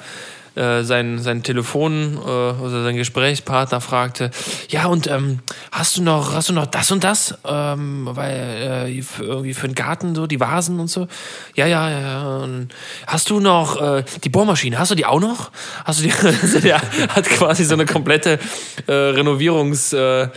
äh, 0.55 0.83
sein, 0.83 1.19
sein 1.19 1.43
Telefon 1.43 2.17
äh, 2.17 2.29
oder 2.29 2.83
sein 2.83 2.95
Gesprächspartner 2.95 3.81
fragte, 3.81 4.31
ja 4.69 4.85
und 4.85 5.07
ähm, 5.07 5.39
hast 5.69 5.97
du 5.97 6.01
noch 6.01 6.33
hast 6.33 6.47
du 6.47 6.53
noch 6.53 6.65
das 6.65 6.91
und 6.91 7.03
das, 7.03 7.37
ähm, 7.45 8.07
weil 8.09 8.87
äh, 8.87 9.03
irgendwie 9.19 9.53
für 9.53 9.67
den 9.67 9.75
Garten 9.75 10.15
so 10.15 10.27
die 10.27 10.39
Vasen 10.39 10.79
und 10.79 10.87
so, 10.87 11.07
ja 11.55 11.67
ja 11.67 11.89
ja. 11.89 12.37
Und 12.37 12.69
hast 13.05 13.29
du 13.29 13.41
noch 13.41 13.81
äh, 13.81 14.03
die 14.23 14.29
Bohrmaschine, 14.29 14.79
hast 14.79 14.91
du 14.91 14.95
die 14.95 15.05
auch 15.05 15.19
noch? 15.19 15.51
Hast 15.83 15.99
du 15.99 16.03
die? 16.03 16.13
also 16.41 16.59
der 16.61 16.81
hat 16.81 17.25
quasi 17.25 17.65
so 17.65 17.73
eine 17.73 17.85
komplette 17.85 18.39
äh, 18.87 18.93
Renovierungs 18.93 19.91
äh, 19.91 20.29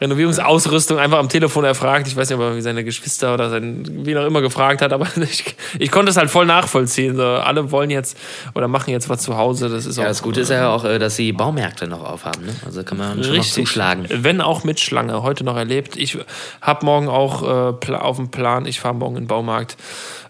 Renovierungsausrüstung 0.00 0.98
einfach 0.98 1.18
am 1.18 1.28
Telefon 1.28 1.64
erfragt. 1.64 2.06
Ich 2.08 2.16
weiß 2.16 2.30
nicht, 2.30 2.38
ob 2.38 2.44
er 2.44 2.62
seine 2.62 2.84
Geschwister 2.84 3.34
oder 3.34 3.50
sein, 3.50 3.84
wie 4.04 4.16
auch 4.16 4.26
immer 4.26 4.40
gefragt 4.40 4.80
hat, 4.80 4.92
aber 4.92 5.06
ich, 5.16 5.54
ich 5.78 5.90
konnte 5.90 6.10
es 6.10 6.16
halt 6.16 6.30
voll 6.30 6.46
nachvollziehen. 6.46 7.16
So, 7.16 7.22
alle 7.22 7.70
wollen 7.70 7.90
jetzt 7.90 8.16
oder 8.54 8.68
machen 8.68 8.90
jetzt 8.90 9.08
was 9.08 9.22
zu 9.22 9.36
Hause. 9.36 9.68
Das 9.68 9.86
ist 9.86 9.96
ja, 9.96 10.04
auch, 10.04 10.08
das 10.08 10.22
Gute 10.22 10.40
ist 10.40 10.50
ja 10.50 10.70
auch, 10.70 10.84
äh, 10.84 10.98
dass 10.98 11.16
sie 11.16 11.32
Baumärkte 11.32 11.86
noch 11.86 12.04
aufhaben. 12.04 12.46
Ne? 12.46 12.54
Also 12.64 12.82
kann 12.82 12.98
man 12.98 13.22
schon 13.22 13.34
richtig, 13.34 13.58
noch 13.58 13.64
zuschlagen. 13.64 14.06
Wenn 14.08 14.40
auch 14.40 14.64
mit 14.64 14.80
Schlange. 14.80 15.22
Heute 15.22 15.44
noch 15.44 15.56
erlebt. 15.56 15.96
Ich 15.96 16.18
habe 16.62 16.86
morgen 16.86 17.08
auch 17.08 17.42
äh, 17.42 17.92
auf 17.94 18.16
dem 18.16 18.30
Plan, 18.30 18.66
ich 18.66 18.80
fahre 18.80 18.94
morgen 18.94 19.16
in 19.16 19.24
den 19.24 19.28
Baumarkt. 19.28 19.76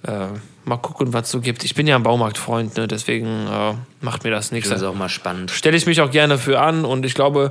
Äh, 0.02 0.26
mal 0.70 0.78
gucken, 0.78 1.12
was 1.12 1.24
es 1.24 1.30
so 1.32 1.40
gibt. 1.40 1.64
Ich 1.64 1.74
bin 1.74 1.86
ja 1.86 1.96
ein 1.96 2.02
Baumarktfreund, 2.02 2.76
ne? 2.76 2.88
deswegen 2.88 3.26
äh, 3.26 3.74
macht 4.00 4.24
mir 4.24 4.30
das 4.30 4.52
nichts. 4.52 4.70
Das 4.70 4.80
ist 4.80 4.86
auch 4.86 4.94
mal 4.94 5.08
spannend. 5.08 5.50
Stelle 5.50 5.76
ich 5.76 5.84
mich 5.84 6.00
auch 6.00 6.10
gerne 6.10 6.38
für 6.38 6.60
an 6.60 6.84
und 6.84 7.04
ich 7.04 7.14
glaube, 7.14 7.50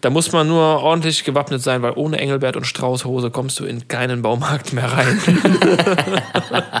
da 0.00 0.08
muss 0.08 0.32
man 0.32 0.46
nur 0.46 0.80
ordentlich 0.80 1.24
gewappnet 1.24 1.60
sein, 1.62 1.82
weil 1.82 1.92
ohne 1.96 2.18
Engelbert 2.18 2.56
und 2.56 2.64
Straußhose 2.64 3.30
kommst 3.30 3.60
du 3.60 3.64
in 3.64 3.88
keinen 3.88 4.22
Baumarkt 4.22 4.72
mehr 4.72 4.90
rein. 4.90 5.20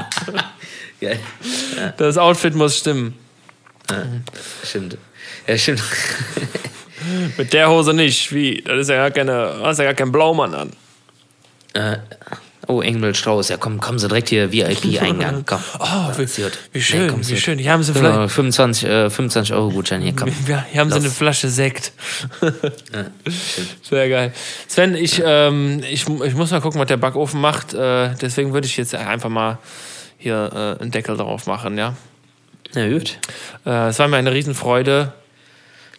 ja. 1.00 1.10
Das 1.96 2.16
Outfit 2.16 2.54
muss 2.54 2.78
stimmen. 2.78 3.18
Ja, 3.90 4.04
stimmt. 4.64 4.96
Ja, 5.46 5.58
stimmt. 5.58 5.82
Mit 7.36 7.52
der 7.52 7.68
Hose 7.68 7.92
nicht. 7.92 8.32
Wie? 8.32 8.62
Das 8.62 8.78
ist 8.78 8.90
ja 8.90 8.96
gar 8.96 9.10
keine, 9.10 9.56
hast 9.62 9.78
ja 9.78 9.84
gar 9.84 9.94
keinen 9.94 10.12
Blaumann 10.12 10.54
an. 10.54 10.70
Äh, 11.72 11.98
Oh, 12.70 12.82
Engel 12.82 13.14
Strauß, 13.16 13.48
ja 13.48 13.56
komm, 13.56 13.80
kommen 13.80 13.98
Sie 13.98 14.06
direkt 14.06 14.28
hier 14.28 14.52
VIP-Eingang. 14.52 15.42
Komm. 15.46 15.58
Oh, 15.80 16.12
wie, 16.16 16.26
wie 16.72 16.80
schön, 16.80 17.06
nee, 17.06 17.28
wie 17.28 17.36
schön. 17.36 17.58
Hier 17.58 17.72
haben 17.72 17.82
Sie 17.82 17.92
genau, 17.92 18.28
25, 18.28 18.88
äh, 18.88 19.10
25 19.10 19.52
Euro 19.54 19.70
Gutschein 19.70 20.02
hier, 20.02 20.14
komm. 20.14 20.30
Hier, 20.46 20.64
hier 20.70 20.80
haben 20.80 20.90
Los. 20.90 21.00
Sie 21.00 21.04
eine 21.06 21.14
Flasche 21.14 21.48
Sekt. 21.48 21.92
ja, 22.40 23.06
Sehr 23.82 24.08
geil. 24.08 24.32
Sven, 24.68 24.94
ich, 24.94 25.20
ähm, 25.24 25.82
ich, 25.90 26.08
ich 26.08 26.34
muss 26.34 26.52
mal 26.52 26.60
gucken, 26.60 26.80
was 26.80 26.86
der 26.86 26.96
Backofen 26.96 27.40
macht. 27.40 27.74
Äh, 27.74 28.14
deswegen 28.20 28.52
würde 28.52 28.68
ich 28.68 28.76
jetzt 28.76 28.94
einfach 28.94 29.28
mal 29.28 29.58
hier 30.16 30.76
äh, 30.78 30.80
einen 30.82 30.92
Deckel 30.92 31.16
drauf 31.16 31.46
machen, 31.46 31.76
ja? 31.76 31.96
Ja, 32.74 32.88
gut. 32.88 33.18
Äh, 33.66 33.88
es 33.88 33.98
war 33.98 34.06
mir 34.06 34.18
eine 34.18 34.32
Riesenfreude. 34.32 35.12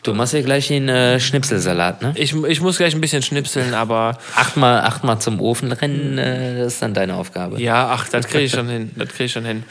Du 0.04 0.16
machst 0.16 0.34
ja 0.34 0.42
gleich 0.42 0.68
den 0.68 0.90
äh, 0.90 1.20
Schnipselsalat, 1.20 2.02
ne? 2.02 2.14
Ich, 2.16 2.34
ich 2.34 2.62
muss 2.62 2.78
gleich 2.78 2.96
ein 2.96 3.02
bisschen 3.02 3.22
schnipseln, 3.22 3.76
aber. 3.76 4.18
Achtmal, 4.36 4.82
achtmal 4.82 5.20
zum 5.20 5.40
Ofen 5.40 5.72
rennen, 5.72 6.18
äh, 6.18 6.58
das 6.58 6.74
ist 6.74 6.82
dann 6.82 6.96
deine 6.96 7.16
Aufgabe. 7.16 7.62
Ja, 7.62 7.90
ach, 7.92 8.10
das 8.10 8.28
kriege 8.28 8.46
ich 8.46 8.52
schon 8.52 8.68
hin. 8.68 8.92
Das 8.96 9.10
kriege 9.10 9.26
ich 9.26 9.32
schon 9.32 9.46
hin. 9.46 9.64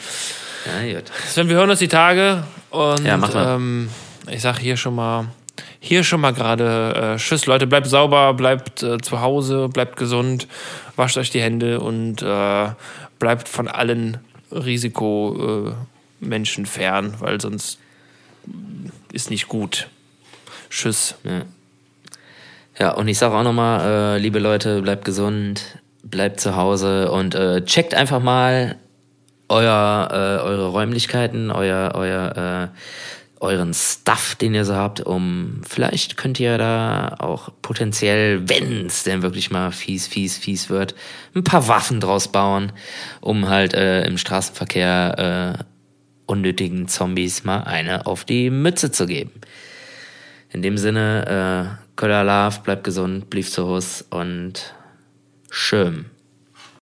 Ja, 0.66 0.95
gut. 0.95 1.11
Sven, 1.28 1.49
wir 1.49 1.57
hören 1.57 1.70
uns 1.70 1.81
die 1.81 1.89
Tage 1.89 2.45
und 2.70 3.05
ja, 3.05 3.16
mach 3.16 3.35
mal. 3.35 3.57
Ähm, 3.57 3.89
ich 4.31 4.43
sag 4.43 4.59
hier 4.59 4.76
schon 4.76 4.95
mal 4.95 5.26
hier 5.81 6.05
schon 6.05 6.20
mal 6.20 6.33
gerade 6.33 7.14
äh, 7.14 7.16
Tschüss, 7.16 7.47
Leute, 7.47 7.66
bleibt 7.66 7.87
sauber, 7.87 8.35
bleibt 8.35 8.83
äh, 8.83 8.99
zu 8.99 9.20
Hause, 9.20 9.68
bleibt 9.68 9.97
gesund, 9.97 10.47
wascht 10.95 11.16
euch 11.16 11.31
die 11.31 11.41
Hände 11.41 11.81
und 11.81 12.22
äh, 12.22 12.68
bleibt 13.18 13.49
von 13.49 13.66
allen 13.66 14.18
Risikomenschen 14.53 16.66
fern, 16.66 17.14
weil 17.18 17.41
sonst 17.41 17.78
ist 19.12 19.31
nicht 19.31 19.49
gut. 19.49 19.89
Tschüss. 20.71 21.16
Ja, 21.25 21.43
ja 22.79 22.91
und 22.93 23.09
ich 23.09 23.18
sage 23.18 23.35
auch 23.35 23.43
nochmal, 23.43 24.16
äh, 24.16 24.18
liebe 24.18 24.39
Leute, 24.39 24.81
bleibt 24.83 25.05
gesund, 25.05 25.79
bleibt 26.03 26.41
zu 26.41 26.57
Hause 26.57 27.11
und 27.11 27.35
äh, 27.35 27.64
checkt 27.64 27.95
einfach 27.95 28.21
mal 28.21 28.77
euer, 29.49 30.09
äh, 30.11 30.43
eure 30.45 30.68
Räumlichkeiten, 30.68 31.51
euer, 31.51 31.93
euer, 31.95 32.71
äh, 32.73 32.77
euren 33.41 33.73
Stuff, 33.75 34.37
den 34.37 34.55
ihr 34.55 34.64
so 34.64 34.75
habt, 34.75 35.01
um 35.01 35.62
vielleicht 35.66 36.16
könnt 36.16 36.39
ihr 36.39 36.59
da 36.59 37.16
auch 37.18 37.49
potenziell, 37.62 38.49
wenn 38.49 38.87
es 38.87 39.03
denn 39.03 39.23
wirklich 39.23 39.51
mal 39.51 39.73
fies, 39.73 40.07
fies, 40.07 40.37
fies 40.37 40.68
wird, 40.68 40.95
ein 41.35 41.43
paar 41.43 41.66
Waffen 41.66 42.01
draus 42.01 42.29
bauen, 42.29 42.71
um 43.21 43.49
halt 43.49 43.75
äh, 43.75 44.05
im 44.05 44.18
Straßenverkehr 44.18 45.57
äh, 45.59 45.64
unnötigen 46.27 46.87
Zombies 46.87 47.43
mal 47.45 47.62
eine 47.62 48.07
auf 48.07 48.25
die 48.25 48.51
Mütze 48.51 48.93
zu 48.93 49.07
geben. 49.07 49.33
In 50.53 50.62
dem 50.62 50.76
Sinne, 50.76 51.78
äh, 51.78 51.86
Köller 51.96 52.24
Love, 52.24 52.61
bleibt 52.62 52.84
gesund, 52.84 53.30
blieb 53.30 53.46
zu 53.46 53.66
Hus 53.66 54.03
und 54.11 54.74
schön. 55.51 56.07